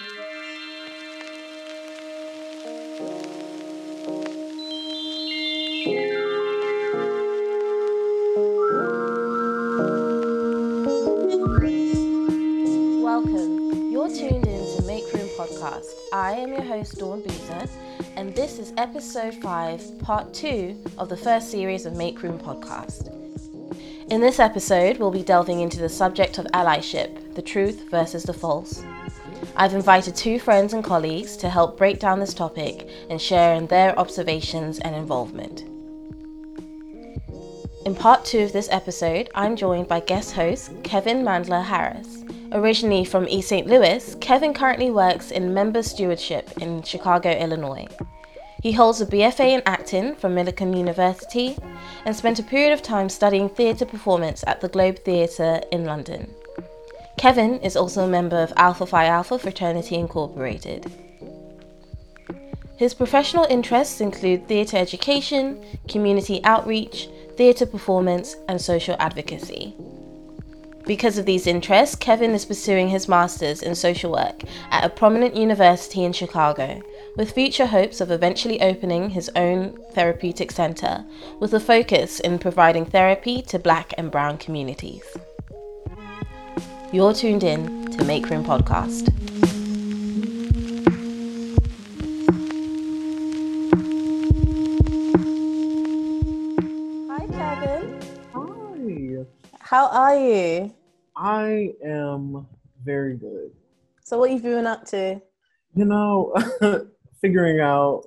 Welcome. 0.00 0.30
You're 13.92 14.08
tuned 14.08 14.46
in 14.46 14.76
to 14.76 14.82
Make 14.86 15.12
Room 15.12 15.28
Podcast. 15.36 15.84
I 16.14 16.32
am 16.32 16.48
your 16.48 16.62
host, 16.62 16.96
Dawn 16.96 17.20
Boozer, 17.22 17.66
and 18.16 18.34
this 18.34 18.58
is 18.58 18.72
episode 18.78 19.34
5, 19.34 19.98
part 19.98 20.32
2 20.32 20.82
of 20.96 21.10
the 21.10 21.16
first 21.18 21.50
series 21.50 21.84
of 21.84 21.94
Make 21.94 22.22
Room 22.22 22.38
Podcast. 22.38 23.14
In 24.10 24.22
this 24.22 24.38
episode, 24.40 24.96
we'll 24.96 25.10
be 25.10 25.22
delving 25.22 25.60
into 25.60 25.78
the 25.78 25.90
subject 25.90 26.38
of 26.38 26.46
allyship, 26.54 27.34
the 27.34 27.42
truth 27.42 27.90
versus 27.90 28.22
the 28.22 28.32
false. 28.32 28.82
I've 29.60 29.74
invited 29.74 30.16
two 30.16 30.38
friends 30.38 30.72
and 30.72 30.82
colleagues 30.82 31.36
to 31.36 31.50
help 31.50 31.76
break 31.76 32.00
down 32.00 32.18
this 32.18 32.32
topic 32.32 32.88
and 33.10 33.20
share 33.20 33.54
in 33.54 33.66
their 33.66 33.96
observations 33.98 34.78
and 34.78 34.96
involvement. 34.96 35.64
In 37.84 37.94
part 37.94 38.24
two 38.24 38.38
of 38.38 38.54
this 38.54 38.70
episode, 38.70 39.28
I'm 39.34 39.56
joined 39.56 39.86
by 39.86 40.00
guest 40.00 40.32
host 40.32 40.72
Kevin 40.82 41.22
Mandler 41.22 41.62
Harris. 41.62 42.24
Originally 42.52 43.04
from 43.04 43.28
East 43.28 43.50
St. 43.50 43.66
Louis, 43.66 44.14
Kevin 44.22 44.54
currently 44.54 44.90
works 44.90 45.30
in 45.30 45.52
member 45.52 45.82
stewardship 45.82 46.50
in 46.58 46.82
Chicago, 46.82 47.30
Illinois. 47.30 47.86
He 48.62 48.72
holds 48.72 49.02
a 49.02 49.06
BFA 49.06 49.56
in 49.56 49.62
acting 49.66 50.14
from 50.14 50.34
Millikin 50.34 50.74
University 50.74 51.58
and 52.06 52.16
spent 52.16 52.38
a 52.38 52.42
period 52.42 52.72
of 52.72 52.80
time 52.80 53.10
studying 53.10 53.50
theatre 53.50 53.84
performance 53.84 54.42
at 54.46 54.62
the 54.62 54.68
Globe 54.70 55.00
Theatre 55.00 55.60
in 55.70 55.84
London. 55.84 56.34
Kevin 57.20 57.60
is 57.60 57.76
also 57.76 58.04
a 58.04 58.08
member 58.08 58.38
of 58.38 58.50
Alpha 58.56 58.86
Phi 58.86 59.04
Alpha 59.04 59.38
Fraternity 59.38 59.96
Incorporated. 59.96 60.90
His 62.78 62.94
professional 62.94 63.44
interests 63.50 64.00
include 64.00 64.48
theatre 64.48 64.78
education, 64.78 65.62
community 65.86 66.42
outreach, 66.44 67.10
theatre 67.36 67.66
performance, 67.66 68.36
and 68.48 68.58
social 68.58 68.96
advocacy. 68.98 69.74
Because 70.86 71.18
of 71.18 71.26
these 71.26 71.46
interests, 71.46 71.94
Kevin 71.94 72.30
is 72.30 72.46
pursuing 72.46 72.88
his 72.88 73.06
master's 73.06 73.60
in 73.60 73.74
social 73.74 74.12
work 74.12 74.42
at 74.70 74.86
a 74.86 74.88
prominent 74.88 75.36
university 75.36 76.04
in 76.04 76.14
Chicago, 76.14 76.80
with 77.18 77.32
future 77.32 77.66
hopes 77.66 78.00
of 78.00 78.10
eventually 78.10 78.62
opening 78.62 79.10
his 79.10 79.30
own 79.36 79.78
therapeutic 79.92 80.50
center 80.50 81.04
with 81.38 81.52
a 81.52 81.60
focus 81.60 82.18
in 82.20 82.38
providing 82.38 82.86
therapy 82.86 83.42
to 83.42 83.58
black 83.58 83.92
and 83.98 84.10
brown 84.10 84.38
communities. 84.38 85.02
You're 86.92 87.12
tuned 87.14 87.44
in 87.44 87.86
to 87.92 88.04
Make 88.04 88.28
Room 88.30 88.44
Podcast. 88.44 89.08
Hi, 97.10 97.26
Kevin. 97.26 98.00
Hi. 98.32 99.24
How 99.58 99.86
are 99.88 100.16
you? 100.16 100.74
I 101.16 101.72
am 101.84 102.46
very 102.84 103.16
good. 103.16 103.50
So, 104.04 104.18
what 104.18 104.30
you 104.30 104.38
been 104.40 104.66
up 104.66 104.84
to? 104.86 105.20
You 105.74 105.84
know, 105.84 106.32
figuring 107.20 107.60
out 107.60 108.04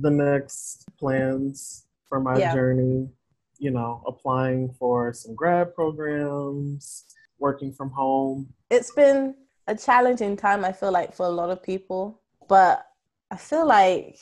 the 0.00 0.10
next 0.10 0.86
plans 0.98 1.84
for 2.08 2.20
my 2.20 2.38
Yeah. 2.38 2.54
journey, 2.54 3.08
you 3.58 3.70
know, 3.70 4.02
applying 4.06 4.72
for 4.78 5.12
some 5.12 5.34
grad 5.34 5.74
programs, 5.74 7.04
working 7.38 7.72
from 7.72 7.90
home. 7.90 8.48
It's 8.70 8.90
been 8.92 9.34
a 9.66 9.76
challenging 9.76 10.36
time, 10.36 10.64
I 10.64 10.72
feel 10.72 10.92
like, 10.92 11.14
for 11.14 11.26
a 11.26 11.30
lot 11.30 11.50
of 11.50 11.62
people, 11.62 12.20
but 12.48 12.86
I 13.30 13.36
feel 13.36 13.66
like 13.66 14.16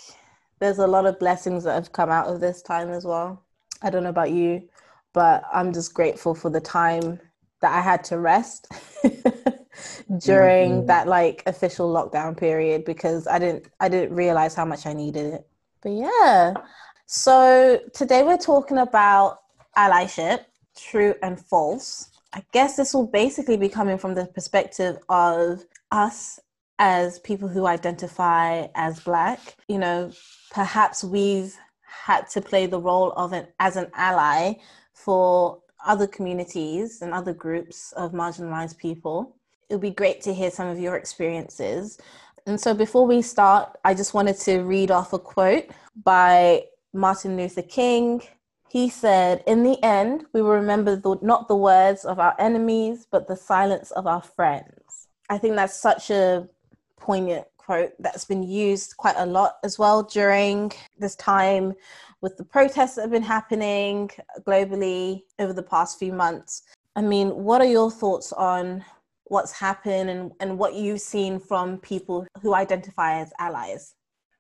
there's 0.61 0.79
a 0.79 0.87
lot 0.87 1.07
of 1.07 1.19
blessings 1.19 1.65
that 1.65 1.75
have 1.75 1.93
come 1.93 2.11
out 2.11 2.29
of 2.29 2.41
this 2.41 2.63
time 2.63 2.91
as 2.91 3.05
well. 3.05 3.43
I 3.83 3.91
don't 3.91 4.03
know 4.03 4.11
about 4.11 4.31
you, 4.31 4.69
but 5.13 5.45
I'm 5.53 5.73
just 5.73 5.95
grateful 5.95 6.35
for 6.35 6.51
the 6.51 6.61
time 6.61 7.21
that 7.61 7.73
I 7.73 7.81
had 7.81 8.05
to 8.05 8.19
rest 8.19 8.69
during 10.19 10.83
Mhm. 10.83 10.87
that 10.87 11.07
like 11.09 11.43
official 11.47 11.93
lockdown 11.93 12.37
period 12.37 12.85
because 12.85 13.27
I 13.27 13.39
didn't 13.39 13.69
I 13.81 13.89
didn't 13.89 14.15
realize 14.15 14.55
how 14.55 14.65
much 14.65 14.87
I 14.87 14.93
needed 14.93 15.35
it. 15.35 15.47
But 15.83 15.93
yeah. 15.93 16.55
So 17.07 17.81
today 17.95 18.23
we're 18.23 18.39
talking 18.39 18.79
about 18.79 19.41
allyship, 19.77 20.45
true 20.77 21.15
and 21.23 21.39
false. 21.41 22.11
I 22.35 22.43
guess 22.51 22.77
this 22.77 22.93
will 22.93 23.07
basically 23.07 23.57
be 23.57 23.69
coming 23.69 23.97
from 23.97 24.15
the 24.15 24.27
perspective 24.27 24.99
of 25.09 25.65
us 25.93 26.41
as 26.81 27.21
people 27.21 27.49
who 27.49 27.67
identify 27.67 28.67
as 28.75 28.99
black. 28.99 29.57
You 29.69 29.79
know, 29.79 30.11
perhaps 30.51 31.05
we've 31.05 31.57
had 31.83 32.29
to 32.31 32.41
play 32.41 32.67
the 32.67 32.81
role 32.81 33.13
of 33.13 33.33
an 33.33 33.47
as 33.61 33.77
an 33.77 33.89
ally 33.95 34.55
for 34.93 35.61
other 35.87 36.09
communities 36.09 37.03
and 37.03 37.15
other 37.15 37.33
groups 37.33 37.93
of 37.93 38.11
marginalized 38.11 38.79
people. 38.79 39.37
It 39.69 39.75
would 39.75 39.81
be 39.81 39.91
great 39.91 40.21
to 40.23 40.35
hear 40.35 40.51
some 40.51 40.67
of 40.67 40.81
your 40.81 40.97
experiences. 40.97 41.99
And 42.47 42.61
so 42.61 42.75
before 42.75 43.07
we 43.07 43.23
start, 43.23 43.79
I 43.85 43.95
just 43.95 44.13
wanted 44.13 44.39
to 44.41 44.63
read 44.63 44.91
off 44.91 45.13
a 45.13 45.21
quote 45.21 45.67
by 46.03 46.65
Martin 46.93 47.37
Luther 47.37 47.63
King. 47.63 48.23
He 48.75 48.89
said, 48.89 49.45
In 49.47 49.63
the 49.63 49.81
end, 49.85 50.27
we 50.33 50.43
will 50.43 50.51
remember 50.51 50.97
the, 50.97 51.17
not 51.23 51.47
the 51.47 51.55
words 51.55 52.05
of 52.05 52.19
our 52.19 52.35
enemies, 52.41 53.07
but 53.09 53.29
the 53.29 53.37
silence 53.37 53.93
of 53.93 54.09
our 54.09 54.21
friends. 54.21 55.07
I 55.31 55.39
think 55.39 55.55
that's 55.55 55.81
such 55.81 56.11
a 56.11 56.49
poignant 56.97 57.47
quote 57.57 57.93
that's 58.01 58.25
been 58.25 58.43
used 58.43 58.97
quite 58.97 59.15
a 59.17 59.27
lot 59.27 59.59
as 59.63 59.79
well 59.79 60.03
during 60.03 60.73
this 60.99 61.15
time 61.15 61.75
with 62.21 62.37
the 62.37 62.43
protests 62.43 62.97
that 62.97 63.03
have 63.03 63.13
been 63.13 63.23
happening 63.23 64.11
globally 64.41 65.23
over 65.39 65.53
the 65.53 65.63
past 65.63 66.01
few 66.01 66.13
months. 66.13 66.65
I 66.97 67.03
mean, 67.03 67.29
what 67.29 67.61
are 67.61 67.73
your 67.79 67.93
thoughts 67.93 68.33
on 68.33 68.85
what's 69.27 69.53
happened 69.53 70.11
and, 70.11 70.33
and 70.41 70.59
what 70.59 70.75
you've 70.75 71.01
seen 71.01 71.39
from 71.39 71.79
people 71.79 72.27
who 72.43 72.57
identify 72.57 73.21
as 73.21 73.33
allies? 73.39 73.95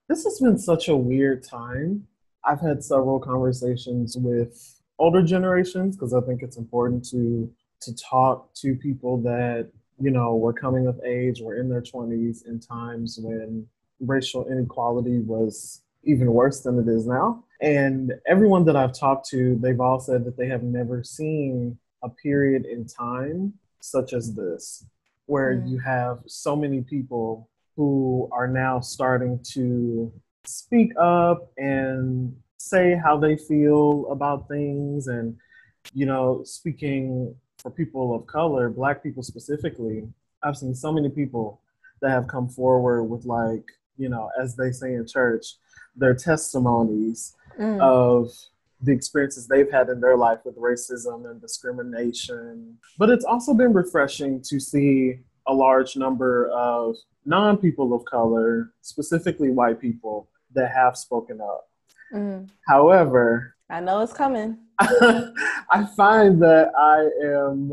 This 0.09 0.25
has 0.25 0.41
been 0.41 0.59
such 0.59 0.89
a 0.89 0.97
weird 0.97 1.45
time. 1.45 2.09
I've 2.47 2.61
had 2.61 2.83
several 2.85 3.19
conversations 3.19 4.17
with 4.17 4.81
older 4.99 5.23
generations 5.23 5.97
because 5.97 6.13
I 6.15 6.21
think 6.21 6.43
it's 6.43 6.57
important 6.57 7.05
to 7.11 7.51
to 7.81 7.95
talk 7.97 8.53
to 8.55 8.75
people 8.77 9.19
that 9.23 9.71
you 10.01 10.11
know 10.11 10.37
were 10.37 10.53
coming 10.53 10.87
of 10.87 10.99
age, 11.05 11.41
were 11.41 11.57
in 11.57 11.69
their 11.69 11.83
20s 11.83 12.47
in 12.47 12.59
times 12.61 13.19
when 13.23 13.67
racial 14.01 14.47
inequality 14.49 15.19
was 15.21 15.83
even 16.05 16.33
worse 16.33 16.61
than 16.61 16.79
it 16.79 16.89
is 16.89 17.07
now. 17.07 17.43
And 17.61 18.13
everyone 18.27 18.65
that 18.67 18.77
I've 18.77 18.93
talked 18.93 19.29
to, 19.31 19.57
they've 19.57 19.81
all 19.81 20.01
said 20.01 20.25
that 20.25 20.37
they 20.37 20.49
have 20.49 20.63
never 20.63 21.03
seen 21.03 21.79
a 22.03 22.09
period 22.11 22.67
in 22.67 22.85
time 22.87 23.55
such 23.81 24.13
as 24.13 24.35
this, 24.35 24.85
where 25.27 25.55
Mm. 25.57 25.71
you 25.71 25.79
have 25.79 26.19
so 26.27 26.55
many 26.57 26.83
people 26.83 27.49
who 27.77 28.29
are 28.33 28.49
now 28.49 28.81
starting 28.81 29.39
to 29.55 30.13
speak 30.47 30.93
up 30.99 31.51
and 31.57 32.35
say 32.59 32.95
how 32.95 33.17
they 33.17 33.37
feel 33.37 34.07
about 34.11 34.49
things 34.49 35.09
and 35.09 35.37
you 35.93 36.07
know 36.07 36.43
speaking 36.45 37.35
for 37.59 37.71
people 37.71 38.15
of 38.15 38.27
color 38.27 38.71
black 38.71 39.03
people 39.03 39.23
specifically 39.23 40.07
i've 40.43 40.57
seen 40.57 40.75
so 40.75 40.91
many 40.93 41.09
people 41.09 41.61
that 42.01 42.11
have 42.11 42.27
come 42.27 42.49
forward 42.49 43.05
with 43.05 43.25
like 43.27 43.65
you 43.99 44.09
know 44.09 44.31
as 44.41 44.57
they 44.57 44.71
say 44.71 44.95
in 44.95 45.07
church 45.07 45.57
their 45.97 46.15
testimonies 46.15 47.35
Mm. 47.59 47.81
of 47.81 48.33
the 48.81 48.91
experiences 48.91 49.47
they've 49.47 49.71
had 49.71 49.89
in 49.89 50.01
their 50.01 50.17
life 50.17 50.41
with 50.45 50.57
racism 50.57 51.31
and 51.31 51.41
discrimination. 51.41 52.77
But 52.99 53.11
it's 53.11 53.25
also 53.25 53.55
been 53.55 53.73
refreshing 53.73 54.43
to 54.49 54.59
see 54.59 55.21
a 55.47 55.55
large 55.55 55.97
number 55.97 56.49
of 56.51 56.97
non 57.25 57.57
people 57.57 57.95
of 57.95 58.05
color, 58.07 58.73
specifically 58.81 59.51
white 59.51 59.81
people, 59.81 60.29
that 60.55 60.71
have 60.73 60.97
spoken 60.97 61.41
up. 61.41 61.69
Mm. 62.13 62.49
However, 62.67 63.55
I 63.71 63.81
know 63.81 64.01
it's 64.01 64.13
coming. 64.13 64.59
I 64.79 65.87
find 65.97 66.43
that 66.43 66.73
I 66.77 67.09
am 67.27 67.73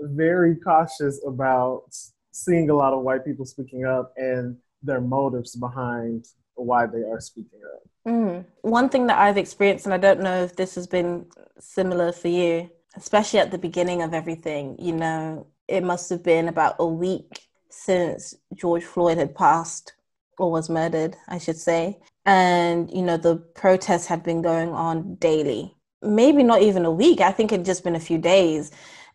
very 0.00 0.56
cautious 0.56 1.20
about 1.26 1.84
seeing 2.32 2.70
a 2.70 2.74
lot 2.74 2.92
of 2.92 3.02
white 3.02 3.24
people 3.24 3.44
speaking 3.44 3.84
up 3.84 4.12
and 4.16 4.56
their 4.82 5.00
motives 5.00 5.56
behind 5.56 6.26
why 6.54 6.86
they 6.86 7.02
are 7.02 7.20
speaking 7.20 7.60
up. 7.74 7.82
Mm. 8.06 8.44
One 8.62 8.88
thing 8.88 9.06
that 9.06 9.18
I've 9.18 9.36
experienced, 9.38 9.86
and 9.86 9.94
I 9.94 9.98
don't 9.98 10.20
know 10.20 10.42
if 10.42 10.56
this 10.56 10.74
has 10.74 10.86
been 10.86 11.26
similar 11.58 12.12
for 12.12 12.28
you, 12.28 12.70
especially 12.96 13.40
at 13.40 13.50
the 13.50 13.58
beginning 13.58 14.02
of 14.02 14.14
everything, 14.14 14.76
you 14.78 14.92
know, 14.92 15.46
it 15.68 15.82
must 15.82 16.10
have 16.10 16.22
been 16.22 16.48
about 16.48 16.76
a 16.78 16.86
week 16.86 17.48
since 17.70 18.34
George 18.54 18.84
Floyd 18.84 19.18
had 19.18 19.34
passed 19.34 19.94
or 20.38 20.50
was 20.50 20.68
murdered, 20.68 21.16
I 21.28 21.38
should 21.38 21.56
say. 21.56 21.98
And, 22.24 22.90
you 22.90 23.02
know, 23.02 23.16
the 23.16 23.36
protests 23.36 24.06
had 24.06 24.22
been 24.22 24.42
going 24.42 24.70
on 24.70 25.16
daily. 25.16 25.74
Maybe 26.02 26.42
not 26.42 26.62
even 26.62 26.84
a 26.84 26.90
week. 26.90 27.20
I 27.20 27.32
think 27.32 27.52
it'd 27.52 27.66
just 27.66 27.84
been 27.84 27.96
a 27.96 28.00
few 28.00 28.18
days. 28.18 28.70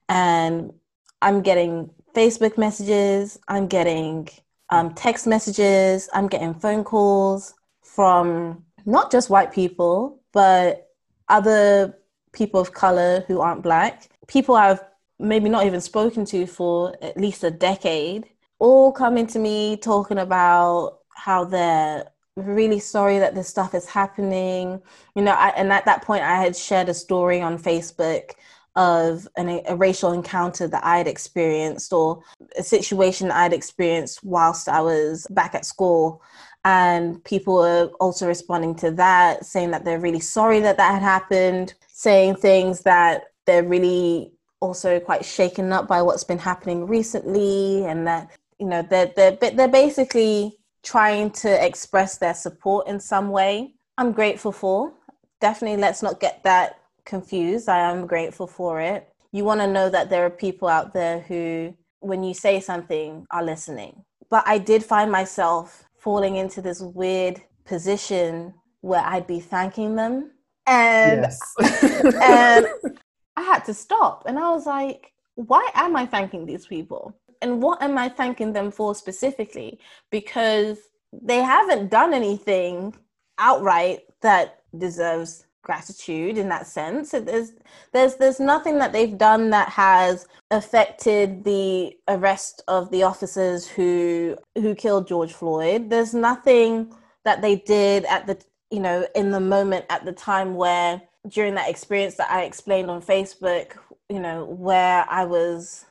And 0.10 0.74
I'm 1.22 1.42
getting 1.42 1.90
Facebook 2.16 2.58
messages, 2.58 3.40
I'm 3.48 3.68
getting 3.68 4.28
um, 4.70 4.94
text 4.94 5.28
messages, 5.28 6.10
I'm 6.14 6.28
getting 6.28 6.54
phone 6.54 6.84
calls 6.84 7.54
from 7.84 8.64
not 8.86 9.12
just 9.12 9.30
white 9.30 9.52
people, 9.52 10.22
but 10.34 10.90
other 11.30 11.98
people 12.34 12.60
of 12.60 12.74
color 12.74 13.24
who 13.28 13.40
aren't 13.40 13.64
black, 13.64 14.10
people 14.28 14.56
I've 14.56 14.82
maybe 15.20 15.50
not 15.50 15.66
even 15.66 15.82
spoken 15.82 16.26
to 16.26 16.46
for 16.46 16.96
at 17.02 17.18
least 17.18 17.44
a 17.44 17.52
decade, 17.52 18.26
all 18.60 18.92
coming 18.92 19.28
to 19.28 19.40
me 19.40 19.78
talking 19.78 20.20
about 20.20 21.00
how 21.16 21.46
they're 21.46 22.06
really 22.38 22.80
sorry 22.80 23.20
that 23.20 23.36
this 23.36 23.48
stuff 23.48 23.74
is 23.74 23.86
happening. 23.86 24.82
You 25.16 25.24
know, 25.24 25.34
I, 25.34 25.50
and 25.50 25.74
at 25.74 25.86
that 25.86 26.04
point, 26.04 26.24
I 26.24 26.36
had 26.36 26.56
shared 26.56 26.88
a 26.88 26.94
story 26.94 27.42
on 27.42 27.58
Facebook 27.58 28.32
of 28.76 29.28
an, 29.36 29.62
a 29.68 29.76
racial 29.76 30.12
encounter 30.12 30.68
that 30.68 30.86
I 30.86 31.00
had 31.00 31.08
experienced 31.08 31.92
or 31.92 32.22
a 32.56 32.62
situation 32.62 33.32
I'd 33.32 33.52
experienced 33.52 34.24
whilst 34.24 34.70
I 34.70 34.82
was 34.82 35.26
back 35.32 35.56
at 35.56 35.66
school. 35.66 36.22
And 36.64 37.24
people 37.24 37.56
were 37.56 37.90
also 38.00 38.28
responding 38.28 38.76
to 38.76 38.92
that, 38.92 39.46
saying 39.46 39.72
that 39.72 39.84
they're 39.84 40.00
really 40.00 40.20
sorry 40.20 40.60
that 40.60 40.78
that 40.78 40.94
had 40.94 41.02
happened, 41.02 41.74
saying 41.88 42.36
things 42.36 42.82
that 42.82 43.24
they're 43.46 43.64
really 43.64 44.32
also 44.60 45.00
quite 45.00 45.26
shaken 45.26 45.72
up 45.72 45.88
by 45.88 46.02
what's 46.02 46.24
been 46.24 46.40
happening 46.40 46.86
recently, 46.86 47.86
and 47.86 48.06
that 48.06 48.30
you 48.60 48.68
know 48.68 48.82
they're 48.82 49.12
they're 49.16 49.32
they're 49.32 49.68
basically 49.68 50.57
trying 50.88 51.30
to 51.30 51.66
express 51.66 52.18
their 52.18 52.34
support 52.34 52.88
in 52.88 52.98
some 52.98 53.30
way. 53.30 53.74
I'm 53.98 54.14
grateful 54.14 54.54
for. 54.54 54.94
Definitely, 55.42 55.82
let's 55.82 56.02
not 56.02 56.22
get 56.22 56.44
that 56.44 56.80
confused. 57.06 57.68
I 57.68 57.80
am 57.92 58.08
grateful 58.08 58.48
for 58.48 58.80
it. 58.80 59.10
You 59.34 59.44
want 59.44 59.60
to 59.60 59.68
know 59.68 59.90
that 59.90 60.10
there 60.10 60.26
are 60.26 60.30
people 60.30 60.70
out 60.70 60.94
there 60.94 61.20
who, 61.20 61.76
when 62.00 62.24
you 62.24 62.34
say 62.34 62.62
something, 62.62 63.26
are 63.32 63.44
listening. 63.44 64.06
But 64.30 64.44
I 64.48 64.58
did 64.60 64.84
find 64.84 65.12
myself 65.12 65.84
falling 65.98 66.38
into 66.38 66.62
this 66.62 66.82
weird 66.82 67.42
position 67.66 68.54
where 68.80 69.02
I'd 69.02 69.28
be 69.28 69.42
thanking 69.42 69.96
them. 69.96 70.32
And, 70.68 71.22
yes. 71.22 71.40
and 71.60 72.66
I 73.36 73.42
had 73.42 73.66
to 73.66 73.74
stop. 73.74 74.24
And 74.26 74.40
I 74.40 74.52
was 74.52 74.66
like, 74.66 75.12
why 75.36 75.70
am 75.74 75.98
I 75.98 76.06
thanking 76.06 76.46
these 76.46 76.66
people? 76.66 77.14
And 77.42 77.62
what 77.62 77.82
am 77.82 77.98
I 77.98 78.10
thanking 78.10 78.54
them 78.54 78.72
for 78.72 78.96
specifically? 78.96 79.80
Because 80.12 80.80
they 81.12 81.42
haven't 81.42 81.90
done 81.90 82.14
anything 82.14 82.96
outright 83.40 84.02
that 84.22 84.62
deserves 84.78 85.46
gratitude 85.64 86.38
in 86.38 86.50
that 86.50 86.66
sense. 86.66 87.12
There's 87.12 87.52
there's 87.94 88.16
there's 88.16 88.40
nothing 88.40 88.78
that 88.80 88.94
they've 88.94 89.18
done 89.18 89.50
that 89.52 89.70
has 89.70 90.26
affected 90.52 91.44
the 91.44 91.94
arrest 92.08 92.64
of 92.68 92.90
the 92.92 93.04
officers 93.04 93.68
who 93.68 94.38
who 94.56 94.74
killed 94.76 95.08
George 95.08 95.34
Floyd. 95.34 95.90
There's 95.90 96.14
nothing 96.14 96.94
that 97.26 97.42
they 97.42 97.58
did 97.58 98.06
at 98.06 98.28
the 98.28 98.42
you 98.72 98.80
know 98.80 99.06
in 99.16 99.32
the 99.32 99.40
moment 99.40 99.86
at 99.90 100.06
the 100.06 100.14
time 100.14 100.56
where 100.56 101.02
during 101.28 101.56
that 101.56 101.70
experience 101.70 102.16
that 102.16 102.32
I 102.32 102.44
explained 102.44 102.90
on 102.90 103.02
Facebook, 103.02 103.74
you 104.10 104.20
know, 104.20 104.46
where 104.46 105.06
I 105.10 105.26
was 105.26 105.86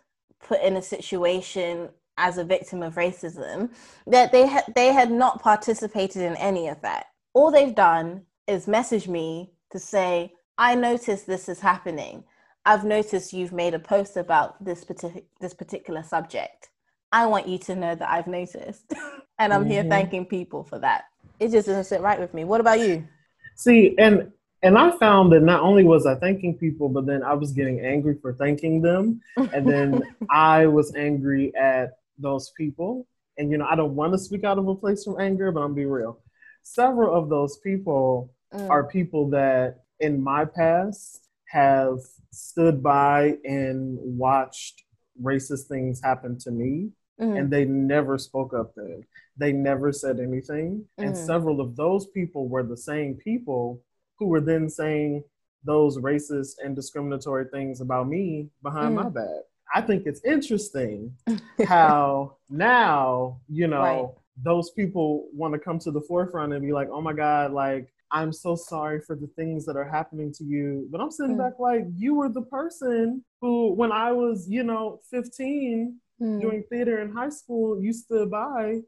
put 0.46 0.62
in 0.62 0.76
a 0.76 0.82
situation 0.82 1.88
as 2.18 2.38
a 2.38 2.44
victim 2.44 2.82
of 2.82 2.94
racism 2.94 3.70
that 4.06 4.32
they 4.32 4.46
had 4.46 4.64
they 4.74 4.92
had 4.92 5.10
not 5.10 5.42
participated 5.42 6.22
in 6.22 6.36
any 6.36 6.68
of 6.68 6.80
that. 6.82 7.06
All 7.34 7.50
they've 7.50 7.74
done 7.74 8.22
is 8.46 8.66
message 8.66 9.08
me 9.08 9.50
to 9.72 9.78
say 9.78 10.32
i 10.58 10.74
noticed 10.74 11.26
this 11.26 11.48
is 11.48 11.60
happening. 11.60 12.24
I've 12.64 12.84
noticed 12.84 13.32
you've 13.32 13.52
made 13.52 13.74
a 13.74 13.78
post 13.78 14.16
about 14.16 14.62
this 14.64 14.84
particular 14.84 15.22
this 15.40 15.54
particular 15.54 16.02
subject. 16.02 16.70
I 17.12 17.26
want 17.26 17.46
you 17.48 17.58
to 17.58 17.76
know 17.76 17.94
that 17.94 18.08
i've 18.08 18.26
noticed. 18.26 18.92
And 19.38 19.52
i'm 19.52 19.64
mm-hmm. 19.64 19.70
here 19.70 19.84
thanking 19.84 20.24
people 20.24 20.64
for 20.64 20.78
that. 20.78 21.04
It 21.38 21.50
just 21.50 21.66
doesn't 21.66 21.84
sit 21.84 22.00
right 22.00 22.18
with 22.18 22.32
me. 22.32 22.44
What 22.44 22.62
about 22.62 22.80
you? 22.80 23.06
See 23.54 23.94
and 23.98 24.32
and 24.62 24.78
I 24.78 24.90
found 24.98 25.32
that 25.32 25.42
not 25.42 25.60
only 25.60 25.84
was 25.84 26.06
I 26.06 26.14
thanking 26.14 26.56
people, 26.56 26.88
but 26.88 27.06
then 27.06 27.22
I 27.22 27.34
was 27.34 27.52
getting 27.52 27.80
angry 27.80 28.16
for 28.20 28.34
thanking 28.34 28.80
them. 28.80 29.20
And 29.36 29.68
then 29.68 30.02
I 30.30 30.66
was 30.66 30.94
angry 30.94 31.54
at 31.54 31.98
those 32.18 32.52
people. 32.56 33.06
And, 33.38 33.50
you 33.50 33.58
know, 33.58 33.66
I 33.66 33.76
don't 33.76 33.94
want 33.94 34.12
to 34.14 34.18
speak 34.18 34.44
out 34.44 34.58
of 34.58 34.66
a 34.66 34.74
place 34.74 35.04
from 35.04 35.20
anger, 35.20 35.52
but 35.52 35.60
I'm 35.60 35.74
be 35.74 35.84
real. 35.84 36.20
Several 36.62 37.14
of 37.14 37.28
those 37.28 37.58
people 37.58 38.32
mm. 38.52 38.68
are 38.70 38.84
people 38.84 39.30
that 39.30 39.82
in 40.00 40.22
my 40.22 40.46
past 40.46 41.28
have 41.48 41.98
stood 42.32 42.82
by 42.82 43.36
and 43.44 43.98
watched 44.00 44.82
racist 45.22 45.66
things 45.66 46.00
happen 46.02 46.38
to 46.38 46.50
me. 46.50 46.90
Mm. 47.20 47.38
And 47.38 47.50
they 47.50 47.66
never 47.66 48.18
spoke 48.18 48.54
up 48.54 48.72
then. 48.74 49.04
They 49.36 49.52
never 49.52 49.92
said 49.92 50.18
anything. 50.18 50.86
Mm. 50.98 51.08
And 51.08 51.16
several 51.16 51.60
of 51.60 51.76
those 51.76 52.06
people 52.06 52.48
were 52.48 52.62
the 52.62 52.76
same 52.76 53.14
people 53.14 53.82
who 54.18 54.26
were 54.26 54.40
then 54.40 54.68
saying 54.68 55.22
those 55.64 55.98
racist 55.98 56.54
and 56.64 56.76
discriminatory 56.76 57.46
things 57.52 57.80
about 57.80 58.08
me 58.08 58.48
behind 58.62 58.96
mm. 58.96 59.02
my 59.02 59.08
back. 59.08 59.42
I 59.74 59.80
think 59.80 60.06
it's 60.06 60.24
interesting 60.24 61.12
how 61.66 62.36
now, 62.48 63.40
you 63.48 63.66
know, 63.66 63.80
right. 63.80 64.06
those 64.42 64.70
people 64.70 65.28
want 65.32 65.54
to 65.54 65.58
come 65.58 65.78
to 65.80 65.90
the 65.90 66.00
forefront 66.00 66.52
and 66.52 66.62
be 66.62 66.72
like, 66.72 66.88
oh 66.90 67.00
my 67.00 67.12
God, 67.12 67.52
like, 67.52 67.92
I'm 68.12 68.32
so 68.32 68.54
sorry 68.54 69.00
for 69.00 69.16
the 69.16 69.26
things 69.36 69.66
that 69.66 69.76
are 69.76 69.88
happening 69.88 70.32
to 70.34 70.44
you. 70.44 70.88
But 70.90 71.00
I'm 71.00 71.10
sitting 71.10 71.36
mm. 71.36 71.38
back 71.38 71.58
like, 71.58 71.84
you 71.96 72.14
were 72.14 72.28
the 72.28 72.42
person 72.42 73.24
who, 73.40 73.72
when 73.72 73.90
I 73.90 74.12
was, 74.12 74.48
you 74.48 74.62
know, 74.62 75.00
15 75.10 75.98
mm. 76.22 76.40
doing 76.40 76.62
theater 76.70 77.00
in 77.02 77.12
high 77.12 77.30
school, 77.30 77.82
you 77.82 77.92
stood 77.92 78.30
by 78.30 78.80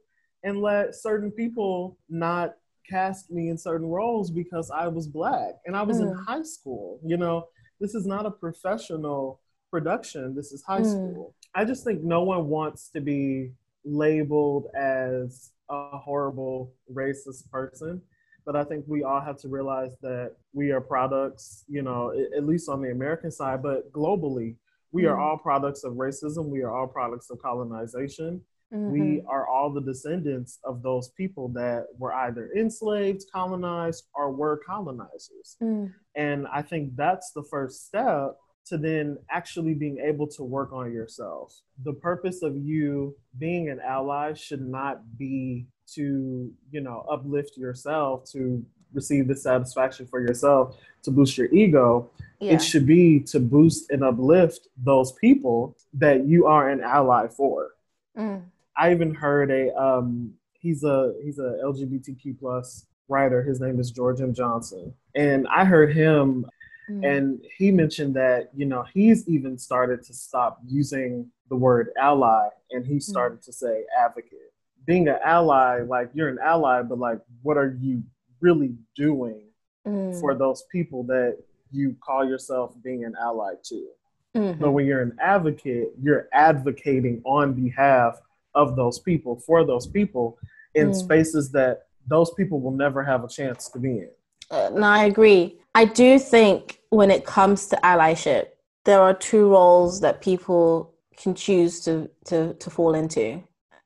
and 0.44 0.62
let 0.62 0.94
certain 0.94 1.32
people 1.32 1.98
not 2.08 2.54
cast 2.88 3.30
me 3.30 3.48
in 3.48 3.58
certain 3.58 3.86
roles 3.86 4.30
because 4.30 4.70
I 4.70 4.88
was 4.88 5.06
black 5.06 5.54
and 5.66 5.76
I 5.76 5.82
was 5.82 5.98
mm. 5.98 6.10
in 6.10 6.14
high 6.14 6.42
school. 6.42 7.00
You 7.04 7.16
know, 7.16 7.48
this 7.80 7.94
is 7.94 8.06
not 8.06 8.26
a 8.26 8.30
professional 8.30 9.40
production, 9.70 10.34
this 10.34 10.52
is 10.52 10.62
high 10.62 10.80
mm. 10.80 10.90
school. 10.90 11.34
I 11.54 11.64
just 11.64 11.84
think 11.84 12.02
no 12.02 12.22
one 12.22 12.48
wants 12.48 12.90
to 12.90 13.00
be 13.00 13.52
labeled 13.84 14.66
as 14.76 15.52
a 15.70 15.98
horrible 15.98 16.72
racist 16.92 17.50
person. 17.50 18.00
But 18.46 18.56
I 18.56 18.64
think 18.64 18.86
we 18.88 19.04
all 19.04 19.20
have 19.20 19.36
to 19.40 19.48
realize 19.48 19.92
that 20.00 20.32
we 20.54 20.70
are 20.70 20.80
products, 20.80 21.64
you 21.68 21.82
know, 21.82 22.14
at 22.34 22.46
least 22.46 22.70
on 22.70 22.80
the 22.80 22.90
American 22.90 23.30
side, 23.30 23.62
but 23.62 23.92
globally, 23.92 24.56
we 24.90 25.02
mm. 25.02 25.10
are 25.10 25.20
all 25.20 25.36
products 25.36 25.84
of 25.84 25.94
racism. 25.94 26.46
We 26.46 26.62
are 26.62 26.74
all 26.74 26.86
products 26.86 27.28
of 27.30 27.42
colonization. 27.42 28.40
Mm-hmm. 28.72 28.90
We 28.90 29.22
are 29.26 29.48
all 29.48 29.70
the 29.72 29.80
descendants 29.80 30.58
of 30.64 30.82
those 30.82 31.08
people 31.10 31.48
that 31.50 31.86
were 31.98 32.12
either 32.12 32.50
enslaved, 32.54 33.24
colonized, 33.32 34.04
or 34.14 34.30
were 34.30 34.60
colonizers. 34.66 35.56
Mm. 35.62 35.92
And 36.14 36.46
I 36.52 36.62
think 36.62 36.94
that's 36.94 37.32
the 37.32 37.42
first 37.44 37.86
step 37.86 38.36
to 38.66 38.76
then 38.76 39.16
actually 39.30 39.72
being 39.72 39.98
able 39.98 40.26
to 40.26 40.44
work 40.44 40.72
on 40.72 40.92
yourself. 40.92 41.58
The 41.84 41.94
purpose 41.94 42.42
of 42.42 42.56
you 42.56 43.16
being 43.38 43.70
an 43.70 43.80
ally 43.80 44.34
should 44.34 44.60
not 44.60 45.16
be 45.16 45.66
to, 45.94 46.52
you 46.70 46.80
know, 46.82 47.06
uplift 47.10 47.56
yourself, 47.56 48.30
to 48.32 48.62
receive 48.92 49.28
the 49.28 49.36
satisfaction 49.36 50.06
for 50.06 50.20
yourself, 50.20 50.76
to 51.04 51.10
boost 51.10 51.38
your 51.38 51.52
ego. 51.54 52.10
Yeah. 52.40 52.52
It 52.52 52.62
should 52.62 52.86
be 52.86 53.20
to 53.20 53.40
boost 53.40 53.90
and 53.90 54.04
uplift 54.04 54.68
those 54.76 55.12
people 55.12 55.76
that 55.94 56.26
you 56.26 56.46
are 56.46 56.68
an 56.68 56.82
ally 56.82 57.28
for. 57.28 57.70
Mm. 58.16 58.42
I 58.78 58.92
even 58.92 59.12
heard 59.12 59.50
a 59.50 59.74
um, 59.76 60.32
he's 60.52 60.84
a 60.84 61.14
he's 61.22 61.38
a 61.38 61.58
LGBTQ 61.64 62.38
plus 62.38 62.86
writer. 63.08 63.42
His 63.42 63.60
name 63.60 63.80
is 63.80 63.90
George 63.90 64.20
M. 64.20 64.32
Johnson, 64.32 64.94
and 65.16 65.48
I 65.48 65.64
heard 65.64 65.92
him, 65.92 66.46
mm. 66.88 67.04
and 67.04 67.44
he 67.56 67.72
mentioned 67.72 68.14
that 68.14 68.50
you 68.54 68.66
know 68.66 68.84
he's 68.94 69.28
even 69.28 69.58
started 69.58 70.04
to 70.04 70.14
stop 70.14 70.60
using 70.66 71.28
the 71.48 71.56
word 71.56 71.90
ally, 72.00 72.48
and 72.70 72.86
he 72.86 72.96
mm. 72.96 73.02
started 73.02 73.40
mm. 73.40 73.44
to 73.46 73.52
say 73.52 73.84
advocate. 73.98 74.52
Being 74.86 75.08
an 75.08 75.18
ally, 75.24 75.80
like 75.80 76.10
you're 76.14 76.28
an 76.28 76.38
ally, 76.42 76.82
but 76.82 76.98
like 76.98 77.18
what 77.42 77.56
are 77.56 77.76
you 77.80 78.04
really 78.40 78.76
doing 78.94 79.42
mm. 79.86 80.18
for 80.20 80.34
those 80.36 80.64
people 80.70 81.02
that 81.04 81.38
you 81.72 81.96
call 82.00 82.24
yourself 82.24 82.74
being 82.82 83.04
an 83.04 83.14
ally 83.20 83.54
to? 83.64 83.88
Mm-hmm. 84.36 84.60
But 84.60 84.70
when 84.70 84.86
you're 84.86 85.02
an 85.02 85.16
advocate, 85.20 85.92
you're 86.00 86.28
advocating 86.32 87.20
on 87.24 87.54
behalf 87.54 88.20
of 88.58 88.76
those 88.76 88.98
people 88.98 89.36
for 89.46 89.64
those 89.64 89.86
people 89.86 90.36
in 90.74 90.90
mm. 90.90 90.94
spaces 90.94 91.50
that 91.52 91.86
those 92.06 92.30
people 92.34 92.60
will 92.60 92.76
never 92.84 93.02
have 93.04 93.24
a 93.24 93.28
chance 93.28 93.68
to 93.70 93.78
be 93.78 93.90
in. 93.90 94.10
Uh, 94.50 94.70
no, 94.74 94.86
I 94.86 95.04
agree. 95.04 95.58
I 95.74 95.84
do 95.84 96.18
think 96.18 96.80
when 96.90 97.10
it 97.10 97.24
comes 97.24 97.68
to 97.68 97.76
allyship, 97.84 98.48
there 98.84 99.00
are 99.00 99.14
two 99.14 99.48
roles 99.48 100.00
that 100.00 100.20
people 100.20 100.94
can 101.16 101.34
choose 101.34 101.80
to 101.80 102.10
to, 102.24 102.54
to 102.54 102.70
fall 102.70 102.94
into 102.94 103.42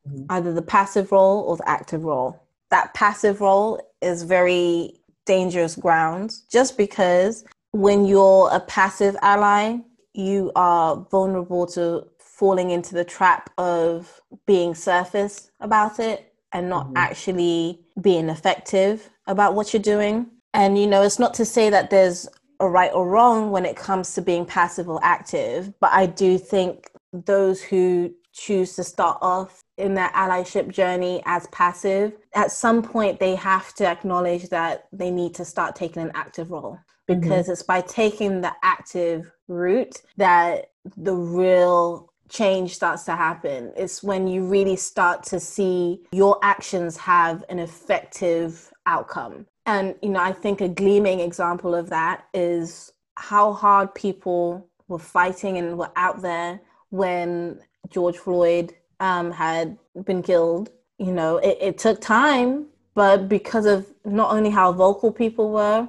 mm-hmm. 0.08 0.24
either 0.30 0.52
the 0.52 0.62
passive 0.62 1.12
role 1.12 1.40
or 1.42 1.56
the 1.56 1.68
active 1.68 2.04
role. 2.04 2.40
That 2.70 2.94
passive 2.94 3.40
role 3.40 3.80
is 4.00 4.22
very 4.22 5.00
dangerous 5.26 5.76
ground 5.76 6.34
just 6.50 6.76
because 6.76 7.44
when 7.72 8.06
you're 8.06 8.48
a 8.52 8.60
passive 8.60 9.16
ally, 9.22 9.78
you 10.14 10.52
are 10.54 11.06
vulnerable 11.10 11.66
to 11.66 12.06
falling 12.32 12.70
into 12.70 12.94
the 12.94 13.04
trap 13.04 13.50
of 13.58 14.20
being 14.46 14.74
surface 14.74 15.50
about 15.60 16.00
it 16.00 16.32
and 16.52 16.68
not 16.68 16.86
mm-hmm. 16.86 16.96
actually 16.96 17.80
being 18.00 18.28
effective 18.28 19.10
about 19.26 19.54
what 19.54 19.72
you're 19.72 19.82
doing. 19.82 20.26
And, 20.54 20.78
you 20.78 20.86
know, 20.86 21.02
it's 21.02 21.18
not 21.18 21.34
to 21.34 21.44
say 21.44 21.70
that 21.70 21.90
there's 21.90 22.26
a 22.58 22.68
right 22.68 22.92
or 22.92 23.08
wrong 23.08 23.50
when 23.50 23.66
it 23.66 23.76
comes 23.76 24.14
to 24.14 24.22
being 24.22 24.46
passive 24.46 24.88
or 24.88 24.98
active, 25.02 25.72
but 25.78 25.92
I 25.92 26.06
do 26.06 26.38
think 26.38 26.90
those 27.12 27.62
who 27.62 28.12
choose 28.32 28.76
to 28.76 28.84
start 28.84 29.18
off 29.20 29.62
in 29.76 29.94
their 29.94 30.08
allyship 30.10 30.68
journey 30.68 31.22
as 31.26 31.46
passive, 31.48 32.14
at 32.34 32.50
some 32.50 32.82
point 32.82 33.20
they 33.20 33.34
have 33.34 33.74
to 33.74 33.86
acknowledge 33.86 34.48
that 34.48 34.86
they 34.90 35.10
need 35.10 35.34
to 35.34 35.44
start 35.44 35.76
taking 35.76 36.02
an 36.02 36.12
active 36.14 36.50
role 36.50 36.78
because 37.06 37.44
mm-hmm. 37.44 37.52
it's 37.52 37.62
by 37.62 37.80
taking 37.82 38.40
the 38.40 38.52
active 38.62 39.30
route 39.48 40.00
that 40.16 40.70
the 40.96 41.14
real 41.14 42.11
change 42.32 42.74
starts 42.74 43.04
to 43.04 43.14
happen. 43.14 43.72
It's 43.76 44.02
when 44.02 44.26
you 44.26 44.44
really 44.44 44.76
start 44.76 45.22
to 45.24 45.38
see 45.38 46.00
your 46.12 46.38
actions 46.42 46.96
have 46.96 47.44
an 47.50 47.58
effective 47.58 48.72
outcome. 48.86 49.46
And, 49.66 49.94
you 50.02 50.08
know, 50.08 50.20
I 50.20 50.32
think 50.32 50.60
a 50.60 50.68
gleaming 50.68 51.20
example 51.20 51.74
of 51.74 51.90
that 51.90 52.24
is 52.32 52.92
how 53.16 53.52
hard 53.52 53.94
people 53.94 54.66
were 54.88 54.98
fighting 54.98 55.58
and 55.58 55.76
were 55.76 55.92
out 55.94 56.22
there 56.22 56.60
when 56.88 57.60
George 57.90 58.16
Floyd 58.16 58.74
um, 58.98 59.30
had 59.30 59.76
been 60.04 60.22
killed. 60.22 60.70
You 60.98 61.12
know, 61.12 61.36
it, 61.36 61.58
it 61.60 61.78
took 61.78 62.00
time, 62.00 62.66
but 62.94 63.28
because 63.28 63.66
of 63.66 63.86
not 64.04 64.32
only 64.32 64.50
how 64.50 64.72
vocal 64.72 65.12
people 65.12 65.50
were, 65.50 65.86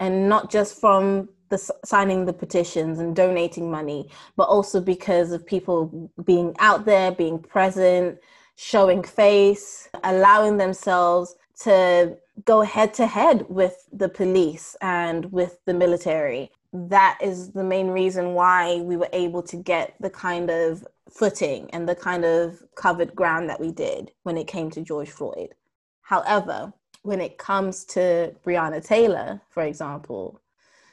and 0.00 0.28
not 0.28 0.50
just 0.50 0.80
from 0.80 1.28
the 1.54 1.74
signing 1.84 2.24
the 2.24 2.32
petitions 2.32 2.98
and 2.98 3.14
donating 3.14 3.70
money, 3.70 4.08
but 4.36 4.48
also 4.48 4.80
because 4.80 5.30
of 5.32 5.46
people 5.46 6.10
being 6.24 6.54
out 6.58 6.84
there, 6.84 7.12
being 7.12 7.38
present, 7.38 8.18
showing 8.56 9.02
face, 9.02 9.88
allowing 10.02 10.56
themselves 10.56 11.36
to 11.60 12.16
go 12.44 12.62
head 12.62 12.92
to 12.94 13.06
head 13.06 13.46
with 13.48 13.88
the 13.92 14.08
police 14.08 14.76
and 14.80 15.30
with 15.30 15.60
the 15.66 15.74
military. 15.74 16.50
That 16.72 17.18
is 17.22 17.52
the 17.52 17.62
main 17.62 17.88
reason 17.88 18.34
why 18.34 18.80
we 18.80 18.96
were 18.96 19.10
able 19.12 19.42
to 19.44 19.56
get 19.56 19.94
the 20.00 20.10
kind 20.10 20.50
of 20.50 20.84
footing 21.08 21.70
and 21.72 21.88
the 21.88 21.94
kind 21.94 22.24
of 22.24 22.60
covered 22.74 23.14
ground 23.14 23.48
that 23.48 23.60
we 23.60 23.70
did 23.70 24.10
when 24.24 24.36
it 24.36 24.48
came 24.48 24.70
to 24.72 24.80
George 24.80 25.10
Floyd. 25.10 25.54
However, 26.02 26.72
when 27.02 27.20
it 27.20 27.38
comes 27.38 27.84
to 27.84 28.34
Breonna 28.44 28.84
Taylor, 28.84 29.40
for 29.50 29.62
example, 29.62 30.40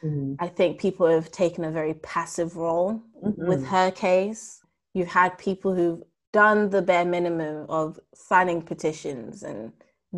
mm-hmm. 0.04 0.36
I 0.40 0.48
think 0.48 0.80
people 0.80 1.08
have 1.08 1.32
taken 1.32 1.64
a 1.64 1.72
very 1.72 1.96
passive 1.96 2.56
role 2.56 3.02
mm-hmm. 3.24 3.48
with 3.48 3.66
her 3.66 3.92
case. 3.92 4.62
You've 4.94 5.08
had 5.08 5.38
people 5.38 5.74
who've 5.74 6.04
done 6.34 6.70
the 6.70 6.82
bare 6.82 7.06
minimum 7.06 7.66
of 7.70 8.00
signing 8.14 8.62
petitions 8.62 9.44
and 9.44 9.72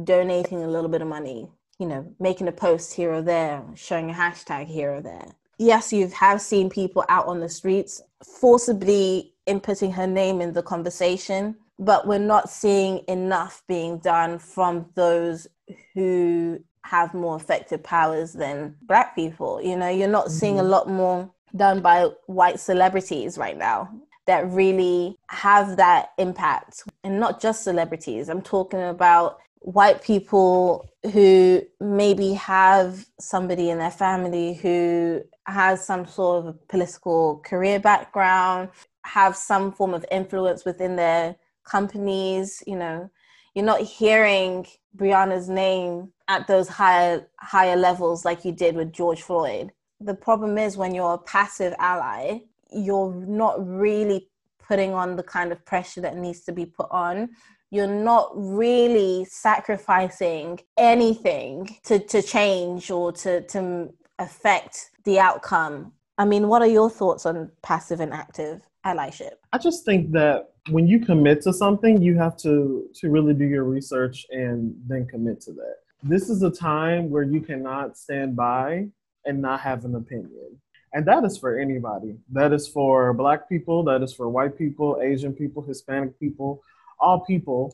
donating 0.03 0.63
a 0.63 0.67
little 0.67 0.89
bit 0.89 1.01
of 1.01 1.07
money, 1.07 1.49
you 1.79 1.87
know, 1.87 2.13
making 2.19 2.47
a 2.47 2.51
post 2.51 2.93
here 2.93 3.13
or 3.13 3.21
there, 3.21 3.63
showing 3.75 4.09
a 4.09 4.13
hashtag 4.13 4.67
here 4.67 4.93
or 4.93 5.01
there. 5.01 5.27
Yes, 5.59 5.93
you 5.93 6.07
have 6.09 6.41
seen 6.41 6.69
people 6.69 7.05
out 7.09 7.27
on 7.27 7.39
the 7.39 7.49
streets 7.49 8.01
forcibly 8.23 9.33
inputting 9.47 9.93
her 9.93 10.07
name 10.07 10.41
in 10.41 10.53
the 10.53 10.63
conversation, 10.63 11.55
but 11.79 12.07
we're 12.07 12.19
not 12.19 12.49
seeing 12.49 13.01
enough 13.07 13.63
being 13.67 13.99
done 13.99 14.39
from 14.39 14.87
those 14.95 15.47
who 15.93 16.59
have 16.83 17.13
more 17.13 17.35
effective 17.35 17.83
powers 17.83 18.33
than 18.33 18.75
black 18.83 19.15
people. 19.15 19.61
You 19.61 19.77
know, 19.77 19.89
you're 19.89 20.07
not 20.07 20.25
mm-hmm. 20.25 20.37
seeing 20.37 20.59
a 20.59 20.61
mm-hmm. 20.61 20.71
lot 20.71 20.89
more 20.89 21.29
done 21.55 21.81
by 21.81 22.09
white 22.27 22.59
celebrities 22.59 23.37
right 23.37 23.57
now 23.57 23.89
that 24.25 24.49
really 24.49 25.17
have 25.27 25.77
that 25.77 26.11
impact. 26.17 26.83
And 27.03 27.19
not 27.19 27.41
just 27.41 27.63
celebrities, 27.63 28.29
I'm 28.29 28.41
talking 28.41 28.81
about 28.81 29.39
white 29.59 30.03
people 30.03 30.89
who 31.11 31.61
maybe 31.79 32.33
have 32.33 33.05
somebody 33.19 33.69
in 33.69 33.79
their 33.79 33.91
family 33.91 34.53
who 34.53 35.21
has 35.45 35.85
some 35.85 36.05
sort 36.05 36.39
of 36.39 36.47
a 36.47 36.53
political 36.53 37.39
career 37.45 37.79
background, 37.79 38.69
have 39.03 39.35
some 39.35 39.71
form 39.71 39.93
of 39.93 40.05
influence 40.11 40.63
within 40.63 40.95
their 40.95 41.35
companies, 41.65 42.63
you 42.65 42.75
know, 42.75 43.09
you're 43.53 43.65
not 43.65 43.81
hearing 43.81 44.65
Breonna's 44.95 45.49
name 45.49 46.11
at 46.27 46.47
those 46.47 46.67
higher 46.67 47.27
higher 47.39 47.75
levels 47.75 48.25
like 48.25 48.45
you 48.45 48.51
did 48.51 48.75
with 48.75 48.93
George 48.93 49.21
Floyd. 49.21 49.71
The 49.99 50.15
problem 50.15 50.57
is 50.57 50.77
when 50.77 50.93
you're 50.93 51.13
a 51.13 51.17
passive 51.17 51.73
ally, 51.79 52.39
you're 52.71 53.13
not 53.13 53.65
really 53.65 54.29
putting 54.59 54.93
on 54.93 55.15
the 55.15 55.23
kind 55.23 55.51
of 55.51 55.63
pressure 55.65 56.01
that 56.01 56.17
needs 56.17 56.41
to 56.41 56.51
be 56.51 56.65
put 56.65 56.87
on. 56.91 57.29
You're 57.71 57.87
not 57.87 58.31
really 58.35 59.25
sacrificing 59.25 60.59
anything 60.77 61.77
to, 61.83 61.99
to 61.99 62.21
change 62.21 62.91
or 62.91 63.11
to, 63.13 63.41
to 63.47 63.93
affect 64.19 64.91
the 65.05 65.19
outcome. 65.19 65.93
I 66.17 66.25
mean, 66.25 66.47
what 66.47 66.61
are 66.61 66.67
your 66.67 66.89
thoughts 66.89 67.25
on 67.25 67.51
passive 67.61 67.99
and 67.99 68.13
active 68.13 68.61
allyship? 68.85 69.31
I 69.51 69.57
just 69.57 69.85
think 69.85 70.11
that 70.11 70.53
when 70.69 70.87
you 70.87 70.99
commit 70.99 71.41
to 71.41 71.53
something, 71.53 72.01
you 72.01 72.17
have 72.17 72.37
to 72.37 72.87
to 72.95 73.09
really 73.09 73.33
do 73.33 73.45
your 73.45 73.63
research 73.63 74.25
and 74.29 74.75
then 74.87 75.07
commit 75.07 75.41
to 75.41 75.51
that. 75.53 75.75
This 76.05 76.29
is 76.29 76.43
a 76.43 76.51
time 76.51 77.09
where 77.09 77.23
you 77.23 77.39
cannot 77.39 77.97
stand 77.97 78.35
by 78.35 78.89
and 79.25 79.41
not 79.41 79.61
have 79.61 79.85
an 79.85 79.95
opinion. 79.95 80.59
And 80.93 81.05
that 81.05 81.23
is 81.23 81.37
for 81.37 81.57
anybody. 81.57 82.17
That 82.31 82.51
is 82.51 82.67
for 82.67 83.13
black 83.13 83.47
people, 83.47 83.83
that 83.85 84.03
is 84.03 84.13
for 84.13 84.27
white 84.27 84.57
people, 84.57 84.99
Asian 85.01 85.33
people, 85.33 85.63
Hispanic 85.63 86.19
people, 86.19 86.61
all 86.99 87.21
people. 87.21 87.73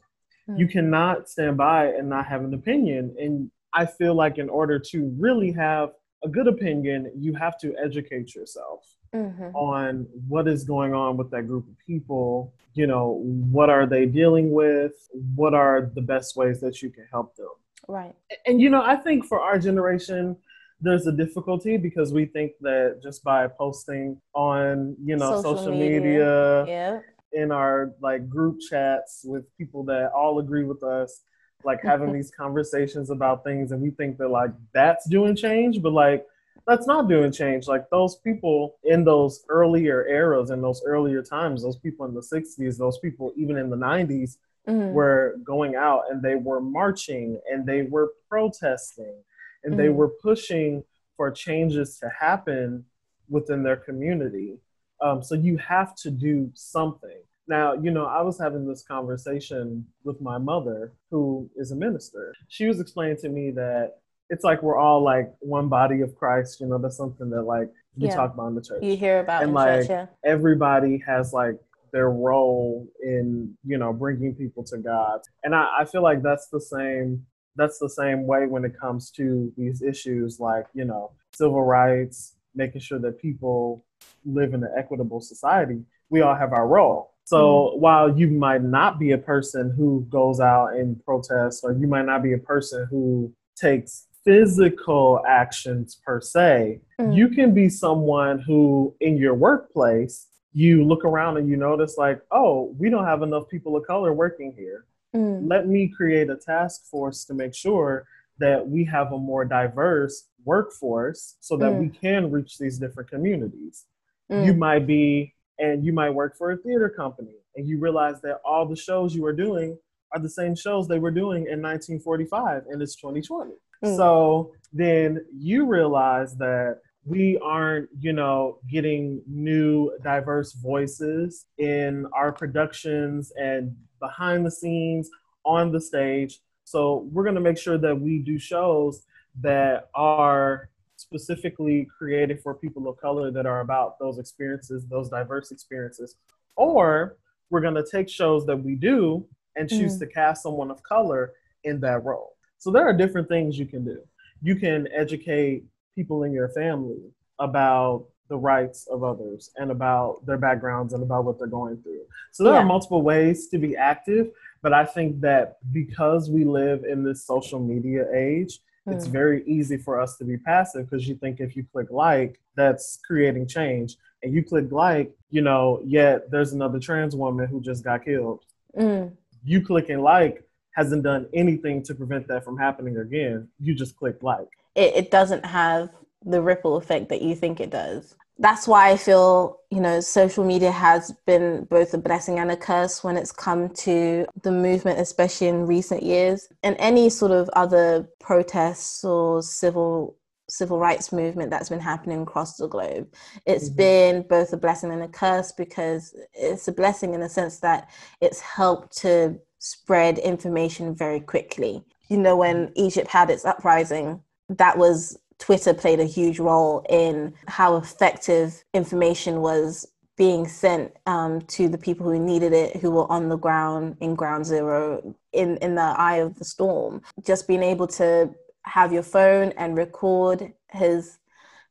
You 0.57 0.67
cannot 0.67 1.29
stand 1.29 1.57
by 1.57 1.87
and 1.87 2.09
not 2.09 2.25
have 2.25 2.43
an 2.43 2.55
opinion. 2.55 3.15
And 3.19 3.51
I 3.71 3.85
feel 3.85 4.15
like 4.15 4.39
in 4.39 4.49
order 4.49 4.79
to 4.79 5.15
really 5.19 5.51
have 5.51 5.91
a 6.23 6.27
good 6.27 6.47
opinion, 6.47 7.11
you 7.15 7.35
have 7.35 7.57
to 7.59 7.75
educate 7.77 8.33
yourself 8.33 8.83
mm-hmm. 9.13 9.55
on 9.55 10.07
what 10.27 10.47
is 10.47 10.63
going 10.63 10.95
on 10.95 11.17
with 11.17 11.29
that 11.31 11.43
group 11.43 11.67
of 11.67 11.75
people. 11.85 12.53
You 12.73 12.87
know, 12.87 13.21
what 13.23 13.69
are 13.69 13.85
they 13.85 14.07
dealing 14.07 14.51
with? 14.51 14.93
What 15.35 15.53
are 15.53 15.91
the 15.93 16.01
best 16.01 16.35
ways 16.35 16.59
that 16.61 16.81
you 16.81 16.89
can 16.89 17.05
help 17.11 17.35
them? 17.35 17.49
Right. 17.87 18.15
And, 18.45 18.61
you 18.61 18.69
know, 18.69 18.81
I 18.81 18.95
think 18.95 19.25
for 19.25 19.41
our 19.41 19.57
generation, 19.57 20.37
there's 20.81 21.07
a 21.07 21.11
difficulty 21.11 21.77
because 21.77 22.13
we 22.13 22.25
think 22.25 22.53
that 22.61 22.99
just 23.03 23.23
by 23.23 23.47
posting 23.47 24.19
on, 24.33 24.95
you 25.03 25.15
know, 25.15 25.41
social, 25.41 25.57
social 25.57 25.71
media, 25.71 25.99
media 25.99 26.65
yeah. 26.67 26.99
in 27.33 27.51
our 27.51 27.91
like 28.01 28.29
group 28.29 28.59
chats 28.69 29.21
with 29.25 29.45
people 29.57 29.83
that 29.85 30.11
all 30.11 30.39
agree 30.39 30.63
with 30.63 30.83
us, 30.83 31.21
like 31.63 31.81
having 31.81 32.13
these 32.13 32.31
conversations 32.31 33.09
about 33.09 33.43
things 33.43 33.71
and 33.71 33.81
we 33.81 33.91
think 33.91 34.17
that 34.17 34.29
like 34.29 34.51
that's 34.73 35.07
doing 35.09 35.35
change, 35.35 35.81
but 35.81 35.91
like 35.91 36.25
that's 36.65 36.87
not 36.87 37.09
doing 37.09 37.31
change. 37.31 37.67
Like 37.67 37.89
those 37.89 38.17
people 38.17 38.77
in 38.83 39.03
those 39.03 39.43
earlier 39.49 40.07
eras, 40.07 40.51
in 40.51 40.61
those 40.61 40.81
earlier 40.85 41.21
times, 41.21 41.63
those 41.63 41.77
people 41.77 42.05
in 42.05 42.13
the 42.13 42.21
60s, 42.21 42.77
those 42.77 42.99
people 42.99 43.33
even 43.35 43.57
in 43.57 43.69
the 43.69 43.75
90s 43.75 44.37
mm-hmm. 44.69 44.93
were 44.93 45.37
going 45.43 45.75
out 45.75 46.03
and 46.09 46.21
they 46.21 46.35
were 46.35 46.61
marching 46.61 47.39
and 47.51 47.65
they 47.65 47.83
were 47.83 48.13
protesting 48.29 49.15
and 49.63 49.73
mm-hmm. 49.73 49.81
they 49.81 49.89
were 49.89 50.09
pushing 50.21 50.83
for 51.17 51.31
changes 51.31 51.97
to 51.99 52.09
happen 52.17 52.85
within 53.29 53.63
their 53.63 53.75
community. 53.75 54.57
Um, 55.01 55.21
so 55.23 55.35
you 55.35 55.57
have 55.57 55.95
to 55.97 56.11
do 56.11 56.51
something. 56.53 57.21
Now, 57.47 57.73
you 57.73 57.91
know, 57.91 58.05
I 58.05 58.21
was 58.21 58.39
having 58.39 58.67
this 58.67 58.83
conversation 58.83 59.85
with 60.03 60.21
my 60.21 60.37
mother, 60.37 60.93
who 61.09 61.49
is 61.55 61.71
a 61.71 61.75
minister. 61.75 62.33
She 62.47 62.65
was 62.65 62.79
explaining 62.79 63.17
to 63.17 63.29
me 63.29 63.51
that 63.51 63.97
it's 64.29 64.43
like 64.43 64.61
we're 64.61 64.77
all 64.77 65.01
like 65.03 65.33
one 65.39 65.67
body 65.67 66.01
of 66.01 66.15
Christ. 66.15 66.61
You 66.61 66.67
know, 66.67 66.77
that's 66.77 66.97
something 66.97 67.29
that 67.31 67.43
like 67.43 67.69
we 67.97 68.07
yeah. 68.07 68.15
talk 68.15 68.33
about 68.33 68.47
in 68.47 68.55
the 68.55 68.61
church. 68.61 68.83
You 68.83 68.95
hear 68.95 69.19
about 69.19 69.43
and 69.43 69.53
like 69.53 69.81
church, 69.81 69.89
yeah. 69.89 70.05
everybody 70.23 71.03
has 71.05 71.33
like 71.33 71.55
their 71.91 72.09
role 72.09 72.87
in 73.01 73.57
you 73.65 73.77
know 73.77 73.93
bringing 73.93 74.35
people 74.35 74.63
to 74.65 74.77
God, 74.77 75.21
and 75.43 75.55
I, 75.55 75.67
I 75.79 75.85
feel 75.85 76.03
like 76.03 76.21
that's 76.21 76.47
the 76.47 76.61
same. 76.61 77.25
That's 77.55 77.79
the 77.79 77.89
same 77.89 78.25
way 78.25 78.45
when 78.45 78.63
it 78.63 78.79
comes 78.79 79.11
to 79.11 79.51
these 79.57 79.81
issues 79.81 80.39
like 80.39 80.65
you 80.73 80.85
know 80.85 81.11
civil 81.33 81.63
rights, 81.63 82.35
making 82.55 82.81
sure 82.81 82.99
that 82.99 83.21
people 83.21 83.85
live 84.25 84.53
in 84.53 84.63
an 84.63 84.71
equitable 84.77 85.21
society. 85.21 85.83
We 86.09 86.21
all 86.21 86.35
have 86.35 86.53
our 86.53 86.67
role. 86.67 87.13
So 87.25 87.37
mm 87.37 87.79
while 87.79 88.17
you 88.17 88.27
might 88.27 88.63
not 88.63 88.99
be 88.99 89.11
a 89.11 89.17
person 89.17 89.71
who 89.77 90.05
goes 90.09 90.39
out 90.39 90.73
and 90.73 91.01
protests, 91.05 91.61
or 91.63 91.71
you 91.73 91.87
might 91.87 92.05
not 92.05 92.23
be 92.23 92.33
a 92.33 92.37
person 92.37 92.87
who 92.89 93.31
takes 93.55 94.07
physical 94.25 95.21
actions 95.27 95.99
per 96.05 96.21
se. 96.21 96.81
Mm. 96.99 97.15
You 97.15 97.29
can 97.29 97.53
be 97.53 97.69
someone 97.69 98.39
who, 98.39 98.95
in 98.99 99.17
your 99.17 99.33
workplace, 99.33 100.27
you 100.53 100.83
look 100.83 101.05
around 101.05 101.37
and 101.37 101.47
you 101.47 101.57
notice, 101.57 101.97
like, 101.97 102.21
oh, 102.31 102.75
we 102.77 102.89
don't 102.89 103.05
have 103.05 103.21
enough 103.21 103.47
people 103.49 103.75
of 103.75 103.85
color 103.85 104.13
working 104.13 104.53
here. 104.57 104.85
Mm. 105.15 105.49
Let 105.49 105.67
me 105.67 105.87
create 105.87 106.29
a 106.29 106.35
task 106.35 106.85
force 106.85 107.25
to 107.25 107.33
make 107.33 107.53
sure 107.53 108.05
that 108.39 108.67
we 108.67 108.85
have 108.85 109.11
a 109.11 109.17
more 109.17 109.45
diverse 109.45 110.27
workforce 110.45 111.35
so 111.39 111.57
that 111.57 111.71
mm. 111.73 111.79
we 111.79 111.89
can 111.89 112.31
reach 112.31 112.57
these 112.57 112.79
different 112.79 113.09
communities. 113.09 113.85
Mm. 114.31 114.45
You 114.45 114.53
might 114.53 114.87
be 114.87 115.33
and 115.59 115.83
you 115.85 115.91
might 115.93 116.11
work 116.11 116.37
for 116.37 116.51
a 116.51 116.57
theater 116.57 116.89
company 116.89 117.35
and 117.55 117.67
you 117.67 117.79
realize 117.79 118.21
that 118.21 118.39
all 118.45 118.65
the 118.65 118.75
shows 118.75 119.13
you 119.13 119.25
are 119.25 119.33
doing 119.33 119.77
are 120.13 120.19
the 120.19 120.29
same 120.29 120.55
shows 120.55 120.87
they 120.87 120.99
were 120.99 121.11
doing 121.11 121.43
in 121.43 121.61
1945 121.61 122.63
and 122.69 122.81
it's 122.81 122.95
2020 122.95 123.51
mm. 123.83 123.97
so 123.97 124.51
then 124.73 125.23
you 125.37 125.65
realize 125.65 126.35
that 126.37 126.79
we 127.09 127.37
aren't 127.43 127.89
you 127.99 128.13
know 128.13 128.59
getting 128.69 129.21
new 129.27 129.91
diverse 130.03 130.53
voices 130.53 131.45
in 131.57 132.05
our 132.13 132.31
productions 132.31 133.31
and 133.35 133.75
behind 133.99 134.45
the 134.45 134.51
scenes 134.51 135.09
on 135.43 135.71
the 135.71 135.81
stage 135.81 136.39
so 136.63 137.07
we're 137.11 137.23
going 137.23 137.35
to 137.35 137.41
make 137.41 137.57
sure 137.57 137.79
that 137.79 137.99
we 137.99 138.19
do 138.19 138.37
shows 138.37 139.05
that 139.41 139.89
are 139.95 140.69
specifically 140.97 141.87
created 141.97 142.41
for 142.41 142.53
people 142.53 142.87
of 142.87 142.97
color 142.97 143.31
that 143.31 143.47
are 143.47 143.61
about 143.61 143.97
those 143.97 144.19
experiences, 144.19 144.85
those 144.85 145.09
diverse 145.09 145.51
experiences. 145.51 146.17
Or 146.55 147.17
we're 147.49 147.61
going 147.61 147.75
to 147.75 147.85
take 147.89 148.07
shows 148.07 148.45
that 148.45 148.57
we 148.57 148.75
do 148.75 149.25
and 149.55 149.67
choose 149.67 149.95
mm. 149.95 149.99
to 149.99 150.07
cast 150.07 150.43
someone 150.43 150.69
of 150.69 150.83
color 150.83 151.33
in 151.63 151.79
that 151.79 152.03
role. 152.03 152.35
So 152.59 152.69
there 152.69 152.87
are 152.87 152.93
different 152.93 153.29
things 153.29 153.57
you 153.57 153.65
can 153.65 153.83
do. 153.83 153.99
You 154.41 154.55
can 154.55 154.87
educate 154.93 155.63
people 155.99 156.23
in 156.23 156.31
your 156.31 156.47
family 156.47 157.01
about 157.39 158.05
the 158.29 158.37
rights 158.37 158.87
of 158.87 159.03
others 159.03 159.51
and 159.57 159.69
about 159.69 160.25
their 160.25 160.37
backgrounds 160.37 160.93
and 160.93 161.03
about 161.03 161.25
what 161.25 161.37
they're 161.37 161.47
going 161.59 161.75
through. 161.83 162.03
So 162.31 162.43
there 162.43 162.53
yeah. 162.53 162.59
are 162.59 162.65
multiple 162.65 163.01
ways 163.01 163.49
to 163.49 163.57
be 163.57 163.75
active, 163.75 164.29
but 164.61 164.71
I 164.71 164.85
think 164.85 165.19
that 165.21 165.57
because 165.73 166.29
we 166.29 166.45
live 166.45 166.85
in 166.85 167.03
this 167.03 167.25
social 167.25 167.59
media 167.59 168.05
age, 168.15 168.59
it's 168.87 169.07
hmm. 169.07 169.11
very 169.11 169.43
easy 169.45 169.75
for 169.77 169.99
us 169.99 170.15
to 170.17 170.23
be 170.23 170.37
passive 170.37 170.89
because 170.89 171.05
you 171.05 171.15
think 171.15 171.41
if 171.41 171.57
you 171.57 171.65
click 171.73 171.87
like, 171.91 172.39
that's 172.55 172.99
creating 173.05 173.45
change. 173.47 173.97
And 174.23 174.33
you 174.33 174.41
click 174.41 174.71
like, 174.71 175.11
you 175.31 175.41
know, 175.41 175.81
yet 175.83 176.31
there's 176.31 176.53
another 176.53 176.79
trans 176.79 177.15
woman 177.15 177.47
who 177.47 177.59
just 177.61 177.83
got 177.83 178.05
killed. 178.05 178.45
Mm. 178.77 179.11
You 179.43 179.61
clicking 179.65 179.99
like 179.99 180.43
hasn't 180.75 181.03
done 181.03 181.27
anything 181.33 181.83
to 181.83 181.93
prevent 181.93 182.27
that 182.29 182.45
from 182.45 182.57
happening 182.57 182.97
again. 182.97 183.49
You 183.59 183.73
just 183.73 183.97
click 183.97 184.17
like. 184.21 184.47
It, 184.79 184.95
it 184.95 185.11
doesn't 185.11 185.45
have 185.45 185.89
the 186.25 186.41
ripple 186.41 186.77
effect 186.77 187.09
that 187.09 187.21
you 187.21 187.35
think 187.35 187.59
it 187.59 187.69
does 187.69 188.15
that's 188.39 188.67
why 188.67 188.89
I 188.89 188.97
feel, 188.97 189.59
you 189.69 189.81
know, 189.81 189.99
social 189.99 190.45
media 190.45 190.71
has 190.71 191.13
been 191.27 191.65
both 191.65 191.93
a 191.93 191.97
blessing 191.97 192.39
and 192.39 192.49
a 192.49 192.57
curse 192.57 193.03
when 193.03 193.17
it's 193.17 193.33
come 193.33 193.69
to 193.69 194.25
the 194.41 194.51
movement, 194.51 194.99
especially 194.99 195.47
in 195.47 195.67
recent 195.67 196.03
years. 196.03 196.47
And 196.63 196.77
any 196.79 197.09
sort 197.09 197.33
of 197.33 197.49
other 197.49 198.09
protests 198.19 199.03
or 199.03 199.43
civil 199.43 200.15
civil 200.49 200.79
rights 200.79 201.11
movement 201.11 201.51
that's 201.51 201.69
been 201.69 201.79
happening 201.79 202.23
across 202.23 202.57
the 202.57 202.67
globe. 202.67 203.13
It's 203.45 203.69
mm-hmm. 203.69 203.77
been 203.77 204.21
both 204.23 204.51
a 204.51 204.57
blessing 204.57 204.91
and 204.91 205.03
a 205.03 205.07
curse 205.07 205.51
because 205.51 206.15
it's 206.33 206.67
a 206.67 206.71
blessing 206.71 207.13
in 207.13 207.19
the 207.19 207.29
sense 207.29 207.59
that 207.59 207.87
it's 208.19 208.39
helped 208.39 208.97
to 208.99 209.39
spread 209.59 210.17
information 210.17 210.95
very 210.95 211.19
quickly. 211.19 211.83
You 212.07 212.17
know, 212.17 212.35
when 212.35 212.71
Egypt 212.75 213.09
had 213.09 213.29
its 213.29 213.45
uprising, 213.45 214.23
that 214.49 214.77
was 214.77 215.17
Twitter 215.37 215.73
played 215.73 215.99
a 215.99 216.05
huge 216.05 216.39
role 216.39 216.85
in 216.89 217.33
how 217.47 217.77
effective 217.77 218.63
information 218.73 219.41
was 219.41 219.87
being 220.17 220.45
sent 220.47 220.91
um, 221.05 221.41
to 221.43 221.69
the 221.69 221.77
people 221.77 222.05
who 222.05 222.19
needed 222.19 222.51
it, 222.51 222.75
who 222.77 222.91
were 222.91 223.09
on 223.09 223.29
the 223.29 223.37
ground 223.37 223.95
in 224.01 224.15
ground 224.15 224.45
zero, 224.45 225.15
in, 225.31 225.55
in 225.57 225.75
the 225.75 225.81
eye 225.81 226.17
of 226.17 226.37
the 226.37 226.43
storm. 226.43 227.01
Just 227.25 227.47
being 227.47 227.63
able 227.63 227.87
to 227.87 228.29
have 228.63 228.91
your 228.91 229.03
phone 229.03 229.53
and 229.55 229.77
record 229.77 230.51
has 230.67 231.19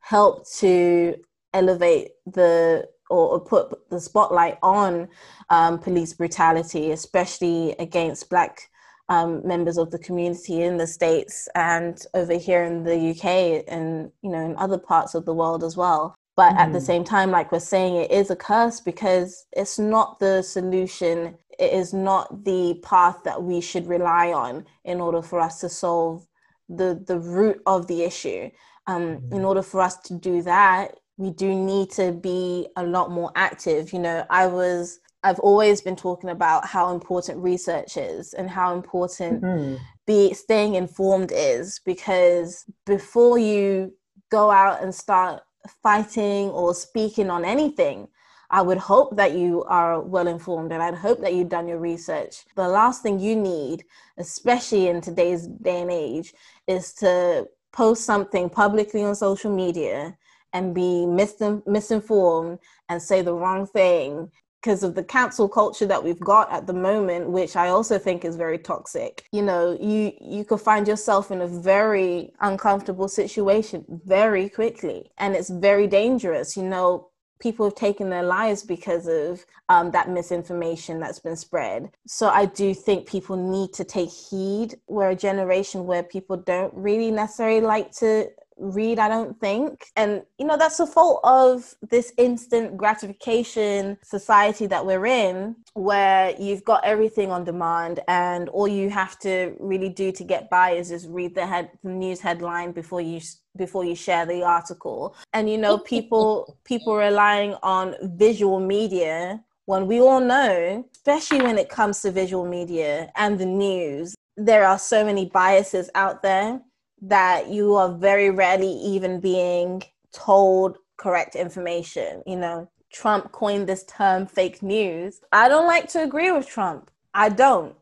helped 0.00 0.50
to 0.58 1.14
elevate 1.52 2.12
the 2.26 2.88
or, 3.10 3.40
put 3.40 3.88
the 3.88 4.00
spotlight 4.00 4.58
on 4.62 5.08
um, 5.48 5.78
police 5.78 6.12
brutality, 6.12 6.92
especially 6.92 7.74
against 7.78 8.28
Black 8.28 8.70
um, 9.08 9.46
members 9.46 9.78
of 9.78 9.90
the 9.90 9.98
community 9.98 10.62
in 10.62 10.76
the 10.76 10.86
states 10.86 11.48
and 11.54 12.04
over 12.14 12.34
here 12.34 12.64
in 12.64 12.84
the 12.84 13.10
UK 13.10 13.64
and 13.66 14.10
you 14.22 14.30
know 14.30 14.44
in 14.44 14.56
other 14.56 14.78
parts 14.78 15.14
of 15.14 15.24
the 15.24 15.34
world 15.34 15.64
as 15.64 15.76
well. 15.76 16.14
But 16.36 16.52
mm. 16.52 16.58
at 16.58 16.72
the 16.72 16.78
mm. 16.78 16.86
same 16.86 17.04
time, 17.04 17.30
like 17.30 17.50
we're 17.50 17.60
saying, 17.60 17.96
it 17.96 18.10
is 18.10 18.30
a 18.30 18.36
curse 18.36 18.80
because 18.80 19.46
it's 19.52 19.78
not 19.78 20.20
the 20.20 20.42
solution. 20.42 21.36
It 21.58 21.72
is 21.72 21.92
not 21.92 22.44
the 22.44 22.78
path 22.82 23.24
that 23.24 23.42
we 23.42 23.60
should 23.60 23.88
rely 23.88 24.32
on 24.32 24.64
in 24.84 25.00
order 25.00 25.22
for 25.22 25.40
us 25.40 25.60
to 25.60 25.68
solve 25.68 26.26
the 26.68 27.02
the 27.06 27.18
root 27.18 27.60
of 27.66 27.86
the 27.86 28.02
issue. 28.02 28.50
Um, 28.86 29.18
mm. 29.18 29.32
In 29.32 29.44
order 29.44 29.62
for 29.62 29.80
us 29.80 29.96
to 30.02 30.14
do 30.14 30.42
that, 30.42 30.96
we 31.16 31.30
do 31.30 31.54
need 31.54 31.90
to 31.92 32.12
be 32.12 32.68
a 32.76 32.84
lot 32.84 33.10
more 33.10 33.32
active. 33.34 33.92
You 33.92 33.98
know, 33.98 34.24
I 34.30 34.46
was 34.46 35.00
I've 35.22 35.40
always 35.40 35.80
been 35.80 35.96
talking 35.96 36.30
about 36.30 36.64
how 36.66 36.94
important 36.94 37.42
research 37.42 37.96
is 37.96 38.34
and 38.34 38.48
how 38.48 38.74
important 38.74 39.42
mm-hmm. 39.42 39.76
be 40.06 40.32
staying 40.32 40.74
informed 40.74 41.32
is 41.34 41.80
because 41.84 42.64
before 42.86 43.38
you 43.38 43.92
go 44.30 44.50
out 44.50 44.82
and 44.82 44.94
start 44.94 45.42
fighting 45.82 46.50
or 46.50 46.74
speaking 46.74 47.30
on 47.30 47.44
anything, 47.44 48.08
I 48.50 48.62
would 48.62 48.78
hope 48.78 49.16
that 49.16 49.32
you 49.32 49.64
are 49.64 50.00
well 50.00 50.26
informed 50.26 50.72
and 50.72 50.82
I'd 50.82 50.94
hope 50.94 51.20
that 51.20 51.34
you've 51.34 51.50
done 51.50 51.68
your 51.68 51.78
research. 51.78 52.44
The 52.54 52.68
last 52.68 53.02
thing 53.02 53.18
you 53.20 53.36
need, 53.36 53.84
especially 54.16 54.88
in 54.88 55.00
today's 55.00 55.46
day 55.46 55.82
and 55.82 55.90
age, 55.90 56.32
is 56.66 56.94
to 56.94 57.48
post 57.72 58.04
something 58.04 58.48
publicly 58.48 59.02
on 59.04 59.14
social 59.14 59.54
media 59.54 60.16
and 60.54 60.74
be 60.74 61.04
mis- 61.04 61.42
misinformed 61.66 62.58
and 62.88 63.02
say 63.02 63.20
the 63.20 63.34
wrong 63.34 63.66
thing 63.66 64.30
because 64.60 64.82
of 64.82 64.94
the 64.94 65.04
cancel 65.04 65.48
culture 65.48 65.86
that 65.86 66.02
we've 66.02 66.20
got 66.20 66.50
at 66.52 66.66
the 66.66 66.72
moment 66.72 67.28
which 67.30 67.56
i 67.56 67.68
also 67.68 67.98
think 67.98 68.24
is 68.24 68.36
very 68.36 68.58
toxic 68.58 69.24
you 69.32 69.42
know 69.42 69.76
you 69.80 70.12
you 70.20 70.44
could 70.44 70.60
find 70.60 70.86
yourself 70.86 71.30
in 71.30 71.40
a 71.40 71.46
very 71.46 72.32
uncomfortable 72.40 73.08
situation 73.08 73.84
very 74.04 74.48
quickly 74.48 75.10
and 75.18 75.34
it's 75.34 75.50
very 75.50 75.86
dangerous 75.86 76.56
you 76.56 76.62
know 76.62 77.08
people 77.40 77.66
have 77.66 77.74
taken 77.74 78.10
their 78.10 78.22
lives 78.22 78.62
because 78.62 79.06
of 79.06 79.44
um, 79.68 79.90
that 79.92 80.08
misinformation 80.08 80.98
that's 80.98 81.20
been 81.20 81.36
spread. 81.36 81.90
So 82.06 82.28
I 82.28 82.46
do 82.46 82.74
think 82.74 83.08
people 83.08 83.36
need 83.36 83.72
to 83.74 83.84
take 83.84 84.10
heed. 84.10 84.76
We're 84.88 85.10
a 85.10 85.16
generation 85.16 85.86
where 85.86 86.02
people 86.02 86.36
don't 86.36 86.72
really 86.74 87.10
necessarily 87.10 87.60
like 87.60 87.92
to 87.98 88.28
read, 88.58 88.98
I 88.98 89.08
don't 89.08 89.38
think. 89.40 89.86
And, 89.96 90.22
you 90.38 90.46
know, 90.46 90.56
that's 90.56 90.76
the 90.78 90.86
fault 90.86 91.20
of 91.24 91.74
this 91.90 92.12
instant 92.18 92.76
gratification 92.76 93.98
society 94.02 94.66
that 94.66 94.84
we're 94.84 95.06
in, 95.06 95.56
where 95.74 96.34
you've 96.38 96.64
got 96.64 96.84
everything 96.84 97.30
on 97.30 97.44
demand 97.44 98.00
and 98.08 98.48
all 98.50 98.68
you 98.68 98.90
have 98.90 99.18
to 99.20 99.54
really 99.58 99.88
do 99.88 100.12
to 100.12 100.24
get 100.24 100.50
by 100.50 100.70
is 100.72 100.88
just 100.88 101.08
read 101.08 101.34
the 101.34 101.46
head 101.46 101.70
the 101.82 101.90
news 101.90 102.20
headline 102.20 102.72
before 102.72 103.00
you 103.00 103.20
before 103.56 103.84
you 103.84 103.94
share 103.94 104.26
the 104.26 104.42
article. 104.42 105.14
And 105.32 105.48
you 105.50 105.58
know, 105.58 105.78
people 105.78 106.58
people 106.64 106.96
relying 106.96 107.54
on 107.62 107.94
visual 108.02 108.60
media 108.60 109.42
when 109.66 109.86
we 109.86 110.00
all 110.00 110.20
know, 110.20 110.82
especially 110.96 111.42
when 111.42 111.58
it 111.58 111.68
comes 111.68 112.00
to 112.00 112.10
visual 112.10 112.46
media 112.46 113.12
and 113.16 113.38
the 113.38 113.44
news, 113.44 114.14
there 114.34 114.66
are 114.66 114.78
so 114.78 115.04
many 115.04 115.26
biases 115.26 115.90
out 115.94 116.22
there 116.22 116.58
that 117.02 117.48
you 117.48 117.74
are 117.74 117.92
very 117.92 118.30
rarely 118.30 118.72
even 118.72 119.20
being 119.20 119.82
told 120.12 120.78
correct 120.96 121.36
information. 121.36 122.22
You 122.26 122.36
know, 122.36 122.70
Trump 122.92 123.32
coined 123.32 123.68
this 123.68 123.84
term 123.84 124.26
fake 124.26 124.62
news. 124.62 125.20
I 125.32 125.48
don't 125.48 125.66
like 125.66 125.88
to 125.90 126.02
agree 126.02 126.30
with 126.30 126.48
Trump. 126.48 126.90
I 127.14 127.28
don't. 127.28 127.74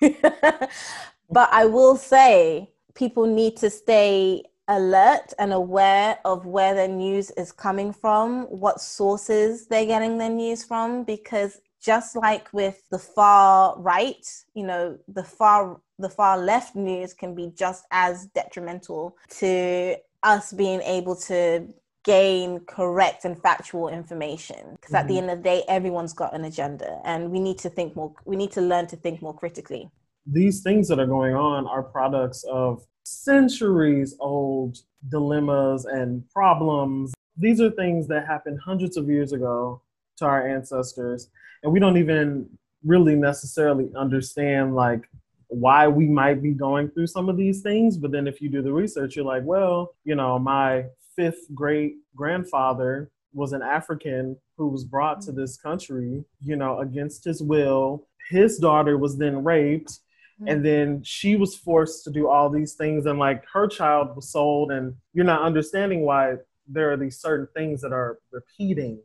but 0.00 1.48
I 1.52 1.66
will 1.66 1.96
say 1.96 2.70
people 2.94 3.26
need 3.26 3.56
to 3.58 3.70
stay 3.70 4.44
alert 4.68 5.32
and 5.38 5.52
aware 5.52 6.18
of 6.24 6.46
where 6.46 6.74
their 6.74 6.88
news 6.88 7.30
is 7.32 7.52
coming 7.52 7.92
from, 7.92 8.44
what 8.44 8.80
sources 8.80 9.66
they're 9.66 9.86
getting 9.86 10.18
their 10.18 10.30
news 10.30 10.64
from, 10.64 11.04
because 11.04 11.60
just 11.80 12.14
like 12.14 12.52
with 12.52 12.88
the 12.90 12.98
far 12.98 13.78
right, 13.78 14.24
you 14.54 14.64
know, 14.64 14.96
the 15.08 15.24
far 15.24 15.80
the 16.02 16.10
far 16.10 16.36
left 16.36 16.74
news 16.76 17.14
can 17.14 17.34
be 17.34 17.52
just 17.56 17.84
as 17.90 18.26
detrimental 18.34 19.16
to 19.28 19.96
us 20.22 20.52
being 20.52 20.80
able 20.82 21.16
to 21.16 21.66
gain 22.04 22.60
correct 22.66 23.24
and 23.24 23.40
factual 23.40 23.88
information 23.88 24.56
because 24.72 24.88
mm-hmm. 24.88 24.96
at 24.96 25.08
the 25.08 25.14
mm-hmm. 25.14 25.22
end 25.22 25.30
of 25.30 25.38
the 25.38 25.42
day 25.42 25.62
everyone's 25.68 26.12
got 26.12 26.34
an 26.34 26.44
agenda 26.44 27.00
and 27.04 27.30
we 27.30 27.38
need 27.38 27.58
to 27.58 27.70
think 27.70 27.94
more 27.94 28.12
we 28.24 28.36
need 28.36 28.50
to 28.50 28.60
learn 28.60 28.86
to 28.86 28.96
think 28.96 29.22
more 29.22 29.34
critically 29.34 29.88
these 30.26 30.62
things 30.62 30.88
that 30.88 30.98
are 30.98 31.06
going 31.06 31.34
on 31.34 31.66
are 31.66 31.82
products 31.82 32.44
of 32.50 32.84
centuries 33.04 34.16
old 34.18 34.78
dilemmas 35.10 35.84
and 35.84 36.28
problems 36.30 37.12
these 37.36 37.60
are 37.60 37.70
things 37.70 38.08
that 38.08 38.26
happened 38.26 38.58
hundreds 38.64 38.96
of 38.96 39.08
years 39.08 39.32
ago 39.32 39.80
to 40.16 40.24
our 40.24 40.46
ancestors 40.46 41.30
and 41.62 41.72
we 41.72 41.78
don't 41.78 41.96
even 41.96 42.48
really 42.84 43.14
necessarily 43.14 43.90
understand 43.96 44.74
like 44.74 45.08
why 45.52 45.86
we 45.88 46.06
might 46.06 46.42
be 46.42 46.52
going 46.52 46.88
through 46.88 47.06
some 47.06 47.28
of 47.28 47.36
these 47.36 47.60
things. 47.60 47.96
But 47.96 48.10
then 48.10 48.26
if 48.26 48.40
you 48.40 48.48
do 48.48 48.62
the 48.62 48.72
research, 48.72 49.16
you're 49.16 49.24
like, 49.24 49.44
well, 49.44 49.94
you 50.04 50.14
know, 50.14 50.38
my 50.38 50.86
fifth 51.14 51.46
great 51.54 51.96
grandfather 52.16 53.10
was 53.34 53.52
an 53.52 53.62
African 53.62 54.36
who 54.56 54.68
was 54.68 54.84
brought 54.84 55.20
to 55.22 55.32
this 55.32 55.56
country, 55.56 56.24
you 56.40 56.56
know, 56.56 56.80
against 56.80 57.24
his 57.24 57.42
will. 57.42 58.06
His 58.30 58.58
daughter 58.58 58.96
was 58.98 59.18
then 59.18 59.44
raped 59.44 59.98
and 60.46 60.64
then 60.64 61.02
she 61.02 61.36
was 61.36 61.54
forced 61.54 62.04
to 62.04 62.10
do 62.10 62.28
all 62.28 62.48
these 62.48 62.74
things 62.74 63.06
and 63.06 63.18
like 63.18 63.44
her 63.52 63.66
child 63.66 64.14
was 64.16 64.30
sold 64.30 64.70
and 64.72 64.94
you're 65.12 65.24
not 65.24 65.42
understanding 65.42 66.02
why 66.02 66.34
there 66.66 66.92
are 66.92 66.96
these 66.96 67.20
certain 67.20 67.46
things 67.54 67.80
that 67.80 67.92
are 67.92 68.18
repeating 68.30 68.98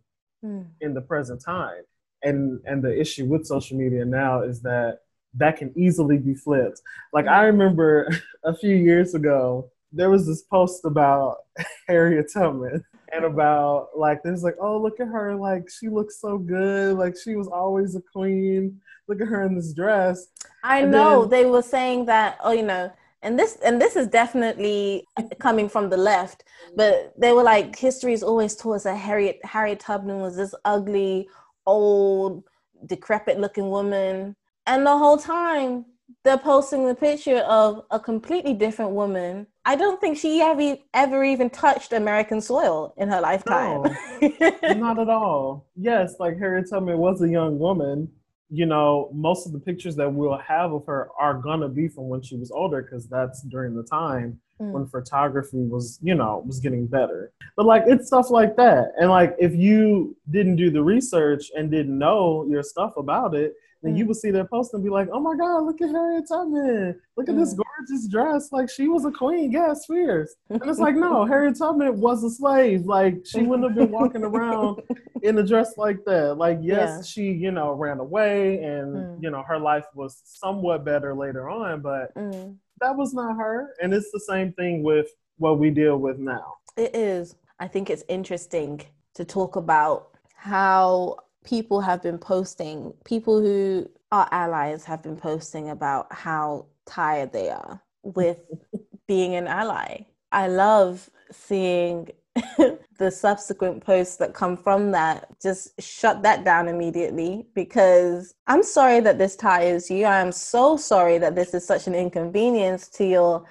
mm. 0.44 0.66
in 0.82 0.94
the 0.94 1.02
present 1.02 1.42
time 1.44 1.84
and 2.24 2.60
and 2.66 2.84
the 2.84 3.00
issue 3.00 3.26
with 3.26 3.46
social 3.46 3.78
media 3.78 4.06
now 4.06 4.42
is 4.42 4.62
that 4.62 5.00
that 5.38 5.58
can 5.58 5.72
easily 5.76 6.18
be 6.18 6.34
flipped. 6.36 6.82
Like 7.14 7.28
i 7.28 7.44
remember 7.44 8.10
a 8.44 8.56
few 8.56 8.76
years 8.76 9.16
ago 9.16 9.70
there 9.94 10.10
was 10.10 10.28
this 10.28 10.44
post 10.44 10.84
about 10.84 11.38
harriet 11.88 12.30
tubman 12.34 12.84
and 13.14 13.24
about 13.24 13.90
like 13.96 14.22
there's 14.22 14.44
like 14.44 14.56
oh 14.60 14.78
look 14.78 15.00
at 15.00 15.08
her 15.08 15.34
like 15.34 15.70
she 15.70 15.88
looks 15.88 16.20
so 16.20 16.38
good 16.38 16.98
like 16.98 17.16
she 17.18 17.36
was 17.36 17.48
always 17.48 17.96
a 17.96 18.02
queen. 18.02 18.80
Look 19.08 19.22
at 19.22 19.28
her 19.30 19.44
in 19.44 19.56
this 19.56 19.72
dress. 19.72 20.28
I 20.66 20.80
and 20.80 20.92
know 20.92 21.22
then, 21.22 21.30
they 21.30 21.50
were 21.50 21.62
saying 21.62 22.06
that 22.06 22.38
oh 22.44 22.52
you 22.52 22.64
know 22.64 22.92
and 23.22 23.38
this 23.38 23.58
and 23.64 23.82
this 23.82 23.96
is 23.96 24.08
definitely 24.08 25.06
coming 25.40 25.70
from 25.70 25.90
the 25.90 25.98
left 25.98 26.44
but 26.76 27.14
they 27.18 27.32
were 27.32 27.44
like 27.44 27.76
history 27.76 28.14
is 28.14 28.24
always 28.24 28.56
taught 28.56 28.74
us 28.74 28.84
that 28.84 28.96
harriet 28.96 29.40
harriet 29.44 29.80
tubman 29.80 30.20
was 30.20 30.36
this 30.36 30.54
ugly 30.66 31.28
old 31.66 32.44
decrepit 32.86 33.40
looking 33.40 33.70
woman 33.70 34.36
and 34.68 34.86
the 34.86 34.98
whole 34.98 35.18
time 35.18 35.86
they're 36.24 36.38
posting 36.38 36.86
the 36.86 36.96
picture 36.96 37.40
of 37.40 37.86
a 37.90 38.00
completely 38.00 38.54
different 38.54 38.92
woman. 38.92 39.48
I 39.66 39.76
don't 39.76 40.00
think 40.00 40.18
she 40.18 40.42
ever 40.42 40.78
ever 40.94 41.24
even 41.24 41.50
touched 41.50 41.94
American 41.94 42.42
soil 42.42 42.94
in 42.98 43.10
her 43.10 43.22
lifetime. 43.22 43.84
No, 44.22 44.74
not 44.76 45.00
at 45.00 45.10
all. 45.10 45.68
Yes, 45.76 46.16
like 46.20 46.38
Harriet 46.38 46.70
Tubman 46.70 46.98
was 46.98 47.22
a 47.22 47.30
young 47.30 47.58
woman. 47.58 48.10
You 48.50 48.66
know, 48.66 49.10
most 49.14 49.46
of 49.46 49.52
the 49.52 49.60
pictures 49.60 49.96
that 49.98 50.14
we'll 50.14 50.38
have 50.38 50.72
of 50.74 50.86
her 50.86 51.10
are 51.20 51.34
gonna 51.34 51.70
be 51.70 51.88
from 51.88 52.08
when 52.10 52.22
she 52.22 52.36
was 52.36 52.52
older, 52.52 52.82
because 52.82 53.08
that's 53.08 53.42
during 53.44 53.76
the 53.76 53.84
time 53.84 54.40
mm. 54.62 54.72
when 54.72 54.88
photography 54.88 55.64
was, 55.64 56.00
you 56.02 56.16
know, 56.16 56.44
was 56.46 56.60
getting 56.60 56.88
better. 56.88 57.32
But 57.56 57.66
like 57.66 57.84
it's 57.88 58.08
stuff 58.08 58.30
like 58.30 58.56
that. 58.58 58.94
And 59.00 59.10
like 59.10 59.36
if 59.40 59.54
you 59.54 60.16
didn't 60.30 60.56
do 60.56 60.70
the 60.70 60.84
research 60.84 61.52
and 61.56 61.72
didn't 61.72 61.98
know 61.98 62.46
your 62.50 62.64
stuff 62.64 62.96
about 62.96 63.36
it, 63.36 63.54
mm. 63.94 63.98
you 63.98 64.06
would 64.06 64.18
see 64.18 64.32
that 64.32 64.50
post 64.50 64.74
and 64.74 64.84
be 64.84 64.90
like, 64.90 65.10
"Oh 65.12 65.20
my 65.20 65.36
God, 65.36 65.64
look 65.64 65.82
at 65.82 65.90
Harriet 65.90 66.28
Tubman! 66.28 67.00
Look 67.16 67.30
at 67.30 67.36
mm. 67.36 67.40
this 67.40 67.54
gorgeous 67.54 68.08
dress! 68.08 68.52
Like 68.52 68.70
she 68.70 68.88
was 68.88 69.06
a 69.06 69.12
queen, 69.12 69.52
yes, 69.52 69.86
fierce." 69.86 70.36
And 70.50 70.62
it's 70.66 70.80
like, 70.80 70.96
no, 70.96 71.26
Harriet 71.32 71.58
Tubman 71.58 72.00
was 72.00 72.24
a 72.24 72.30
slave. 72.30 72.86
Like 72.86 73.26
she 73.26 73.44
wouldn't 73.44 73.68
have 73.70 73.78
been 73.78 73.92
walking 73.92 74.24
around 74.24 74.82
in 75.24 75.38
a 75.38 75.44
dress 75.44 75.78
like 75.78 76.04
that. 76.06 76.38
Like 76.38 76.60
yes, 76.62 76.98
yeah. 76.98 77.02
she 77.04 77.32
you 77.32 77.52
know 77.52 77.74
ran 77.74 78.00
away, 78.00 78.64
and 78.64 78.96
mm. 78.96 79.24
you 79.24 79.30
know 79.30 79.44
her 79.44 79.60
life 79.60 79.86
was 79.94 80.22
somewhat 80.24 80.86
better 80.86 81.14
later 81.16 81.50
on, 81.50 81.82
but 81.82 82.14
mm. 82.16 82.56
that 82.82 82.96
was 82.96 83.14
not 83.14 83.38
her. 83.38 83.74
And 83.82 83.94
it's 83.94 84.12
the 84.12 84.20
same 84.20 84.54
thing 84.54 84.84
with 84.84 85.08
what 85.38 85.60
we 85.60 85.70
deal 85.70 85.98
with 85.98 86.18
now. 86.18 86.56
It 86.76 86.96
is. 86.96 87.36
I 87.60 87.68
think 87.68 87.90
it's 87.90 88.04
interesting 88.08 88.82
to 89.16 89.26
talk 89.26 89.56
about 89.56 90.10
how 90.36 91.18
people 91.48 91.80
have 91.80 92.04
been 92.04 92.18
posting, 92.18 92.94
people 93.06 93.40
who 93.40 93.90
are 94.12 94.28
allies 94.32 94.84
have 94.84 95.02
been 95.02 95.16
posting 95.16 95.70
about 95.70 96.12
how 96.12 96.66
tired 96.86 97.32
they 97.32 97.50
are 97.50 97.82
with 98.04 98.40
being 99.08 99.34
an 99.36 99.48
ally. 99.48 100.00
I 100.34 100.50
love 100.50 101.10
seeing 101.32 102.10
the 103.00 103.10
subsequent 103.10 103.84
posts 103.84 104.18
that 104.18 104.34
come 104.34 104.58
from 104.58 104.92
that. 104.92 105.30
Just 105.42 105.82
shut 105.82 106.22
that 106.24 106.44
down 106.44 106.68
immediately 106.68 107.48
because 107.56 108.36
I'm 108.48 108.62
sorry 108.62 109.00
that 109.00 109.18
this 109.18 109.38
tires 109.38 109.90
you. 109.90 110.04
I 110.06 110.20
am 110.20 110.34
so 110.34 110.76
sorry 110.76 111.18
that 111.18 111.36
this 111.36 111.54
is 111.54 111.66
such 111.66 111.88
an 111.88 111.96
inconvenience 111.96 112.90
to 112.90 113.06
your 113.06 113.46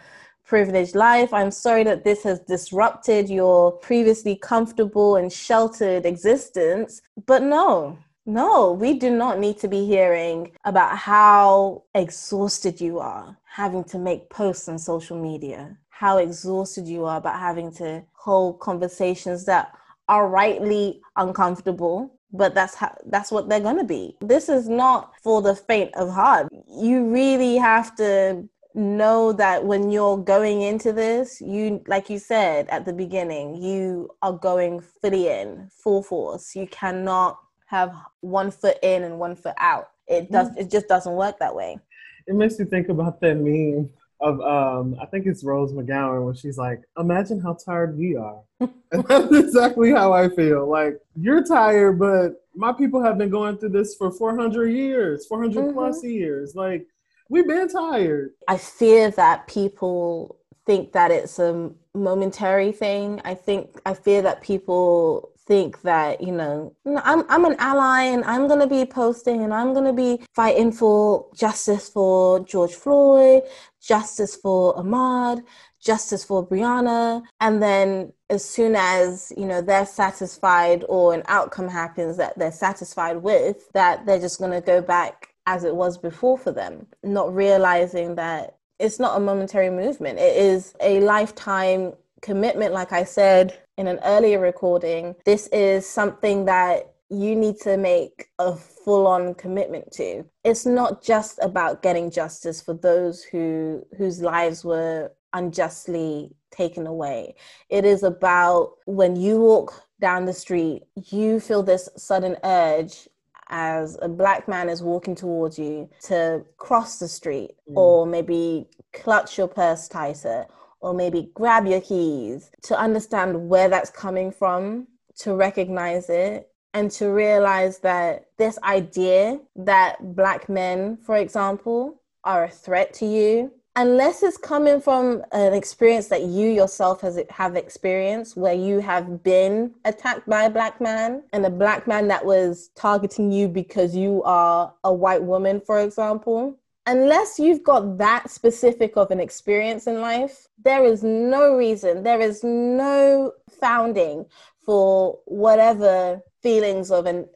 privileged 0.46 0.94
life. 0.94 1.32
I'm 1.32 1.50
sorry 1.50 1.84
that 1.84 2.04
this 2.04 2.22
has 2.22 2.40
disrupted 2.40 3.28
your 3.28 3.72
previously 3.72 4.36
comfortable 4.36 5.16
and 5.16 5.32
sheltered 5.32 6.06
existence. 6.06 7.02
But 7.26 7.42
no, 7.42 7.98
no, 8.24 8.72
we 8.72 8.98
do 8.98 9.10
not 9.10 9.38
need 9.38 9.58
to 9.58 9.68
be 9.68 9.86
hearing 9.86 10.52
about 10.64 10.96
how 10.96 11.84
exhausted 11.94 12.80
you 12.80 12.98
are 12.98 13.36
having 13.44 13.84
to 13.84 13.98
make 13.98 14.28
posts 14.30 14.68
on 14.68 14.78
social 14.78 15.20
media, 15.20 15.76
how 15.88 16.18
exhausted 16.18 16.86
you 16.86 17.04
are 17.04 17.16
about 17.16 17.38
having 17.38 17.72
to 17.72 18.04
hold 18.12 18.60
conversations 18.60 19.44
that 19.46 19.72
are 20.08 20.28
rightly 20.28 21.00
uncomfortable 21.16 22.12
but 22.32 22.54
that's 22.54 22.74
how 22.74 22.94
that's 23.06 23.30
what 23.30 23.48
they're 23.48 23.60
going 23.60 23.78
to 23.78 23.84
be 23.84 24.16
this 24.20 24.48
is 24.48 24.68
not 24.68 25.12
for 25.22 25.42
the 25.42 25.54
faint 25.54 25.94
of 25.94 26.10
heart 26.10 26.48
you 26.68 27.04
really 27.04 27.56
have 27.56 27.94
to 27.96 28.48
know 28.76 29.32
that 29.32 29.64
when 29.64 29.90
you're 29.90 30.18
going 30.18 30.62
into 30.62 30.92
this, 30.92 31.40
you, 31.40 31.82
like 31.86 32.10
you 32.10 32.18
said 32.18 32.68
at 32.68 32.84
the 32.84 32.92
beginning, 32.92 33.60
you 33.60 34.10
are 34.22 34.34
going 34.34 34.80
fully 34.80 35.28
in, 35.28 35.68
full 35.72 36.02
force. 36.02 36.54
You 36.54 36.66
cannot 36.68 37.38
have 37.66 37.94
one 38.20 38.50
foot 38.50 38.78
in 38.82 39.02
and 39.02 39.18
one 39.18 39.34
foot 39.34 39.54
out. 39.58 39.90
It 40.06 40.30
does. 40.30 40.50
Mm. 40.50 40.58
It 40.58 40.70
just 40.70 40.88
doesn't 40.88 41.14
work 41.14 41.38
that 41.40 41.54
way. 41.54 41.78
It 42.26 42.34
makes 42.34 42.58
me 42.58 42.64
think 42.64 42.88
about 42.88 43.20
that 43.20 43.36
meme 43.36 43.90
of 44.20 44.40
um, 44.40 44.96
I 45.00 45.06
think 45.06 45.26
it's 45.26 45.44
Rose 45.44 45.72
McGowan 45.72 46.24
when 46.24 46.34
she's 46.34 46.58
like, 46.58 46.82
"Imagine 46.98 47.40
how 47.40 47.54
tired 47.54 47.98
we 47.98 48.16
are." 48.16 48.40
and 48.60 49.04
that's 49.08 49.34
exactly 49.34 49.90
how 49.90 50.12
I 50.12 50.28
feel. 50.28 50.68
Like 50.68 50.98
you're 51.16 51.44
tired, 51.44 51.98
but 51.98 52.44
my 52.54 52.72
people 52.72 53.02
have 53.02 53.18
been 53.18 53.30
going 53.30 53.58
through 53.58 53.70
this 53.70 53.94
for 53.96 54.10
400 54.10 54.68
years, 54.68 55.26
400 55.26 55.56
mm-hmm. 55.56 55.72
plus 55.74 56.04
years. 56.04 56.54
Like 56.54 56.86
We've 57.28 57.46
been 57.46 57.68
tired. 57.68 58.30
I 58.46 58.56
fear 58.56 59.10
that 59.12 59.48
people 59.48 60.38
think 60.64 60.92
that 60.92 61.10
it's 61.10 61.38
a 61.38 61.70
momentary 61.94 62.72
thing. 62.72 63.20
I 63.24 63.34
think 63.34 63.80
I 63.84 63.94
fear 63.94 64.22
that 64.22 64.42
people 64.42 65.32
think 65.46 65.80
that 65.82 66.20
you 66.20 66.32
know 66.32 66.74
I'm 66.84 67.24
I'm 67.28 67.44
an 67.44 67.56
ally 67.58 68.02
and 68.02 68.24
I'm 68.24 68.48
gonna 68.48 68.66
be 68.66 68.84
posting 68.84 69.42
and 69.42 69.54
I'm 69.54 69.74
gonna 69.74 69.92
be 69.92 70.20
fighting 70.34 70.72
for 70.72 71.26
justice 71.34 71.88
for 71.88 72.40
George 72.40 72.74
Floyd, 72.74 73.42
justice 73.80 74.36
for 74.36 74.74
Ahmaud, 74.74 75.42
justice 75.80 76.24
for 76.24 76.46
Breonna, 76.46 77.22
and 77.40 77.62
then 77.62 78.12
as 78.28 78.44
soon 78.44 78.74
as 78.76 79.32
you 79.36 79.46
know 79.46 79.62
they're 79.62 79.86
satisfied 79.86 80.84
or 80.88 81.14
an 81.14 81.22
outcome 81.26 81.68
happens 81.68 82.16
that 82.16 82.38
they're 82.38 82.52
satisfied 82.52 83.16
with, 83.16 83.70
that 83.72 84.04
they're 84.06 84.20
just 84.20 84.40
gonna 84.40 84.60
go 84.60 84.82
back 84.82 85.35
as 85.46 85.64
it 85.64 85.74
was 85.74 85.96
before 85.98 86.36
for 86.36 86.52
them, 86.52 86.86
not 87.02 87.34
realizing 87.34 88.14
that 88.16 88.56
it's 88.78 88.98
not 88.98 89.16
a 89.16 89.20
momentary 89.20 89.70
movement. 89.70 90.18
It 90.18 90.36
is 90.36 90.74
a 90.80 91.00
lifetime 91.00 91.94
commitment, 92.20 92.72
like 92.72 92.92
I 92.92 93.04
said 93.04 93.58
in 93.78 93.86
an 93.86 94.00
earlier 94.04 94.40
recording. 94.40 95.14
This 95.24 95.48
is 95.48 95.88
something 95.88 96.44
that 96.46 96.92
you 97.08 97.36
need 97.36 97.58
to 97.60 97.76
make 97.76 98.26
a 98.38 98.56
full 98.56 99.06
on 99.06 99.34
commitment 99.34 99.92
to. 99.92 100.24
It's 100.44 100.66
not 100.66 101.02
just 101.02 101.38
about 101.40 101.82
getting 101.82 102.10
justice 102.10 102.60
for 102.60 102.74
those 102.74 103.22
who 103.22 103.86
whose 103.96 104.20
lives 104.20 104.64
were 104.64 105.12
unjustly 105.32 106.34
taken 106.50 106.86
away. 106.86 107.34
It 107.68 107.84
is 107.84 108.02
about 108.02 108.72
when 108.86 109.14
you 109.14 109.38
walk 109.38 109.84
down 110.00 110.24
the 110.24 110.32
street, 110.32 110.82
you 111.10 111.40
feel 111.40 111.62
this 111.62 111.88
sudden 111.96 112.36
urge 112.44 113.08
as 113.48 113.98
a 114.02 114.08
black 114.08 114.48
man 114.48 114.68
is 114.68 114.82
walking 114.82 115.14
towards 115.14 115.58
you 115.58 115.88
to 116.02 116.44
cross 116.56 116.98
the 116.98 117.08
street 117.08 117.52
mm. 117.68 117.76
or 117.76 118.06
maybe 118.06 118.66
clutch 118.92 119.38
your 119.38 119.48
purse 119.48 119.88
tighter 119.88 120.46
or 120.80 120.94
maybe 120.94 121.30
grab 121.34 121.66
your 121.66 121.80
keys 121.80 122.50
to 122.62 122.78
understand 122.78 123.48
where 123.48 123.68
that's 123.68 123.90
coming 123.90 124.30
from 124.30 124.86
to 125.18 125.34
recognize 125.34 126.10
it 126.10 126.48
and 126.74 126.90
to 126.90 127.08
realize 127.08 127.78
that 127.78 128.26
this 128.36 128.58
idea 128.62 129.40
that 129.54 130.14
black 130.14 130.48
men 130.48 130.98
for 131.04 131.16
example 131.16 132.00
are 132.24 132.44
a 132.44 132.50
threat 132.50 132.92
to 132.92 133.06
you 133.06 133.50
unless 133.76 134.22
it's 134.22 134.38
coming 134.38 134.80
from 134.80 135.22
an 135.32 135.52
experience 135.52 136.08
that 136.08 136.22
you 136.22 136.48
yourself 136.48 137.02
has 137.02 137.20
have 137.30 137.56
experienced 137.56 138.36
where 138.36 138.54
you 138.54 138.80
have 138.80 139.22
been 139.22 139.72
attacked 139.84 140.26
by 140.28 140.44
a 140.44 140.50
black 140.50 140.80
man 140.80 141.22
and 141.32 141.44
a 141.44 141.50
black 141.50 141.86
man 141.86 142.08
that 142.08 142.24
was 142.24 142.70
targeting 142.74 143.30
you 143.30 143.46
because 143.46 143.94
you 143.94 144.22
are 144.24 144.72
a 144.84 144.92
white 144.92 145.22
woman 145.22 145.60
for 145.60 145.80
example 145.80 146.58
unless 146.86 147.38
you've 147.38 147.62
got 147.62 147.98
that 147.98 148.30
specific 148.30 148.96
of 148.96 149.10
an 149.10 149.20
experience 149.20 149.86
in 149.86 150.00
life 150.00 150.48
there 150.64 150.84
is 150.84 151.02
no 151.02 151.54
reason 151.54 152.02
there 152.02 152.20
is 152.20 152.42
no 152.42 153.30
founding 153.60 154.24
for 154.64 155.18
whatever 155.26 156.20
feelings 156.42 156.90
of 156.90 157.06
an 157.06 157.26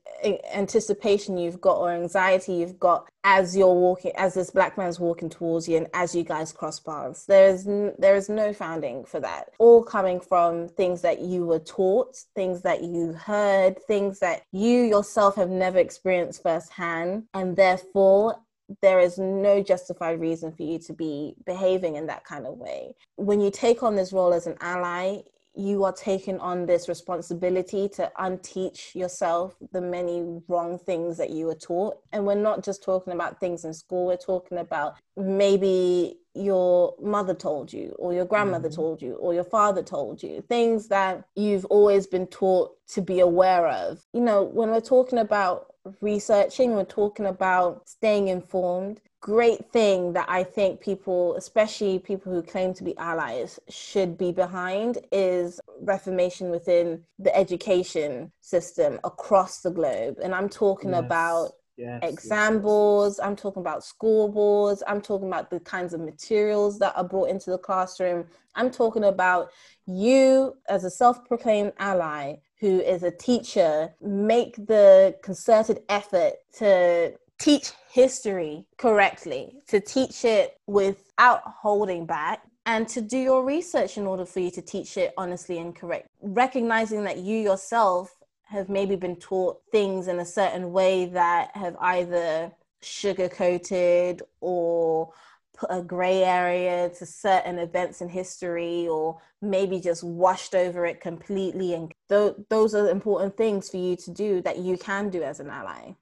anticipation 0.52 1.38
you've 1.38 1.60
got 1.60 1.78
or 1.78 1.92
anxiety 1.92 2.54
you've 2.54 2.78
got 2.78 3.08
as 3.24 3.56
you're 3.56 3.74
walking 3.74 4.12
as 4.16 4.34
this 4.34 4.50
black 4.50 4.78
man's 4.78 4.98
walking 4.98 5.28
towards 5.28 5.68
you 5.68 5.76
and 5.76 5.86
as 5.92 6.14
you 6.14 6.22
guys 6.22 6.52
cross 6.52 6.80
paths. 6.80 7.26
There's 7.26 7.66
n- 7.66 7.94
there 7.98 8.16
is 8.16 8.28
no 8.28 8.52
founding 8.52 9.04
for 9.04 9.20
that. 9.20 9.50
All 9.58 9.82
coming 9.82 10.20
from 10.20 10.68
things 10.68 11.02
that 11.02 11.20
you 11.20 11.44
were 11.44 11.58
taught 11.58 12.16
things 12.34 12.62
that 12.62 12.82
you 12.82 13.12
heard 13.12 13.82
things 13.86 14.18
that 14.20 14.42
you 14.52 14.82
yourself 14.82 15.36
have 15.36 15.50
never 15.50 15.78
experienced 15.78 16.42
firsthand. 16.42 17.24
And 17.34 17.56
therefore 17.56 18.36
there 18.82 19.00
is 19.00 19.18
no 19.18 19.62
justified 19.62 20.20
reason 20.20 20.52
for 20.52 20.62
you 20.62 20.78
to 20.78 20.92
be 20.92 21.34
behaving 21.44 21.96
in 21.96 22.06
that 22.06 22.24
kind 22.24 22.46
of 22.46 22.56
way. 22.56 22.94
When 23.16 23.40
you 23.40 23.50
take 23.50 23.82
on 23.82 23.96
this 23.96 24.12
role 24.12 24.32
as 24.32 24.46
an 24.46 24.56
ally, 24.60 25.22
you 25.54 25.84
are 25.84 25.92
taking 25.92 26.38
on 26.38 26.66
this 26.66 26.88
responsibility 26.88 27.88
to 27.88 28.10
unteach 28.18 28.94
yourself 28.94 29.56
the 29.72 29.80
many 29.80 30.40
wrong 30.48 30.78
things 30.78 31.16
that 31.18 31.30
you 31.30 31.46
were 31.46 31.54
taught. 31.54 31.98
And 32.12 32.24
we're 32.24 32.34
not 32.34 32.64
just 32.64 32.82
talking 32.82 33.12
about 33.12 33.40
things 33.40 33.64
in 33.64 33.74
school, 33.74 34.06
we're 34.06 34.16
talking 34.16 34.58
about 34.58 34.94
maybe 35.16 36.18
your 36.34 36.94
mother 37.02 37.34
told 37.34 37.72
you, 37.72 37.94
or 37.98 38.12
your 38.14 38.24
grandmother 38.24 38.68
mm-hmm. 38.68 38.76
told 38.76 39.02
you, 39.02 39.14
or 39.14 39.34
your 39.34 39.44
father 39.44 39.82
told 39.82 40.22
you, 40.22 40.42
things 40.48 40.88
that 40.88 41.24
you've 41.34 41.64
always 41.66 42.06
been 42.06 42.26
taught 42.28 42.70
to 42.88 43.02
be 43.02 43.20
aware 43.20 43.66
of. 43.66 44.00
You 44.12 44.20
know, 44.20 44.44
when 44.44 44.70
we're 44.70 44.80
talking 44.80 45.18
about 45.18 45.74
researching, 46.00 46.72
we're 46.72 46.84
talking 46.84 47.26
about 47.26 47.88
staying 47.88 48.28
informed. 48.28 49.00
Great 49.20 49.70
thing 49.70 50.14
that 50.14 50.24
I 50.30 50.42
think 50.42 50.80
people, 50.80 51.36
especially 51.36 51.98
people 51.98 52.32
who 52.32 52.42
claim 52.42 52.72
to 52.74 52.84
be 52.84 52.96
allies, 52.96 53.60
should 53.68 54.16
be 54.16 54.32
behind 54.32 54.98
is 55.12 55.60
reformation 55.82 56.50
within 56.50 57.02
the 57.18 57.34
education 57.36 58.32
system 58.40 58.98
across 59.04 59.60
the 59.60 59.70
globe. 59.70 60.16
And 60.22 60.34
I'm 60.34 60.48
talking 60.48 60.90
yes. 60.90 61.00
about 61.00 61.52
Yes, 61.76 62.00
exam 62.02 62.54
yes. 62.54 62.62
boards 62.62 63.20
i'm 63.20 63.34
talking 63.34 63.62
about 63.62 63.82
school 63.82 64.28
boards 64.28 64.82
i'm 64.86 65.00
talking 65.00 65.28
about 65.28 65.48
the 65.48 65.60
kinds 65.60 65.94
of 65.94 66.00
materials 66.00 66.78
that 66.78 66.92
are 66.94 67.04
brought 67.04 67.30
into 67.30 67.48
the 67.48 67.56
classroom 67.56 68.26
i'm 68.54 68.70
talking 68.70 69.04
about 69.04 69.48
you 69.86 70.58
as 70.68 70.84
a 70.84 70.90
self-proclaimed 70.90 71.72
ally 71.78 72.34
who 72.60 72.80
is 72.80 73.02
a 73.02 73.10
teacher 73.10 73.88
make 74.02 74.56
the 74.66 75.16
concerted 75.22 75.80
effort 75.88 76.34
to 76.58 77.14
teach 77.40 77.72
history 77.90 78.66
correctly, 78.76 79.56
to 79.66 79.80
teach 79.80 80.24
it 80.24 80.56
without 80.66 81.42
holding 81.44 82.06
back, 82.06 82.42
and 82.66 82.86
to 82.86 83.00
do 83.00 83.18
your 83.18 83.44
research 83.44 83.96
in 83.96 84.06
order 84.06 84.24
for 84.24 84.40
you 84.40 84.50
to 84.50 84.62
teach 84.62 84.96
it 84.96 85.12
honestly 85.16 85.58
and 85.58 85.74
correct. 85.74 86.06
Recognizing 86.22 87.02
that 87.04 87.18
you 87.18 87.38
yourself 87.38 88.14
have 88.44 88.68
maybe 88.68 88.94
been 88.94 89.16
taught 89.16 89.60
things 89.72 90.08
in 90.08 90.20
a 90.20 90.24
certain 90.24 90.72
way 90.72 91.06
that 91.06 91.50
have 91.56 91.76
either 91.80 92.52
sugar 92.82 93.28
coated 93.28 94.22
or 94.40 95.12
put 95.56 95.70
a 95.70 95.82
gray 95.82 96.24
area 96.24 96.88
to 96.88 97.06
certain 97.06 97.58
events 97.58 98.00
in 98.00 98.08
history 98.08 98.88
or 98.88 99.20
maybe 99.42 99.78
just 99.78 100.02
washed 100.02 100.54
over 100.54 100.86
it 100.86 101.00
completely 101.00 101.74
and 101.74 101.92
th- 102.08 102.34
those 102.48 102.74
are 102.74 102.88
important 102.88 103.36
things 103.36 103.68
for 103.68 103.76
you 103.76 103.94
to 103.94 104.10
do 104.10 104.40
that 104.40 104.58
you 104.58 104.78
can 104.78 105.10
do 105.10 105.22
as 105.22 105.38
an 105.38 105.50
ally 105.50 105.92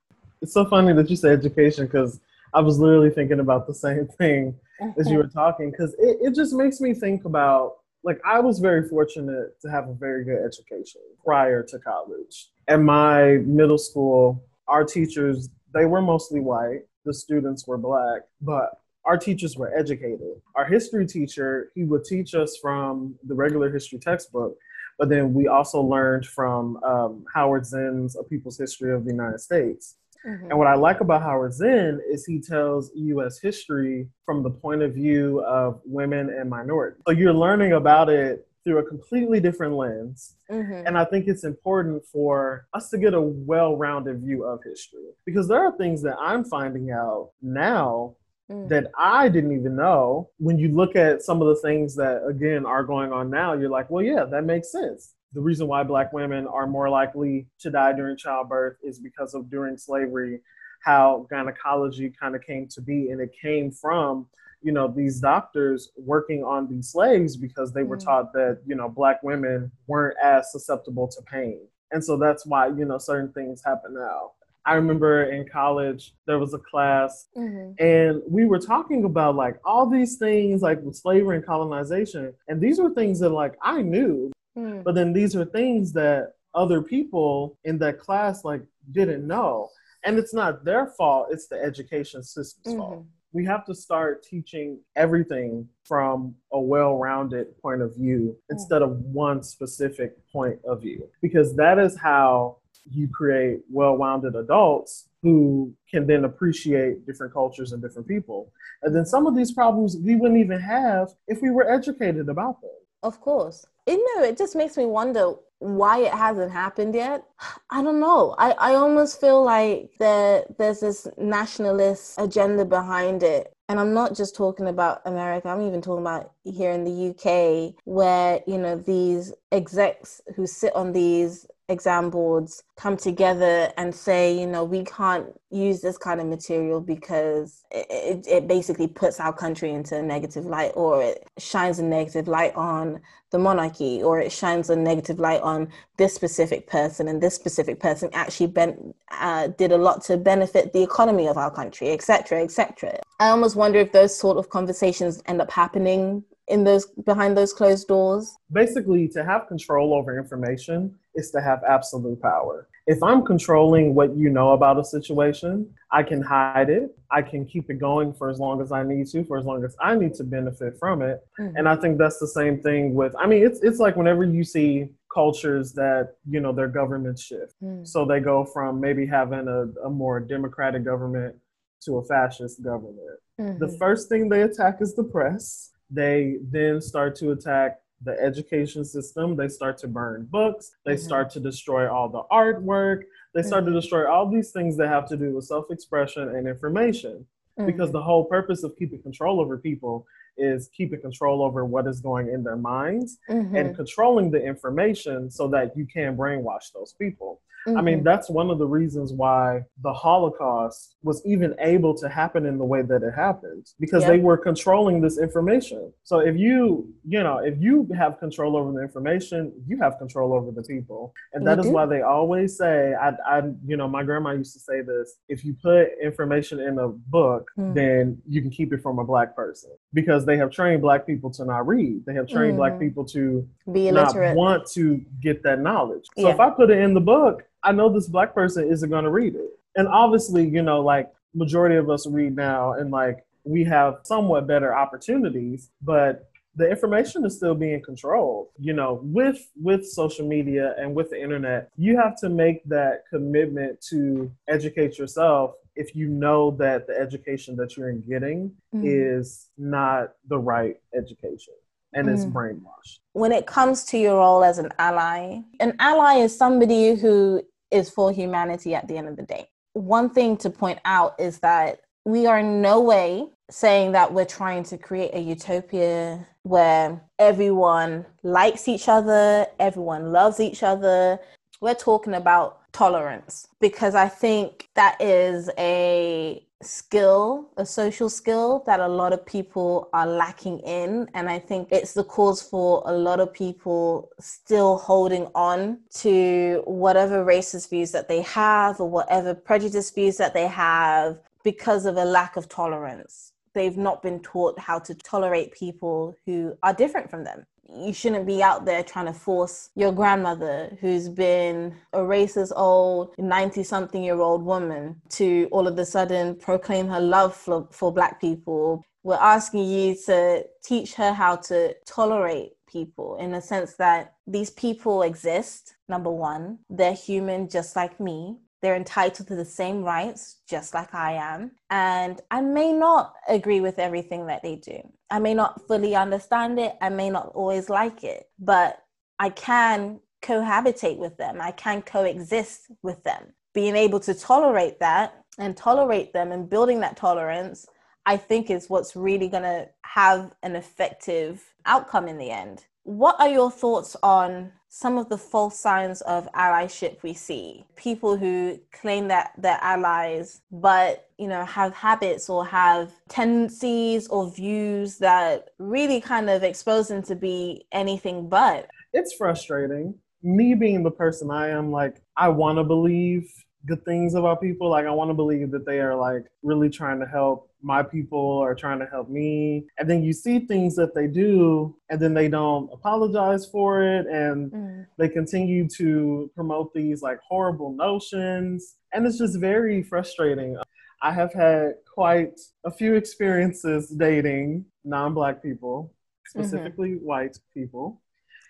it's 0.42 0.52
so 0.52 0.64
funny 0.64 0.92
that 0.92 1.08
you 1.10 1.16
say 1.16 1.30
education 1.30 1.86
because 1.86 2.20
i 2.54 2.60
was 2.60 2.78
literally 2.78 3.10
thinking 3.10 3.40
about 3.40 3.66
the 3.66 3.74
same 3.74 4.06
thing 4.18 4.54
as 4.98 5.10
you 5.10 5.18
were 5.18 5.26
talking 5.26 5.70
because 5.70 5.94
it, 5.94 6.18
it 6.20 6.34
just 6.34 6.52
makes 6.54 6.80
me 6.80 6.94
think 6.94 7.24
about 7.24 7.78
like 8.04 8.20
i 8.24 8.38
was 8.38 8.58
very 8.58 8.88
fortunate 8.88 9.60
to 9.60 9.68
have 9.68 9.88
a 9.88 9.94
very 9.94 10.24
good 10.24 10.44
education 10.44 11.00
prior 11.24 11.62
to 11.62 11.78
college 11.78 12.50
at 12.68 12.80
my 12.80 13.38
middle 13.44 13.78
school 13.78 14.42
our 14.68 14.84
teachers 14.84 15.48
they 15.74 15.84
were 15.84 16.02
mostly 16.02 16.40
white 16.40 16.82
the 17.04 17.12
students 17.12 17.66
were 17.66 17.78
black 17.78 18.22
but 18.40 18.80
our 19.08 19.16
teachers 19.16 19.56
were 19.56 19.74
educated. 19.74 20.40
Our 20.54 20.66
history 20.66 21.06
teacher, 21.06 21.72
he 21.74 21.84
would 21.84 22.04
teach 22.04 22.34
us 22.34 22.58
from 22.60 23.14
the 23.26 23.34
regular 23.34 23.70
history 23.70 23.98
textbook, 23.98 24.54
but 24.98 25.08
then 25.08 25.32
we 25.32 25.48
also 25.48 25.80
learned 25.80 26.26
from 26.26 26.76
um, 26.84 27.24
Howard 27.34 27.64
Zinn's 27.64 28.16
A 28.16 28.22
People's 28.22 28.58
History 28.58 28.92
of 28.92 29.06
the 29.06 29.10
United 29.10 29.40
States. 29.40 29.96
Mm-hmm. 30.26 30.50
And 30.50 30.58
what 30.58 30.66
I 30.66 30.74
like 30.74 31.00
about 31.00 31.22
Howard 31.22 31.54
Zinn 31.54 32.00
is 32.10 32.26
he 32.26 32.40
tells 32.40 32.90
US 32.94 33.38
history 33.38 34.08
from 34.24 34.42
the 34.42 34.50
point 34.50 34.82
of 34.82 34.94
view 34.94 35.40
of 35.44 35.80
women 35.84 36.30
and 36.30 36.50
minorities. 36.50 37.00
So 37.06 37.12
you're 37.12 37.32
learning 37.32 37.72
about 37.72 38.08
it 38.08 38.46
through 38.64 38.78
a 38.78 38.84
completely 38.84 39.40
different 39.40 39.74
lens. 39.74 40.34
Mm-hmm. 40.50 40.86
And 40.86 40.98
I 40.98 41.04
think 41.04 41.26
it's 41.26 41.44
important 41.44 42.04
for 42.04 42.66
us 42.74 42.90
to 42.90 42.98
get 42.98 43.14
a 43.14 43.20
well 43.20 43.76
rounded 43.76 44.20
view 44.20 44.44
of 44.44 44.60
history 44.64 45.10
because 45.24 45.48
there 45.48 45.64
are 45.64 45.76
things 45.76 46.02
that 46.02 46.16
I'm 46.18 46.44
finding 46.44 46.90
out 46.90 47.30
now 47.40 48.16
mm. 48.50 48.68
that 48.68 48.90
I 48.98 49.28
didn't 49.28 49.52
even 49.52 49.76
know. 49.76 50.30
When 50.38 50.58
you 50.58 50.68
look 50.68 50.96
at 50.96 51.22
some 51.22 51.40
of 51.40 51.48
the 51.48 51.56
things 51.56 51.94
that, 51.96 52.24
again, 52.28 52.66
are 52.66 52.84
going 52.84 53.12
on 53.12 53.30
now, 53.30 53.54
you're 53.54 53.70
like, 53.70 53.90
well, 53.90 54.04
yeah, 54.04 54.24
that 54.24 54.44
makes 54.44 54.72
sense. 54.72 55.14
The 55.32 55.40
reason 55.40 55.68
why 55.68 55.82
Black 55.82 56.12
women 56.12 56.46
are 56.46 56.66
more 56.66 56.88
likely 56.88 57.46
to 57.60 57.70
die 57.70 57.92
during 57.92 58.16
childbirth 58.16 58.78
is 58.82 58.98
because 58.98 59.34
of 59.34 59.50
during 59.50 59.76
slavery, 59.76 60.40
how 60.84 61.26
gynecology 61.28 62.12
kind 62.18 62.34
of 62.34 62.42
came 62.42 62.66
to 62.68 62.80
be. 62.80 63.10
And 63.10 63.20
it 63.20 63.30
came 63.40 63.70
from 63.70 64.26
you 64.62 64.72
know 64.72 64.88
these 64.88 65.20
doctors 65.20 65.90
working 65.96 66.42
on 66.42 66.68
these 66.68 66.88
slaves 66.90 67.36
because 67.36 67.72
they 67.72 67.82
were 67.82 67.96
mm. 67.96 68.04
taught 68.04 68.32
that 68.32 68.60
you 68.66 68.74
know 68.74 68.88
black 68.88 69.22
women 69.22 69.70
weren't 69.86 70.16
as 70.22 70.50
susceptible 70.50 71.06
to 71.06 71.22
pain 71.22 71.60
and 71.92 72.04
so 72.04 72.16
that's 72.16 72.44
why 72.44 72.66
you 72.66 72.84
know 72.84 72.98
certain 72.98 73.32
things 73.32 73.62
happen 73.64 73.94
now 73.94 74.32
I 74.66 74.74
remember 74.74 75.30
in 75.30 75.48
college 75.48 76.14
there 76.26 76.38
was 76.38 76.52
a 76.52 76.58
class 76.58 77.28
mm-hmm. 77.36 77.72
and 77.82 78.20
we 78.28 78.44
were 78.44 78.58
talking 78.58 79.04
about 79.04 79.36
like 79.36 79.56
all 79.64 79.88
these 79.88 80.16
things 80.16 80.60
like 80.60 80.82
with 80.82 80.96
slavery 80.96 81.36
and 81.36 81.46
colonization 81.46 82.34
and 82.48 82.60
these 82.60 82.78
were 82.78 82.90
things 82.90 83.20
that 83.20 83.30
like 83.30 83.54
I 83.62 83.80
knew 83.80 84.30
mm. 84.58 84.82
but 84.84 84.94
then 84.94 85.12
these 85.12 85.36
are 85.36 85.44
things 85.44 85.92
that 85.92 86.32
other 86.54 86.82
people 86.82 87.56
in 87.64 87.78
that 87.78 87.98
class 87.98 88.44
like 88.44 88.62
didn't 88.92 89.26
know 89.26 89.68
and 90.04 90.18
it's 90.18 90.34
not 90.34 90.64
their 90.64 90.86
fault 90.86 91.28
it's 91.30 91.46
the 91.48 91.56
education 91.56 92.22
system's 92.22 92.74
mm-hmm. 92.74 92.78
fault 92.78 93.04
we 93.32 93.44
have 93.44 93.66
to 93.66 93.74
start 93.74 94.22
teaching 94.22 94.80
everything 94.96 95.68
from 95.84 96.34
a 96.52 96.60
well-rounded 96.60 97.46
point 97.60 97.82
of 97.82 97.94
view 97.94 98.34
mm. 98.34 98.36
instead 98.50 98.82
of 98.82 98.98
one 99.00 99.42
specific 99.42 100.12
point 100.32 100.58
of 100.64 100.80
view 100.80 101.06
because 101.20 101.54
that 101.56 101.78
is 101.78 101.96
how 101.96 102.56
you 102.90 103.08
create 103.08 103.60
well-rounded 103.70 104.34
adults 104.34 105.08
who 105.22 105.74
can 105.90 106.06
then 106.06 106.24
appreciate 106.24 107.06
different 107.06 107.32
cultures 107.32 107.72
and 107.72 107.82
different 107.82 108.06
people. 108.06 108.52
And 108.82 108.94
then 108.94 109.04
some 109.04 109.26
of 109.26 109.34
these 109.34 109.52
problems 109.52 109.96
we 109.96 110.16
wouldn't 110.16 110.40
even 110.40 110.60
have 110.60 111.08
if 111.26 111.42
we 111.42 111.50
were 111.50 111.68
educated 111.70 112.28
about 112.28 112.60
them. 112.60 112.70
Of 113.02 113.20
course. 113.20 113.64
You 113.88 114.16
know, 114.16 114.22
it 114.22 114.36
just 114.36 114.54
makes 114.54 114.76
me 114.76 114.84
wonder 114.84 115.32
why 115.60 116.00
it 116.00 116.12
hasn't 116.12 116.52
happened 116.52 116.94
yet. 116.94 117.24
I 117.70 117.82
don't 117.82 118.00
know. 118.00 118.34
I, 118.38 118.50
I 118.52 118.74
almost 118.74 119.18
feel 119.18 119.42
like 119.42 119.92
there 119.98 120.44
there's 120.58 120.80
this 120.80 121.08
nationalist 121.16 122.16
agenda 122.18 122.64
behind 122.66 123.22
it. 123.22 123.52
And 123.70 123.80
I'm 123.80 123.92
not 123.92 124.14
just 124.14 124.34
talking 124.36 124.66
about 124.66 125.02
America, 125.04 125.48
I'm 125.48 125.60
even 125.60 125.82
talking 125.82 126.02
about 126.02 126.32
here 126.44 126.70
in 126.70 126.84
the 126.84 127.10
UK, 127.10 127.74
where, 127.84 128.40
you 128.46 128.56
know, 128.56 128.76
these 128.76 129.32
execs 129.52 130.22
who 130.36 130.46
sit 130.46 130.74
on 130.74 130.92
these 130.92 131.46
exam 131.68 132.08
boards 132.08 132.62
come 132.76 132.96
together 132.96 133.70
and 133.76 133.94
say, 133.94 134.38
you 134.38 134.46
know, 134.46 134.64
we 134.64 134.84
can't 134.84 135.26
use 135.50 135.80
this 135.80 135.98
kind 135.98 136.20
of 136.20 136.26
material 136.26 136.80
because 136.80 137.62
it, 137.70 138.26
it, 138.26 138.48
basically 138.48 138.86
puts 138.86 139.20
our 139.20 139.32
country 139.32 139.70
into 139.70 139.96
a 139.96 140.02
negative 140.02 140.46
light 140.46 140.72
or 140.74 141.02
it 141.02 141.28
shines 141.38 141.78
a 141.78 141.84
negative 141.84 142.26
light 142.26 142.54
on 142.54 143.00
the 143.30 143.38
monarchy 143.38 144.02
or 144.02 144.18
it 144.18 144.32
shines 144.32 144.70
a 144.70 144.76
negative 144.76 145.18
light 145.18 145.42
on 145.42 145.68
this 145.98 146.14
specific 146.14 146.66
person 146.66 147.08
and 147.08 147.22
this 147.22 147.34
specific 147.34 147.80
person 147.80 148.08
actually 148.14 148.46
ben, 148.46 148.94
uh, 149.12 149.48
did 149.48 149.70
a 149.70 149.76
lot 149.76 150.02
to 150.02 150.16
benefit 150.16 150.72
the 150.72 150.82
economy 150.82 151.28
of 151.28 151.36
our 151.36 151.50
country, 151.50 151.90
etc., 151.90 152.42
etc. 152.42 152.98
I 153.20 153.28
almost 153.28 153.56
wonder 153.56 153.78
if 153.78 153.92
those 153.92 154.18
sort 154.18 154.38
of 154.38 154.48
conversations 154.48 155.22
end 155.26 155.42
up 155.42 155.50
happening 155.50 156.24
in 156.48 156.64
those 156.64 156.86
behind 157.04 157.36
those 157.36 157.52
closed 157.52 157.86
doors 157.88 158.36
basically 158.52 159.06
to 159.08 159.24
have 159.24 159.46
control 159.46 159.94
over 159.94 160.18
information 160.18 160.94
is 161.18 161.30
to 161.30 161.40
have 161.40 161.60
absolute 161.68 162.20
power 162.22 162.68
if 162.86 163.02
i'm 163.02 163.24
controlling 163.24 163.94
what 163.94 164.16
you 164.16 164.30
know 164.30 164.52
about 164.52 164.78
a 164.78 164.84
situation 164.84 165.68
i 165.92 166.02
can 166.02 166.22
hide 166.22 166.70
it 166.70 166.96
i 167.10 167.20
can 167.20 167.44
keep 167.44 167.70
it 167.70 167.78
going 167.78 168.12
for 168.12 168.28
as 168.30 168.38
long 168.38 168.60
as 168.62 168.72
i 168.72 168.82
need 168.82 169.06
to 169.06 169.24
for 169.24 169.38
as 169.38 169.44
long 169.44 169.64
as 169.64 169.76
i 169.80 169.94
need 169.94 170.14
to 170.14 170.24
benefit 170.24 170.74
from 170.78 171.02
it 171.02 171.20
mm-hmm. 171.38 171.56
and 171.56 171.68
i 171.68 171.76
think 171.76 171.98
that's 171.98 172.18
the 172.18 172.26
same 172.26 172.60
thing 172.60 172.94
with 172.94 173.14
i 173.18 173.26
mean 173.26 173.44
it's 173.44 173.60
it's 173.62 173.78
like 173.78 173.96
whenever 173.96 174.24
you 174.24 174.42
see 174.42 174.88
cultures 175.12 175.72
that 175.72 176.14
you 176.28 176.40
know 176.40 176.52
their 176.52 176.68
governments 176.68 177.22
shift 177.22 177.54
mm. 177.62 177.86
so 177.86 178.04
they 178.04 178.20
go 178.20 178.44
from 178.44 178.80
maybe 178.80 179.06
having 179.06 179.48
a, 179.48 179.86
a 179.86 179.90
more 179.90 180.20
democratic 180.20 180.84
government 180.84 181.34
to 181.80 181.96
a 181.96 182.04
fascist 182.04 182.62
government 182.62 183.18
mm-hmm. 183.40 183.58
the 183.58 183.76
first 183.78 184.08
thing 184.08 184.28
they 184.28 184.42
attack 184.42 184.78
is 184.80 184.94
the 184.94 185.04
press 185.04 185.72
they 185.90 186.36
then 186.50 186.80
start 186.80 187.16
to 187.16 187.32
attack 187.32 187.78
the 188.02 188.18
education 188.20 188.84
system. 188.84 189.36
They 189.36 189.48
start 189.48 189.78
to 189.78 189.88
burn 189.88 190.26
books. 190.30 190.72
They 190.84 190.94
mm-hmm. 190.94 191.02
start 191.02 191.30
to 191.30 191.40
destroy 191.40 191.90
all 191.90 192.08
the 192.08 192.22
artwork. 192.30 193.02
They 193.34 193.42
start 193.42 193.64
mm-hmm. 193.64 193.74
to 193.74 193.80
destroy 193.80 194.10
all 194.10 194.30
these 194.30 194.50
things 194.50 194.76
that 194.76 194.88
have 194.88 195.08
to 195.08 195.16
do 195.16 195.34
with 195.34 195.44
self 195.44 195.70
expression 195.70 196.28
and 196.28 196.46
information. 196.46 197.26
Mm-hmm. 197.58 197.66
Because 197.66 197.90
the 197.90 198.02
whole 198.02 198.24
purpose 198.24 198.62
of 198.62 198.76
keeping 198.76 199.02
control 199.02 199.40
over 199.40 199.58
people 199.58 200.06
is 200.36 200.68
keeping 200.68 201.00
control 201.00 201.42
over 201.42 201.64
what 201.64 201.86
is 201.86 202.00
going 202.00 202.28
in 202.28 202.44
their 202.44 202.56
minds 202.56 203.18
mm-hmm. 203.28 203.56
and 203.56 203.74
controlling 203.74 204.30
the 204.30 204.40
information 204.40 205.30
so 205.30 205.48
that 205.48 205.76
you 205.76 205.84
can 205.84 206.16
brainwash 206.16 206.72
those 206.72 206.94
people. 206.98 207.40
Mm-hmm. 207.68 207.78
I 207.78 207.82
mean, 207.82 207.94
mm-hmm. 207.98 208.04
that's 208.04 208.30
one 208.30 208.50
of 208.50 208.58
the 208.58 208.66
reasons 208.66 209.12
why 209.12 209.62
the 209.82 209.92
Holocaust 209.92 210.96
was 211.02 211.24
even 211.24 211.54
able 211.60 211.94
to 211.96 212.08
happen 212.08 212.46
in 212.46 212.58
the 212.58 212.64
way 212.64 212.82
that 212.82 213.02
it 213.02 213.12
happened 213.12 213.66
because 213.78 214.02
yep. 214.02 214.12
they 214.12 214.18
were 214.18 214.36
controlling 214.36 215.00
this 215.00 215.18
information. 215.18 215.92
So 216.02 216.20
if 216.20 216.36
you, 216.36 216.92
you 217.04 217.22
know, 217.22 217.38
if 217.38 217.60
you 217.60 217.88
have 217.96 218.18
control 218.18 218.56
over 218.56 218.72
the 218.72 218.82
information, 218.82 219.52
you 219.66 219.78
have 219.78 219.98
control 219.98 220.32
over 220.32 220.50
the 220.50 220.62
people. 220.62 221.12
And 221.32 221.46
that 221.46 221.56
you 221.56 221.60
is 221.60 221.66
do. 221.66 221.72
why 221.72 221.86
they 221.86 222.02
always 222.02 222.56
say, 222.56 222.94
I, 222.94 223.12
I, 223.26 223.42
you 223.66 223.76
know, 223.76 223.88
my 223.88 224.02
grandma 224.02 224.30
used 224.32 224.54
to 224.54 224.60
say 224.60 224.82
this 224.82 225.16
if 225.28 225.44
you 225.44 225.54
put 225.62 225.88
information 226.02 226.60
in 226.60 226.78
a 226.78 226.88
book, 226.88 227.48
mm-hmm. 227.58 227.74
then 227.74 228.18
you 228.26 228.40
can 228.40 228.50
keep 228.50 228.72
it 228.72 228.82
from 228.82 228.98
a 228.98 229.04
black 229.04 229.36
person 229.36 229.70
because 229.92 230.24
they 230.26 230.36
have 230.36 230.50
trained 230.50 230.82
black 230.82 231.06
people 231.06 231.30
to 231.32 231.44
not 231.44 231.66
read. 231.66 232.04
They 232.06 232.14
have 232.14 232.28
trained 232.28 232.52
mm-hmm. 232.52 232.58
black 232.58 232.80
people 232.80 233.04
to 233.06 233.46
be 233.72 233.88
illiterate. 233.88 234.30
not 234.30 234.36
want 234.36 234.66
to 234.72 235.04
get 235.20 235.42
that 235.42 235.60
knowledge. 235.60 236.06
So 236.16 236.28
yeah. 236.28 236.34
if 236.34 236.40
I 236.40 236.50
put 236.50 236.70
it 236.70 236.78
in 236.78 236.94
the 236.94 237.00
book, 237.00 237.44
I 237.62 237.72
know 237.72 237.88
this 237.88 238.08
black 238.08 238.34
person 238.34 238.70
isn't 238.70 238.90
going 238.90 239.04
to 239.04 239.10
read 239.10 239.34
it. 239.34 239.50
And 239.76 239.88
obviously, 239.88 240.46
you 240.48 240.62
know, 240.62 240.80
like 240.80 241.10
majority 241.34 241.76
of 241.76 241.90
us 241.90 242.06
read 242.06 242.34
now 242.34 242.72
and 242.72 242.90
like 242.90 243.24
we 243.44 243.64
have 243.64 243.98
somewhat 244.04 244.46
better 244.46 244.74
opportunities, 244.74 245.70
but 245.82 246.28
the 246.58 246.68
information 246.68 247.24
is 247.24 247.36
still 247.36 247.54
being 247.54 247.80
controlled 247.82 248.48
you 248.58 248.72
know 248.72 249.00
with 249.02 249.48
with 249.62 249.86
social 249.86 250.26
media 250.26 250.74
and 250.76 250.94
with 250.94 251.08
the 251.10 251.20
internet 251.20 251.70
you 251.76 251.96
have 251.96 252.18
to 252.18 252.28
make 252.28 252.62
that 252.64 253.04
commitment 253.08 253.80
to 253.80 254.30
educate 254.48 254.98
yourself 254.98 255.52
if 255.76 255.94
you 255.94 256.08
know 256.08 256.50
that 256.50 256.86
the 256.88 256.94
education 256.98 257.54
that 257.54 257.76
you're 257.76 257.92
getting 257.92 258.52
mm. 258.74 258.82
is 258.84 259.48
not 259.56 260.14
the 260.28 260.38
right 260.38 260.76
education 260.94 261.54
and 261.94 262.08
mm. 262.08 262.14
it's 262.14 262.24
brainwashed 262.24 262.98
when 263.12 263.32
it 263.32 263.46
comes 263.46 263.84
to 263.84 263.98
your 263.98 264.16
role 264.16 264.44
as 264.44 264.58
an 264.58 264.70
ally 264.78 265.40
an 265.60 265.74
ally 265.78 266.14
is 266.16 266.36
somebody 266.36 266.94
who 266.94 267.42
is 267.70 267.90
for 267.90 268.12
humanity 268.12 268.74
at 268.74 268.88
the 268.88 268.96
end 268.96 269.08
of 269.08 269.16
the 269.16 269.22
day. 269.22 269.48
One 269.74 270.10
thing 270.10 270.36
to 270.38 270.50
point 270.50 270.80
out 270.84 271.14
is 271.18 271.40
that 271.40 271.80
we 272.04 272.26
are 272.26 272.38
in 272.38 272.62
no 272.62 272.80
way 272.80 273.26
saying 273.50 273.92
that 273.92 274.12
we're 274.12 274.24
trying 274.24 274.62
to 274.64 274.78
create 274.78 275.14
a 275.14 275.20
utopia 275.20 276.26
where 276.42 277.00
everyone 277.18 278.06
likes 278.22 278.68
each 278.68 278.88
other, 278.88 279.46
everyone 279.58 280.12
loves 280.12 280.40
each 280.40 280.62
other. 280.62 281.18
We're 281.60 281.74
talking 281.74 282.14
about 282.14 282.57
tolerance 282.78 283.48
because 283.58 283.96
I 283.96 284.08
think 284.08 284.68
that 284.74 285.00
is 285.00 285.50
a 285.58 286.44
skill, 286.62 287.50
a 287.56 287.66
social 287.66 288.08
skill 288.08 288.62
that 288.66 288.78
a 288.78 288.86
lot 288.86 289.12
of 289.12 289.26
people 289.26 289.88
are 289.92 290.06
lacking 290.06 290.60
in. 290.60 291.08
And 291.14 291.28
I 291.28 291.40
think 291.40 291.68
it's 291.72 291.94
the 291.94 292.04
cause 292.04 292.40
for 292.40 292.84
a 292.86 292.92
lot 292.92 293.18
of 293.18 293.32
people 293.32 294.10
still 294.20 294.78
holding 294.78 295.26
on 295.34 295.80
to 296.04 296.62
whatever 296.66 297.24
racist 297.24 297.68
views 297.68 297.90
that 297.92 298.06
they 298.06 298.22
have 298.22 298.80
or 298.80 298.88
whatever 298.88 299.34
prejudice 299.34 299.90
views 299.90 300.16
that 300.18 300.34
they 300.34 300.46
have 300.46 301.18
because 301.42 301.84
of 301.84 301.96
a 301.96 302.04
lack 302.04 302.36
of 302.36 302.48
tolerance. 302.48 303.32
They've 303.58 303.76
not 303.76 304.02
been 304.02 304.20
taught 304.20 304.56
how 304.56 304.78
to 304.78 304.94
tolerate 304.94 305.50
people 305.50 306.14
who 306.24 306.56
are 306.62 306.72
different 306.72 307.10
from 307.10 307.24
them. 307.24 307.44
You 307.68 307.92
shouldn't 307.92 308.24
be 308.24 308.40
out 308.40 308.64
there 308.64 308.84
trying 308.84 309.06
to 309.06 309.12
force 309.12 309.70
your 309.74 309.90
grandmother 309.90 310.78
who's 310.80 311.08
been 311.08 311.74
a 311.92 311.98
racist 311.98 312.52
old 312.54 313.16
90 313.18 313.64
something 313.64 314.04
year 314.04 314.20
old 314.20 314.44
woman 314.44 315.02
to 315.10 315.48
all 315.50 315.66
of 315.66 315.76
a 315.76 315.84
sudden 315.84 316.36
proclaim 316.36 316.86
her 316.86 317.00
love 317.00 317.34
for, 317.34 317.66
for 317.72 317.92
black 317.92 318.20
people. 318.20 318.84
We're 319.02 319.16
asking 319.16 319.64
you 319.68 319.96
to 320.06 320.44
teach 320.62 320.94
her 320.94 321.12
how 321.12 321.34
to 321.50 321.74
tolerate 321.84 322.52
people 322.70 323.16
in 323.16 323.32
the 323.32 323.42
sense 323.42 323.74
that 323.74 324.14
these 324.28 324.50
people 324.50 325.02
exist 325.02 325.74
number 325.88 326.12
one. 326.12 326.60
They're 326.70 326.92
human 326.94 327.48
just 327.48 327.74
like 327.74 327.98
me 327.98 328.36
they're 328.60 328.76
entitled 328.76 329.28
to 329.28 329.36
the 329.36 329.44
same 329.44 329.82
rights, 329.82 330.38
just 330.48 330.74
like 330.74 330.94
I 330.94 331.12
am. 331.12 331.52
And 331.70 332.20
I 332.30 332.40
may 332.40 332.72
not 332.72 333.14
agree 333.28 333.60
with 333.60 333.78
everything 333.78 334.26
that 334.26 334.42
they 334.42 334.56
do. 334.56 334.80
I 335.10 335.18
may 335.20 335.34
not 335.34 335.66
fully 335.66 335.94
understand 335.94 336.58
it. 336.58 336.76
I 336.80 336.88
may 336.88 337.10
not 337.10 337.32
always 337.34 337.68
like 337.70 338.04
it, 338.04 338.28
but 338.38 338.82
I 339.18 339.30
can 339.30 340.00
cohabitate 340.22 340.98
with 340.98 341.16
them. 341.16 341.40
I 341.40 341.52
can 341.52 341.82
coexist 341.82 342.70
with 342.82 343.02
them. 343.04 343.32
Being 343.54 343.76
able 343.76 344.00
to 344.00 344.14
tolerate 344.14 344.80
that 344.80 345.24
and 345.38 345.56
tolerate 345.56 346.12
them 346.12 346.32
and 346.32 346.50
building 346.50 346.80
that 346.80 346.96
tolerance, 346.96 347.66
I 348.06 348.16
think 348.16 348.50
is 348.50 348.68
what's 348.68 348.96
really 348.96 349.28
going 349.28 349.44
to 349.44 349.68
have 349.82 350.34
an 350.42 350.56
effective 350.56 351.44
outcome 351.64 352.08
in 352.08 352.18
the 352.18 352.30
end. 352.30 352.64
What 352.82 353.16
are 353.20 353.28
your 353.28 353.50
thoughts 353.50 353.96
on 354.02 354.52
some 354.68 354.98
of 354.98 355.08
the 355.08 355.18
false 355.18 355.58
signs 355.58 356.00
of 356.02 356.30
allyship 356.32 357.02
we 357.02 357.14
see. 357.14 357.64
People 357.76 358.16
who 358.16 358.58
claim 358.72 359.08
that 359.08 359.32
they're 359.38 359.58
allies 359.60 360.42
but 360.50 361.08
you 361.18 361.28
know 361.28 361.44
have 361.44 361.74
habits 361.74 362.28
or 362.28 362.46
have 362.46 362.92
tendencies 363.08 364.06
or 364.08 364.30
views 364.30 364.98
that 364.98 365.50
really 365.58 366.00
kind 366.00 366.30
of 366.30 366.42
expose 366.42 366.88
them 366.88 367.02
to 367.02 367.14
be 367.14 367.66
anything 367.72 368.28
but. 368.28 368.68
It's 368.92 369.14
frustrating. 369.14 369.94
Me 370.22 370.54
being 370.54 370.82
the 370.82 370.90
person 370.90 371.30
i 371.30 371.48
am 371.48 371.70
like 371.70 372.02
i 372.16 372.28
want 372.28 372.58
to 372.58 372.64
believe 372.64 373.30
good 373.66 373.84
things 373.84 374.14
about 374.14 374.40
people. 374.40 374.70
Like 374.70 374.86
I 374.86 374.90
want 374.90 375.10
to 375.10 375.14
believe 375.14 375.50
that 375.52 375.66
they 375.66 375.80
are 375.80 375.94
like 375.94 376.24
really 376.42 376.70
trying 376.70 377.00
to 377.00 377.06
help 377.06 377.47
my 377.62 377.82
people 377.82 378.38
are 378.38 378.54
trying 378.54 378.78
to 378.78 378.86
help 378.86 379.08
me. 379.08 379.66
And 379.78 379.88
then 379.88 380.02
you 380.02 380.12
see 380.12 380.40
things 380.40 380.76
that 380.76 380.94
they 380.94 381.06
do 381.06 381.76
and 381.90 382.00
then 382.00 382.14
they 382.14 382.28
don't 382.28 382.70
apologize 382.72 383.46
for 383.46 383.82
it 383.82 384.06
and 384.06 384.52
mm. 384.52 384.86
they 384.98 385.08
continue 385.08 385.68
to 385.76 386.30
promote 386.34 386.72
these 386.72 387.02
like 387.02 387.18
horrible 387.26 387.72
notions. 387.74 388.76
And 388.92 389.06
it's 389.06 389.18
just 389.18 389.38
very 389.38 389.82
frustrating. 389.82 390.56
I 391.02 391.12
have 391.12 391.32
had 391.32 391.74
quite 391.92 392.40
a 392.64 392.70
few 392.70 392.94
experiences 392.94 393.88
dating 393.88 394.64
non-black 394.84 395.42
people, 395.42 395.84
mm-hmm. 395.84 396.40
specifically 396.40 396.90
mm-hmm. 396.90 397.06
white 397.06 397.38
people. 397.54 398.00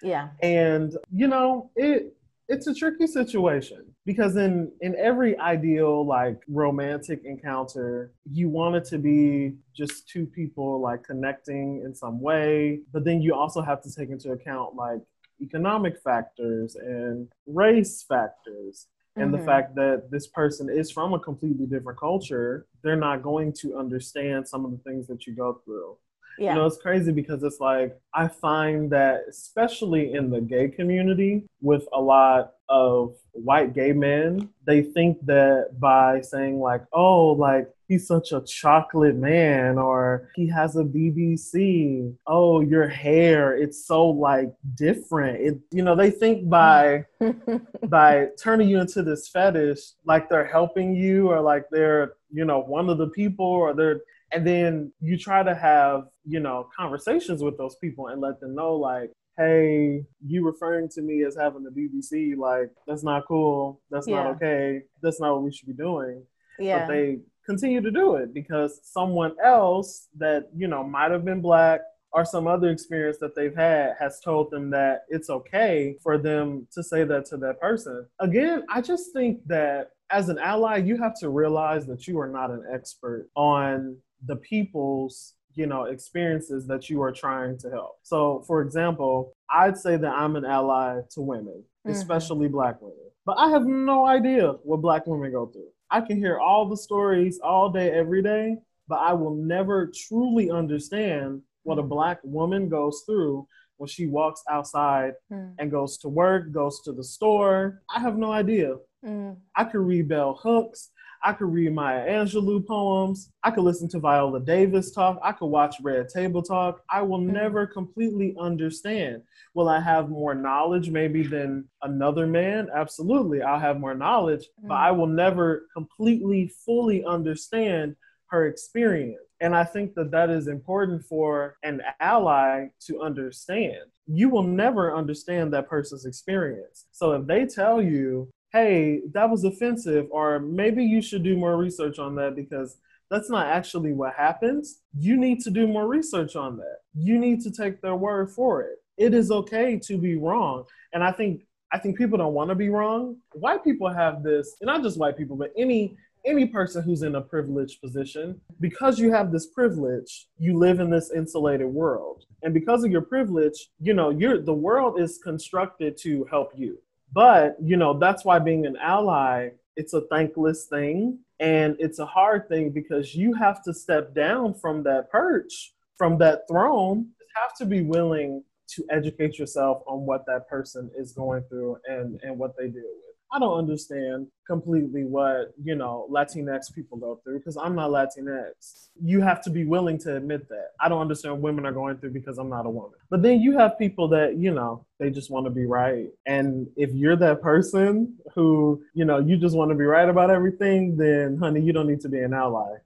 Yeah. 0.03 0.29
And 0.43 0.97
you 1.13 1.29
know, 1.29 1.71
it 1.77 2.15
it's 2.49 2.67
a 2.67 2.75
tricky 2.75 3.07
situation 3.07 3.85
because 4.09 4.37
in 4.37 4.73
in 4.81 4.97
every 4.97 5.39
ideal 5.39 6.03
like 6.07 6.41
romantic 6.49 7.21
encounter 7.27 8.11
you 8.33 8.49
want 8.49 8.75
it 8.75 8.83
to 8.83 8.97
be 8.97 9.53
just 9.77 10.09
two 10.09 10.25
people 10.25 10.81
like 10.81 11.05
connecting 11.05 11.83
in 11.85 11.95
some 11.95 12.19
way 12.19 12.81
but 12.91 13.05
then 13.05 13.21
you 13.21 13.35
also 13.35 13.61
have 13.61 13.83
to 13.83 13.95
take 13.95 14.09
into 14.09 14.33
account 14.33 14.75
like 14.75 15.03
economic 15.43 16.01
factors 16.03 16.75
and 16.77 17.29
race 17.47 18.03
factors 18.09 18.87
and 19.17 19.31
mm-hmm. 19.31 19.41
the 19.41 19.45
fact 19.45 19.75
that 19.75 20.11
this 20.11 20.27
person 20.27 20.71
is 20.71 20.91
from 20.91 21.13
a 21.13 21.19
completely 21.19 21.67
different 21.67 22.01
culture 22.01 22.67
they're 22.83 23.05
not 23.09 23.23
going 23.23 23.53
to 23.53 23.77
understand 23.77 24.49
some 24.49 24.65
of 24.65 24.71
the 24.71 24.79
things 24.79 25.07
that 25.07 25.27
you 25.27 25.35
go 25.35 25.61
through 25.67 25.95
yeah. 26.41 26.51
You 26.51 26.61
know, 26.61 26.67
it's 26.67 26.77
crazy 26.77 27.11
because 27.11 27.43
it's 27.43 27.59
like 27.59 27.99
I 28.15 28.29
find 28.29 28.89
that 28.93 29.23
especially 29.29 30.13
in 30.13 30.31
the 30.31 30.41
gay 30.41 30.69
community 30.69 31.49
with 31.61 31.85
a 31.93 32.01
lot 32.01 32.53
of 32.69 33.15
white 33.33 33.73
gay 33.75 33.93
men, 33.93 34.49
they 34.67 34.83
think 34.83 35.25
that 35.27 35.79
by 35.79 36.21
saying 36.21 36.59
like, 36.59 36.83
"Oh, 36.93 37.29
like 37.33 37.69
he's 37.89 38.07
such 38.07 38.33
a 38.33 38.43
chocolate 38.43 39.17
man 39.17 39.79
or 39.79 40.31
he 40.35 40.49
has 40.49 40.77
a 40.77 40.85
BBC. 40.85 42.15
Oh, 42.27 42.61
your 42.61 42.89
hair, 42.89 43.57
it's 43.57 43.87
so 43.87 44.07
like 44.09 44.53
different." 44.75 45.41
It 45.41 45.59
you 45.71 45.83
know, 45.83 45.97
they 45.97 46.11
think 46.11 46.49
by 46.49 47.05
by 47.89 48.29
turning 48.43 48.69
you 48.69 48.81
into 48.81 49.03
this 49.03 49.29
fetish 49.29 49.81
like 50.05 50.29
they're 50.29 50.47
helping 50.47 50.95
you 50.95 51.29
or 51.29 51.41
like 51.41 51.65
they're, 51.71 52.15
you 52.31 52.45
know, 52.45 52.61
one 52.61 52.89
of 52.91 52.99
the 52.99 53.09
people 53.09 53.47
or 53.47 53.75
they're 53.75 54.01
and 54.33 54.47
then 54.47 54.93
you 55.01 55.17
try 55.17 55.43
to 55.43 55.55
have 55.55 56.09
you 56.27 56.41
know 56.41 56.69
conversations 56.77 57.43
with 57.43 57.57
those 57.57 57.77
people 57.77 58.09
and 58.09 58.21
let 58.21 58.41
them 58.41 58.55
know 58.55 58.75
like 58.75 59.11
hey 59.39 60.05
you 60.27 60.45
referring 60.45 60.89
to 60.89 61.01
me 61.01 61.23
as 61.23 61.37
having 61.37 61.63
the 61.63 61.71
bbc 61.71 62.37
like 62.37 62.71
that's 62.87 63.05
not 63.05 63.27
cool 63.27 63.81
that's 63.91 64.09
yeah. 64.09 64.25
not 64.25 64.35
okay 64.35 64.83
that's 65.03 65.21
not 65.21 65.33
what 65.35 65.43
we 65.43 65.53
should 65.53 65.69
be 65.69 65.73
doing 65.73 66.23
yeah 66.59 66.81
but 66.81 66.89
they 66.93 67.19
continue 67.47 67.81
to 67.81 67.91
do 67.91 68.17
it 68.17 68.35
because 68.35 68.81
someone 68.83 69.35
else 69.43 70.09
that 70.17 70.49
you 70.55 70.69
know 70.69 70.85
might 70.85 71.11
have 71.11 71.25
been 71.25 71.41
black 71.41 71.81
or 72.13 72.25
some 72.25 72.47
other 72.47 72.71
experience 72.71 73.19
that 73.19 73.35
they've 73.35 73.55
had 73.55 73.95
has 73.99 74.21
told 74.21 74.51
them 74.51 74.71
that 74.71 75.05
it's 75.09 75.31
okay 75.31 75.97
for 76.03 76.19
them 76.19 76.67
to 76.73 76.83
say 76.83 77.05
that 77.05 77.27
to 77.27 77.37
that 77.37 77.61
person. 77.61 78.07
Again, 78.21 78.65
I 78.71 78.81
just 78.81 79.13
think 79.13 79.47
that 79.47 79.91
as 80.11 80.29
an 80.29 80.39
ally, 80.39 80.79
you 80.79 80.97
have 80.97 81.19
to 81.21 81.29
realize 81.29 81.87
that 81.87 82.07
you 82.07 82.19
are 82.19 82.29
not 82.29 82.51
an 82.51 82.65
expert 82.73 83.29
on 83.37 83.97
the 84.27 84.37
people's 84.37 85.35
you 85.59 85.67
know 85.67 85.85
experiences 85.85 86.67
that 86.67 86.89
you 86.89 87.03
are 87.03 87.13
trying 87.13 87.59
to 87.59 87.69
help 87.71 87.97
so 88.03 88.43
for 88.47 88.63
example 88.63 89.33
I'd 89.51 89.79
say 89.79 89.97
that 89.97 90.13
I'm 90.13 90.37
an 90.37 90.45
ally 90.45 91.01
to 91.11 91.21
women, 91.21 91.63
mm-hmm. 91.87 91.91
especially 91.91 92.49
black 92.49 92.81
women. 92.81 92.97
But 93.25 93.39
I 93.39 93.51
have 93.51 93.67
no 93.67 94.07
idea 94.07 94.53
what 94.63 94.81
black 94.81 95.07
women 95.07 95.33
go 95.33 95.47
through. 95.47 95.69
I 95.91 96.01
can 96.01 96.19
hear 96.19 96.39
all 96.39 96.69
the 96.69 96.77
stories 96.77 97.41
all 97.43 97.71
day, 97.71 97.91
every 97.91 98.23
day, 98.23 98.57
but 98.89 98.97
I 98.97 99.13
will 99.15 99.35
never 99.35 99.91
truly 99.95 100.51
understand 100.51 101.43
what 101.63 101.79
a 101.79 101.83
black 101.83 102.21
woman 102.23 102.69
goes 102.69 103.03
through 103.07 103.47
when 103.77 103.89
she 103.89 104.07
walks 104.07 104.43
outside 104.51 105.13
mm. 105.33 105.55
and 105.59 105.71
goes 105.71 105.99
to 105.99 106.09
work, 106.09 106.53
goes 106.53 106.81
to 106.83 106.93
the 106.93 107.05
store. 107.05 107.83
I 107.95 108.01
have 108.01 108.19
no 108.19 108.33
idea. 108.33 108.77
Mm. 109.05 109.37
I 109.57 109.65
could 109.65 109.81
read 109.81 110.09
bell 110.09 110.39
hooks. 110.43 110.91
I 111.23 111.33
could 111.33 111.53
read 111.53 111.75
Maya 111.75 112.07
Angelou 112.09 112.67
poems. 112.67 113.31
I 113.43 113.51
could 113.51 113.65
listen 113.65 113.89
to 113.89 113.99
Viola 113.99 114.41
Davis 114.41 114.93
talk. 114.93 115.19
I 115.23 115.33
could 115.33 115.47
watch 115.47 115.77
Red 115.83 116.09
Table 116.09 116.43
talk. 116.43 116.83
I 116.91 117.03
will 117.03 117.21
mm. 117.21 117.33
never 117.33 117.67
completely 117.67 118.35
understand. 118.39 119.23
Will 119.55 119.69
I 119.69 119.81
have 119.81 120.09
more 120.09 120.35
knowledge 120.35 120.91
maybe 120.91 121.23
than 121.23 121.69
another 121.83 122.27
man? 122.27 122.69
Absolutely. 122.75 123.43
I'll 123.43 123.59
have 123.59 123.81
more 123.81 123.95
knowledge, 123.95 124.47
but 124.63 124.77
I 124.77 124.91
will 124.91 125.07
never 125.07 125.67
completely, 125.75 126.53
fully 126.65 127.05
understand 127.05 127.97
her 128.29 128.47
experience. 128.47 129.23
And 129.41 129.55
I 129.55 129.65
think 129.65 129.95
that 129.95 130.11
that 130.11 130.31
is 130.31 130.49
important 130.49 131.05
for 131.05 131.57
an 131.63 131.81
ally 132.01 132.67
to 132.87 133.01
understand. 133.01 133.83
You 134.07 134.29
will 134.29 134.43
never 134.43 134.97
understand 134.97 135.53
that 135.53 135.69
person's 135.69 136.07
experience. 136.07 136.87
So 136.93 137.13
if 137.13 137.27
they 137.27 137.47
tell 137.47 137.81
you, 137.81 138.29
hey, 138.53 139.03
that 139.13 139.29
was 139.29 139.45
offensive, 139.45 140.07
or 140.11 140.39
maybe 140.39 140.85
you 140.85 141.03
should 141.03 141.23
do 141.23 141.37
more 141.37 141.57
research 141.57 141.99
on 141.99 142.15
that 142.17 142.35
because 142.35 142.79
that's 143.11 143.31
not 143.31 143.47
actually 143.47 143.93
what 143.93 144.15
happens, 144.15 144.81
you 144.99 145.17
need 145.17 145.41
to 145.41 145.51
do 145.51 145.67
more 145.67 145.87
research 145.87 146.37
on 146.37 146.57
that. 146.59 146.79
You 146.95 147.19
need 147.19 147.41
to 147.43 147.51
take 147.51 147.81
their 147.81 147.97
word 147.97 148.31
for 148.31 148.63
it. 148.63 148.79
It 148.97 149.15
is 149.15 149.31
okay 149.31 149.79
to 149.85 149.97
be 149.97 150.17
wrong. 150.17 150.65
And 150.93 151.03
I 151.03 151.13
think 151.13 151.43
I 151.71 151.79
think 151.79 151.99
people 151.99 152.17
don't 152.17 152.33
want 152.33 152.49
to 152.49 152.55
be 152.55 152.71
wrong. 152.71 153.19
White 153.35 153.63
people 153.63 153.93
have 153.93 154.23
this, 154.23 154.57
and 154.61 154.67
not 154.67 154.83
just 154.83 154.99
white 154.99 155.17
people, 155.17 155.37
but 155.37 155.53
any 155.57 155.97
any 156.25 156.47
person 156.47 156.83
who's 156.83 157.03
in 157.03 157.15
a 157.15 157.21
privileged 157.21 157.81
position, 157.81 158.41
because 158.61 158.99
you 158.99 159.13
have 159.13 159.31
this 159.31 159.47
privilege, 159.47 160.27
you 160.39 160.59
live 160.59 160.81
in 160.81 160.91
this 160.91 161.13
insulated 161.15 161.67
world. 161.67 162.25
And 162.43 162.53
because 162.53 162.85
of 162.85 162.91
your 162.91 163.03
privilege, 163.03 163.71
you 163.81 163.95
know, 163.95 164.11
you're 164.11 164.43
the 164.43 164.55
world 164.55 165.01
is 165.01 165.19
constructed 165.23 165.97
to 165.99 166.27
help 166.31 166.53
you. 166.57 166.79
But, 167.13 167.57
you 167.63 167.77
know, 167.77 167.99
that's 167.99 168.25
why 168.25 168.39
being 168.39 168.67
an 168.67 168.77
ally, 168.77 169.51
it's 169.77 169.95
a 169.95 170.03
thankless 170.03 170.67
thing 170.67 171.19
and 171.41 171.77
it's 171.79 171.99
a 172.01 172.07
hard 172.07 172.49
thing 172.49 172.71
because 172.71 173.15
you 173.15 173.33
have 173.35 173.63
to 173.65 173.73
step 173.73 174.15
down 174.15 174.55
from 174.55 174.83
that 174.85 175.11
perch, 175.11 175.73
from 175.97 176.19
that 176.19 176.43
throne, 176.49 177.09
you 177.21 177.27
have 177.37 177.55
to 177.59 177.67
be 177.67 177.83
willing 177.83 178.43
to 178.69 178.85
educate 178.91 179.39
yourself 179.39 179.83
on 179.87 180.05
what 180.05 180.27
that 180.27 180.49
person 180.49 180.91
is 180.97 181.13
going 181.13 181.43
through 181.49 181.79
and, 181.87 182.21
and 182.23 182.39
what 182.39 182.57
they 182.59 182.69
deal 182.69 182.83
with. 182.83 183.08
I 183.31 183.39
don't 183.39 183.59
understand 183.59 184.29
completely 184.47 185.05
what, 185.05 185.53
you 185.63 185.75
know, 185.75 186.09
Latinx 186.11 186.75
people 186.75 186.97
go 186.97 187.21
through 187.23 187.39
because 187.39 187.59
I'm 187.59 187.75
not 187.75 187.91
Latinx. 187.91 188.89
You 189.03 189.21
have 189.21 189.43
to 189.43 189.51
be 189.51 189.67
willing 189.67 189.99
to 189.99 190.17
admit 190.17 190.49
that. 190.49 190.69
I 190.81 190.89
don't 190.89 191.03
understand 191.03 191.35
what 191.35 191.43
women 191.43 191.67
are 191.67 191.73
going 191.73 191.99
through 191.99 192.13
because 192.13 192.39
I'm 192.39 192.49
not 192.49 192.65
a 192.65 192.71
woman. 192.71 192.99
But 193.11 193.23
then 193.23 193.41
you 193.41 193.59
have 193.59 193.79
people 193.79 194.09
that, 194.09 194.39
you 194.39 194.53
know, 194.53 194.87
they 194.99 195.11
just 195.11 195.31
want 195.31 195.45
to 195.45 195.51
be 195.51 195.67
right. 195.67 196.09
And 196.27 196.69
if 196.77 196.95
you're 196.95 197.17
that 197.17 197.43
person 197.43 198.17
who, 198.35 198.83
you 198.95 199.05
know, 199.05 199.19
you 199.19 199.37
just 199.37 199.55
want 199.55 199.71
to 199.71 199.75
be 199.75 199.85
right 199.85 200.09
about 200.09 200.31
everything, 200.31 200.97
then 200.97 201.37
honey, 201.37 201.61
you 201.61 201.75
don't 201.75 201.87
need 201.87 202.01
to 202.01 202.09
be 202.09 202.21
an 202.21 202.33
ally. 202.33 202.77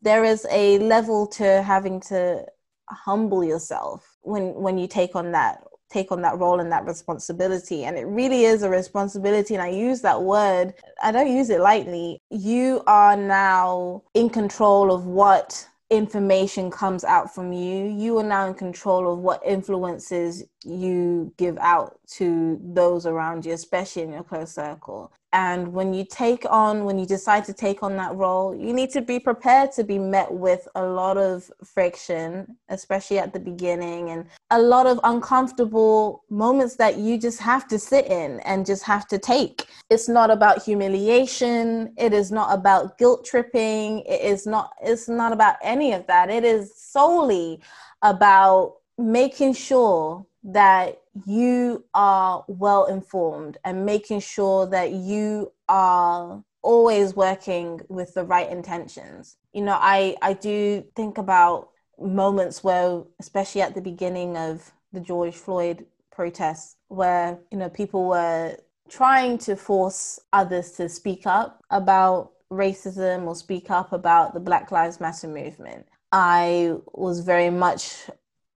there 0.00 0.24
is 0.24 0.46
a 0.50 0.78
level 0.78 1.26
to 1.26 1.62
having 1.62 2.00
to 2.00 2.46
humble 2.88 3.44
yourself 3.44 4.16
when 4.22 4.54
when 4.54 4.78
you 4.78 4.86
take 4.86 5.16
on 5.16 5.32
that 5.32 5.64
take 5.94 6.10
on 6.12 6.22
that 6.22 6.38
role 6.38 6.60
and 6.60 6.70
that 6.72 6.84
responsibility. 6.84 7.84
And 7.84 7.96
it 7.96 8.06
really 8.06 8.44
is 8.44 8.62
a 8.62 8.68
responsibility. 8.68 9.54
And 9.54 9.62
I 9.62 9.68
use 9.68 10.00
that 10.02 10.22
word, 10.22 10.74
I 11.02 11.12
don't 11.12 11.30
use 11.30 11.50
it 11.50 11.60
lightly. 11.60 12.18
You 12.30 12.82
are 12.86 13.16
now 13.16 14.02
in 14.12 14.28
control 14.28 14.92
of 14.92 15.06
what 15.06 15.66
information 15.90 16.70
comes 16.70 17.04
out 17.04 17.32
from 17.34 17.52
you. 17.52 17.86
You 17.86 18.18
are 18.18 18.24
now 18.24 18.48
in 18.48 18.54
control 18.54 19.12
of 19.12 19.20
what 19.20 19.40
influences 19.46 20.42
you 20.64 21.32
give 21.36 21.56
out 21.58 22.00
to 22.16 22.58
those 22.62 23.06
around 23.06 23.46
you, 23.46 23.52
especially 23.52 24.02
in 24.02 24.12
your 24.12 24.24
close 24.24 24.52
circle. 24.52 25.12
And 25.34 25.72
when 25.72 25.92
you 25.92 26.04
take 26.04 26.46
on, 26.48 26.84
when 26.84 26.96
you 26.96 27.06
decide 27.06 27.44
to 27.46 27.52
take 27.52 27.82
on 27.82 27.96
that 27.96 28.14
role, 28.14 28.54
you 28.54 28.72
need 28.72 28.90
to 28.90 29.02
be 29.02 29.18
prepared 29.18 29.72
to 29.72 29.82
be 29.82 29.98
met 29.98 30.32
with 30.32 30.68
a 30.76 30.84
lot 30.84 31.18
of 31.18 31.50
friction, 31.64 32.56
especially 32.68 33.18
at 33.18 33.32
the 33.32 33.40
beginning, 33.40 34.10
and 34.10 34.26
a 34.52 34.62
lot 34.62 34.86
of 34.86 35.00
uncomfortable 35.02 36.22
moments 36.30 36.76
that 36.76 36.98
you 36.98 37.18
just 37.18 37.40
have 37.40 37.66
to 37.66 37.80
sit 37.80 38.06
in 38.06 38.38
and 38.40 38.64
just 38.64 38.84
have 38.84 39.08
to 39.08 39.18
take. 39.18 39.66
It's 39.90 40.08
not 40.08 40.30
about 40.30 40.62
humiliation. 40.62 41.92
It 41.98 42.12
is 42.12 42.30
not 42.30 42.56
about 42.56 42.96
guilt 42.96 43.24
tripping. 43.24 44.02
It 44.06 44.20
is 44.20 44.46
not, 44.46 44.70
it's 44.84 45.08
not 45.08 45.32
about 45.32 45.56
any 45.64 45.94
of 45.94 46.06
that. 46.06 46.30
It 46.30 46.44
is 46.44 46.72
solely 46.76 47.60
about 48.02 48.76
making 48.96 49.54
sure 49.54 50.24
that 50.44 51.00
you 51.26 51.84
are 51.94 52.44
well 52.48 52.84
informed 52.84 53.56
and 53.64 53.86
making 53.86 54.20
sure 54.20 54.66
that 54.66 54.92
you 54.92 55.50
are 55.68 56.44
always 56.62 57.16
working 57.16 57.80
with 57.88 58.14
the 58.14 58.24
right 58.24 58.50
intentions. 58.50 59.36
You 59.52 59.62
know, 59.62 59.78
I, 59.80 60.16
I 60.20 60.34
do 60.34 60.84
think 60.94 61.18
about 61.18 61.70
moments 61.98 62.62
where, 62.62 63.02
especially 63.20 63.62
at 63.62 63.74
the 63.74 63.80
beginning 63.80 64.36
of 64.36 64.72
the 64.92 65.00
George 65.00 65.34
Floyd 65.34 65.86
protests, 66.12 66.76
where, 66.88 67.38
you 67.50 67.58
know, 67.58 67.68
people 67.68 68.06
were 68.06 68.56
trying 68.88 69.38
to 69.38 69.56
force 69.56 70.20
others 70.32 70.72
to 70.72 70.88
speak 70.88 71.26
up 71.26 71.62
about 71.70 72.32
racism 72.52 73.26
or 73.26 73.34
speak 73.34 73.70
up 73.70 73.92
about 73.92 74.34
the 74.34 74.40
Black 74.40 74.70
Lives 74.70 75.00
Matter 75.00 75.28
movement. 75.28 75.86
I 76.12 76.74
was 76.92 77.20
very 77.20 77.50
much 77.50 78.08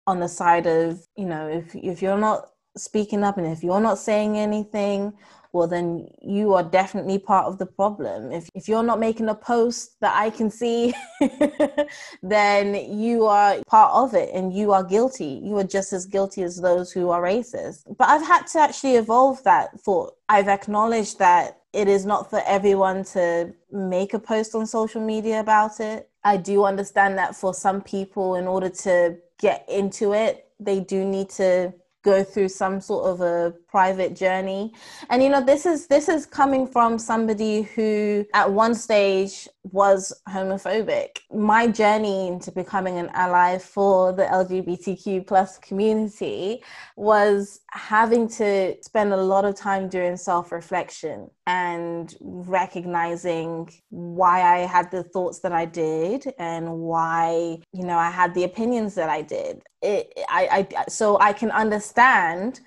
on 0.06 0.20
the 0.20 0.28
side 0.28 0.66
of 0.66 1.00
you 1.16 1.26
know 1.26 1.48
if 1.48 1.74
if 1.74 2.02
you're 2.02 2.18
not 2.18 2.50
speaking 2.76 3.22
up 3.22 3.38
and 3.38 3.46
if 3.46 3.62
you're 3.62 3.80
not 3.80 3.98
saying 3.98 4.36
anything 4.36 5.12
well 5.54 5.68
then 5.68 6.08
you 6.20 6.52
are 6.52 6.64
definitely 6.64 7.18
part 7.18 7.46
of 7.46 7.58
the 7.58 7.64
problem. 7.66 8.32
If 8.32 8.50
if 8.54 8.68
you're 8.68 8.82
not 8.82 8.98
making 8.98 9.28
a 9.28 9.34
post 9.34 9.96
that 10.00 10.14
i 10.14 10.28
can 10.28 10.50
see 10.50 10.92
then 12.22 12.74
you 12.98 13.24
are 13.26 13.62
part 13.66 13.92
of 13.94 14.14
it 14.14 14.34
and 14.34 14.52
you 14.52 14.72
are 14.72 14.82
guilty. 14.82 15.40
You 15.42 15.56
are 15.58 15.64
just 15.64 15.92
as 15.92 16.06
guilty 16.06 16.42
as 16.42 16.60
those 16.60 16.90
who 16.92 17.10
are 17.10 17.22
racist. 17.22 17.84
But 17.96 18.08
i've 18.08 18.26
had 18.26 18.46
to 18.48 18.58
actually 18.58 18.96
evolve 18.96 19.42
that 19.44 19.80
thought. 19.80 20.14
I've 20.28 20.48
acknowledged 20.48 21.18
that 21.20 21.60
it 21.72 21.88
is 21.88 22.04
not 22.04 22.30
for 22.30 22.42
everyone 22.46 23.04
to 23.16 23.52
make 23.70 24.12
a 24.14 24.18
post 24.18 24.54
on 24.54 24.66
social 24.66 25.00
media 25.00 25.40
about 25.40 25.80
it. 25.80 26.08
I 26.24 26.36
do 26.36 26.64
understand 26.64 27.18
that 27.18 27.36
for 27.36 27.52
some 27.52 27.80
people 27.80 28.36
in 28.36 28.46
order 28.46 28.70
to 28.70 29.18
get 29.40 29.64
into 29.68 30.12
it, 30.12 30.46
they 30.60 30.80
do 30.80 31.04
need 31.04 31.30
to 31.30 31.72
go 32.04 32.22
through 32.22 32.48
some 32.48 32.80
sort 32.80 33.06
of 33.06 33.20
a 33.22 33.54
private 33.68 34.14
journey. 34.14 34.72
And 35.08 35.22
you 35.22 35.30
know 35.30 35.42
this 35.42 35.66
is 35.66 35.86
this 35.88 36.08
is 36.08 36.26
coming 36.26 36.66
from 36.66 36.98
somebody 36.98 37.62
who 37.62 38.26
at 38.34 38.52
one 38.52 38.74
stage 38.74 39.48
was 39.64 40.12
homophobic. 40.28 41.18
My 41.32 41.66
journey 41.66 42.28
into 42.28 42.52
becoming 42.52 42.98
an 42.98 43.10
ally 43.14 43.58
for 43.58 44.12
the 44.12 44.24
lgbtq 44.24 45.26
plus 45.26 45.58
community 45.58 46.62
was 46.96 47.60
having 47.70 48.28
to 48.28 48.76
spend 48.82 49.12
a 49.12 49.16
lot 49.16 49.46
of 49.46 49.54
time 49.54 49.88
doing 49.88 50.16
self-reflection 50.16 51.30
and 51.46 52.16
recognizing 52.20 53.68
why 53.90 54.40
i 54.42 54.58
had 54.60 54.90
the 54.90 55.02
thoughts 55.02 55.40
that 55.40 55.52
i 55.52 55.64
did 55.64 56.32
and 56.38 56.70
why 56.70 57.58
you 57.72 57.84
know 57.84 57.98
i 57.98 58.10
had 58.10 58.32
the 58.34 58.44
opinions 58.44 58.94
that 58.94 59.10
i 59.10 59.20
did 59.20 59.62
it, 59.82 60.12
I, 60.28 60.66
I 60.76 60.84
so 60.88 61.18
i 61.20 61.32
can 61.32 61.50
understand 61.50 62.60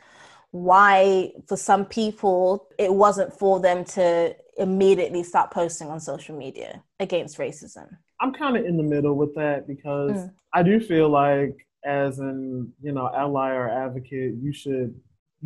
why 0.51 1.31
for 1.47 1.57
some 1.57 1.85
people 1.85 2.67
it 2.77 2.93
wasn't 2.93 3.33
for 3.33 3.59
them 3.59 3.83
to 3.83 4.35
immediately 4.57 5.23
start 5.23 5.51
posting 5.51 5.89
on 5.89 5.99
social 5.99 6.37
media 6.37 6.83
against 6.99 7.39
racism 7.39 7.87
i'm 8.21 8.33
kind 8.33 8.57
of 8.57 8.65
in 8.65 8.77
the 8.77 8.83
middle 8.83 9.15
with 9.15 9.33
that 9.35 9.67
because 9.67 10.11
mm. 10.11 10.31
i 10.53 10.61
do 10.61 10.79
feel 10.79 11.09
like 11.09 11.65
as 11.83 12.19
an 12.19 12.71
you 12.81 12.91
know 12.91 13.09
ally 13.15 13.51
or 13.51 13.69
advocate 13.69 14.35
you 14.39 14.53
should 14.53 14.93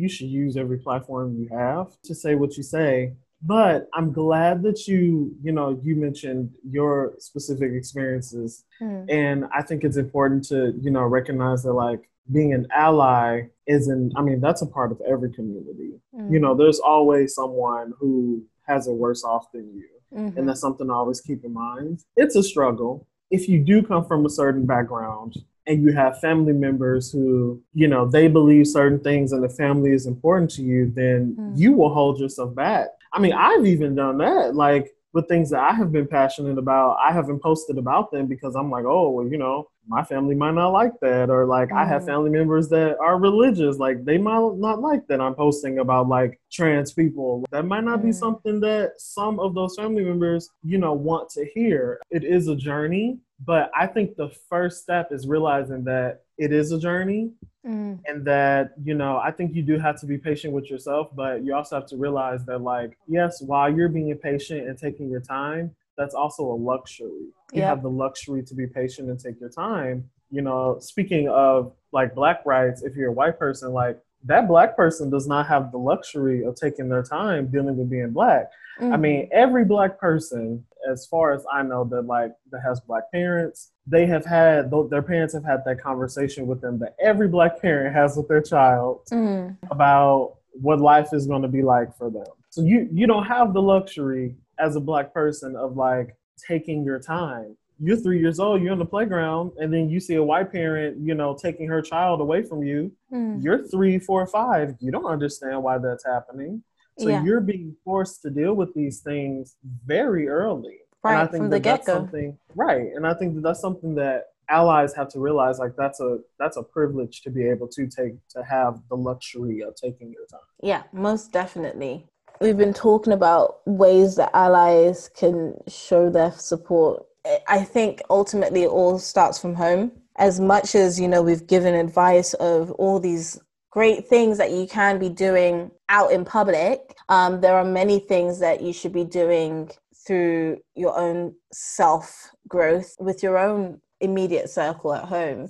you 0.02 0.08
should 0.08 0.26
use 0.26 0.56
every 0.56 0.78
platform 0.78 1.36
you 1.40 1.48
have 1.56 1.86
to 2.02 2.12
say 2.14 2.34
what 2.34 2.56
you 2.56 2.62
say 2.62 3.12
but 3.40 3.88
i'm 3.94 4.12
glad 4.12 4.62
that 4.62 4.88
you 4.88 5.32
you 5.42 5.52
know 5.52 5.78
you 5.82 5.94
mentioned 5.94 6.50
your 6.68 7.14
specific 7.18 7.72
experiences 7.72 8.64
mm. 8.80 9.04
and 9.08 9.44
i 9.54 9.62
think 9.62 9.84
it's 9.84 9.96
important 9.96 10.42
to 10.44 10.74
you 10.80 10.90
know 10.90 11.02
recognize 11.02 11.62
that 11.62 11.72
like 11.72 12.10
being 12.32 12.52
an 12.52 12.66
ally 12.74 13.42
isn't 13.66 14.12
i 14.16 14.22
mean 14.22 14.40
that's 14.40 14.62
a 14.62 14.66
part 14.66 14.90
of 14.90 15.00
every 15.08 15.30
community 15.32 15.92
mm. 16.14 16.32
you 16.32 16.40
know 16.40 16.54
there's 16.54 16.80
always 16.80 17.34
someone 17.34 17.92
who 17.98 18.42
has 18.66 18.88
it 18.88 18.92
worse 18.92 19.22
off 19.24 19.50
than 19.52 19.72
you 19.74 19.88
mm-hmm. 20.12 20.36
and 20.36 20.48
that's 20.48 20.60
something 20.60 20.88
to 20.88 20.92
always 20.92 21.20
keep 21.20 21.44
in 21.44 21.52
mind 21.52 22.00
it's 22.16 22.36
a 22.36 22.42
struggle 22.42 23.06
if 23.30 23.48
you 23.48 23.58
do 23.58 23.82
come 23.82 24.04
from 24.04 24.26
a 24.26 24.30
certain 24.30 24.66
background 24.66 25.36
and 25.66 25.82
you 25.82 25.92
have 25.92 26.20
family 26.20 26.52
members 26.52 27.10
who, 27.10 27.62
you 27.74 27.88
know, 27.88 28.06
they 28.08 28.28
believe 28.28 28.66
certain 28.66 28.98
things 29.00 29.32
and 29.32 29.42
the 29.42 29.48
family 29.48 29.92
is 29.92 30.06
important 30.06 30.50
to 30.52 30.62
you, 30.62 30.92
then 30.94 31.36
mm. 31.38 31.52
you 31.56 31.72
will 31.72 31.92
hold 31.92 32.18
yourself 32.18 32.54
back. 32.54 32.88
I 33.12 33.20
mean, 33.20 33.32
I've 33.32 33.66
even 33.66 33.94
done 33.94 34.18
that. 34.18 34.54
Like, 34.54 34.92
with 35.12 35.28
things 35.28 35.50
that 35.50 35.60
I 35.60 35.72
have 35.74 35.92
been 35.92 36.06
passionate 36.06 36.58
about, 36.58 36.96
I 36.98 37.12
haven't 37.12 37.40
posted 37.40 37.76
about 37.76 38.10
them 38.10 38.26
because 38.26 38.54
I'm 38.54 38.70
like, 38.70 38.86
oh, 38.86 39.10
well, 39.10 39.28
you 39.28 39.36
know, 39.36 39.68
my 39.86 40.02
family 40.02 40.34
might 40.34 40.54
not 40.54 40.70
like 40.70 40.92
that. 41.02 41.28
Or 41.28 41.44
like, 41.44 41.68
mm. 41.68 41.76
I 41.76 41.86
have 41.86 42.02
mm. 42.02 42.06
family 42.06 42.30
members 42.30 42.68
that 42.70 42.96
are 42.98 43.18
religious. 43.18 43.76
Like, 43.76 44.04
they 44.04 44.16
might 44.16 44.54
not 44.56 44.80
like 44.80 45.06
that 45.08 45.20
I'm 45.20 45.34
posting 45.34 45.80
about 45.80 46.08
like 46.08 46.40
trans 46.50 46.92
people. 46.92 47.44
That 47.50 47.66
might 47.66 47.84
not 47.84 48.00
mm. 48.00 48.04
be 48.04 48.12
something 48.12 48.60
that 48.60 48.92
some 48.98 49.38
of 49.38 49.54
those 49.54 49.76
family 49.76 50.04
members, 50.04 50.48
you 50.64 50.78
know, 50.78 50.94
want 50.94 51.28
to 51.30 51.44
hear. 51.54 52.00
It 52.10 52.24
is 52.24 52.48
a 52.48 52.56
journey. 52.56 53.18
But 53.44 53.70
I 53.78 53.86
think 53.86 54.16
the 54.16 54.30
first 54.48 54.82
step 54.82 55.10
is 55.10 55.26
realizing 55.26 55.84
that 55.84 56.22
it 56.38 56.52
is 56.52 56.72
a 56.72 56.78
journey 56.78 57.32
mm. 57.66 57.98
and 58.06 58.24
that, 58.24 58.72
you 58.82 58.94
know, 58.94 59.18
I 59.18 59.30
think 59.30 59.54
you 59.54 59.62
do 59.62 59.78
have 59.78 60.00
to 60.00 60.06
be 60.06 60.18
patient 60.18 60.52
with 60.52 60.70
yourself, 60.70 61.08
but 61.14 61.44
you 61.44 61.54
also 61.54 61.76
have 61.76 61.86
to 61.88 61.96
realize 61.96 62.44
that, 62.44 62.60
like, 62.60 62.96
yes, 63.08 63.42
while 63.42 63.72
you're 63.72 63.88
being 63.88 64.16
patient 64.16 64.68
and 64.68 64.78
taking 64.78 65.10
your 65.10 65.20
time, 65.20 65.74
that's 65.96 66.14
also 66.14 66.44
a 66.44 66.54
luxury. 66.54 67.08
You 67.52 67.60
yep. 67.60 67.68
have 67.68 67.82
the 67.82 67.90
luxury 67.90 68.42
to 68.44 68.54
be 68.54 68.66
patient 68.66 69.10
and 69.10 69.18
take 69.18 69.40
your 69.40 69.50
time. 69.50 70.08
You 70.30 70.42
know, 70.42 70.78
speaking 70.80 71.28
of 71.28 71.72
like 71.92 72.14
black 72.14 72.46
rights, 72.46 72.82
if 72.82 72.96
you're 72.96 73.10
a 73.10 73.12
white 73.12 73.38
person, 73.38 73.72
like 73.72 73.98
that 74.24 74.48
black 74.48 74.76
person 74.76 75.10
does 75.10 75.26
not 75.26 75.46
have 75.46 75.72
the 75.72 75.78
luxury 75.78 76.44
of 76.44 76.54
taking 76.54 76.88
their 76.88 77.02
time 77.02 77.48
dealing 77.48 77.76
with 77.76 77.90
being 77.90 78.10
black. 78.10 78.50
Mm-hmm. 78.80 78.92
I 78.92 78.96
mean, 78.96 79.28
every 79.32 79.64
black 79.64 79.98
person, 79.98 80.64
as 80.90 81.06
far 81.06 81.32
as 81.32 81.44
I 81.52 81.62
know, 81.62 81.84
that 81.84 82.02
like 82.02 82.32
that 82.50 82.60
has 82.62 82.80
black 82.80 83.10
parents, 83.12 83.72
they 83.86 84.06
have 84.06 84.24
had 84.24 84.70
their 84.90 85.02
parents 85.02 85.34
have 85.34 85.44
had 85.44 85.62
that 85.66 85.80
conversation 85.80 86.46
with 86.46 86.60
them 86.60 86.78
that 86.80 86.94
every 87.02 87.28
black 87.28 87.60
parent 87.60 87.94
has 87.94 88.16
with 88.16 88.28
their 88.28 88.42
child 88.42 89.02
mm-hmm. 89.10 89.54
about 89.70 90.36
what 90.52 90.80
life 90.80 91.08
is 91.12 91.26
going 91.26 91.42
to 91.42 91.48
be 91.48 91.62
like 91.62 91.96
for 91.96 92.10
them. 92.10 92.26
So 92.50 92.62
you 92.62 92.88
you 92.92 93.06
don't 93.06 93.26
have 93.26 93.52
the 93.54 93.62
luxury 93.62 94.36
as 94.58 94.76
a 94.76 94.80
black 94.80 95.12
person 95.12 95.56
of 95.56 95.76
like 95.76 96.16
taking 96.46 96.84
your 96.84 96.98
time 96.98 97.56
you're 97.82 97.96
three 97.96 98.20
years 98.20 98.38
old, 98.38 98.62
you're 98.62 98.72
on 98.72 98.78
the 98.78 98.86
playground, 98.86 99.50
and 99.58 99.72
then 99.72 99.90
you 99.90 99.98
see 99.98 100.14
a 100.14 100.22
white 100.22 100.52
parent, 100.52 100.96
you 101.00 101.14
know, 101.14 101.36
taking 101.36 101.66
her 101.66 101.82
child 101.82 102.20
away 102.20 102.42
from 102.42 102.62
you. 102.62 102.92
Mm. 103.12 103.42
You're 103.42 103.66
three, 103.66 103.98
four, 103.98 104.24
five. 104.26 104.76
You 104.78 104.92
don't 104.92 105.04
understand 105.04 105.62
why 105.62 105.78
that's 105.78 106.06
happening. 106.06 106.62
So 106.98 107.08
yeah. 107.08 107.24
you're 107.24 107.40
being 107.40 107.74
forced 107.84 108.22
to 108.22 108.30
deal 108.30 108.54
with 108.54 108.72
these 108.74 109.00
things 109.00 109.56
very 109.84 110.28
early. 110.28 110.78
Right, 111.02 111.14
and 111.14 111.22
I 111.22 111.26
think 111.26 111.42
from 111.42 111.50
that 111.50 111.62
the 111.64 111.68
that's 111.70 111.86
something 111.86 112.38
right. 112.54 112.92
And 112.94 113.04
I 113.04 113.14
think 113.14 113.34
that 113.34 113.40
that's 113.40 113.60
something 113.60 113.96
that 113.96 114.26
allies 114.48 114.94
have 114.94 115.08
to 115.08 115.18
realize 115.18 115.58
like 115.58 115.74
that's 115.76 115.98
a 116.00 116.18
that's 116.38 116.56
a 116.56 116.62
privilege 116.62 117.22
to 117.22 117.30
be 117.30 117.48
able 117.48 117.66
to 117.66 117.88
take 117.88 118.14
to 118.28 118.44
have 118.44 118.80
the 118.90 118.96
luxury 118.96 119.62
of 119.62 119.74
taking 119.74 120.12
your 120.12 120.26
time. 120.26 120.46
Yeah, 120.62 120.84
most 120.92 121.32
definitely. 121.32 122.06
We've 122.40 122.56
been 122.56 122.74
talking 122.74 123.12
about 123.12 123.66
ways 123.66 124.14
that 124.16 124.30
allies 124.34 125.10
can 125.16 125.54
show 125.66 126.10
their 126.10 126.32
support 126.32 127.06
I 127.46 127.62
think 127.62 128.02
ultimately 128.10 128.62
it 128.62 128.68
all 128.68 128.98
starts 128.98 129.38
from 129.38 129.54
home. 129.54 129.92
As 130.16 130.40
much 130.40 130.74
as, 130.74 131.00
you 131.00 131.08
know, 131.08 131.22
we've 131.22 131.46
given 131.46 131.74
advice 131.74 132.34
of 132.34 132.70
all 132.72 132.98
these 132.98 133.38
great 133.70 134.06
things 134.06 134.38
that 134.38 134.50
you 134.50 134.66
can 134.66 134.98
be 134.98 135.08
doing 135.08 135.70
out 135.88 136.12
in 136.12 136.24
public, 136.24 136.96
um, 137.08 137.40
there 137.40 137.54
are 137.54 137.64
many 137.64 138.00
things 138.00 138.38
that 138.40 138.60
you 138.60 138.72
should 138.72 138.92
be 138.92 139.04
doing 139.04 139.70
through 140.06 140.58
your 140.74 140.98
own 140.98 141.34
self 141.52 142.30
growth 142.48 142.96
with 142.98 143.22
your 143.22 143.38
own 143.38 143.80
immediate 144.00 144.50
circle 144.50 144.92
at 144.92 145.04
home. 145.04 145.48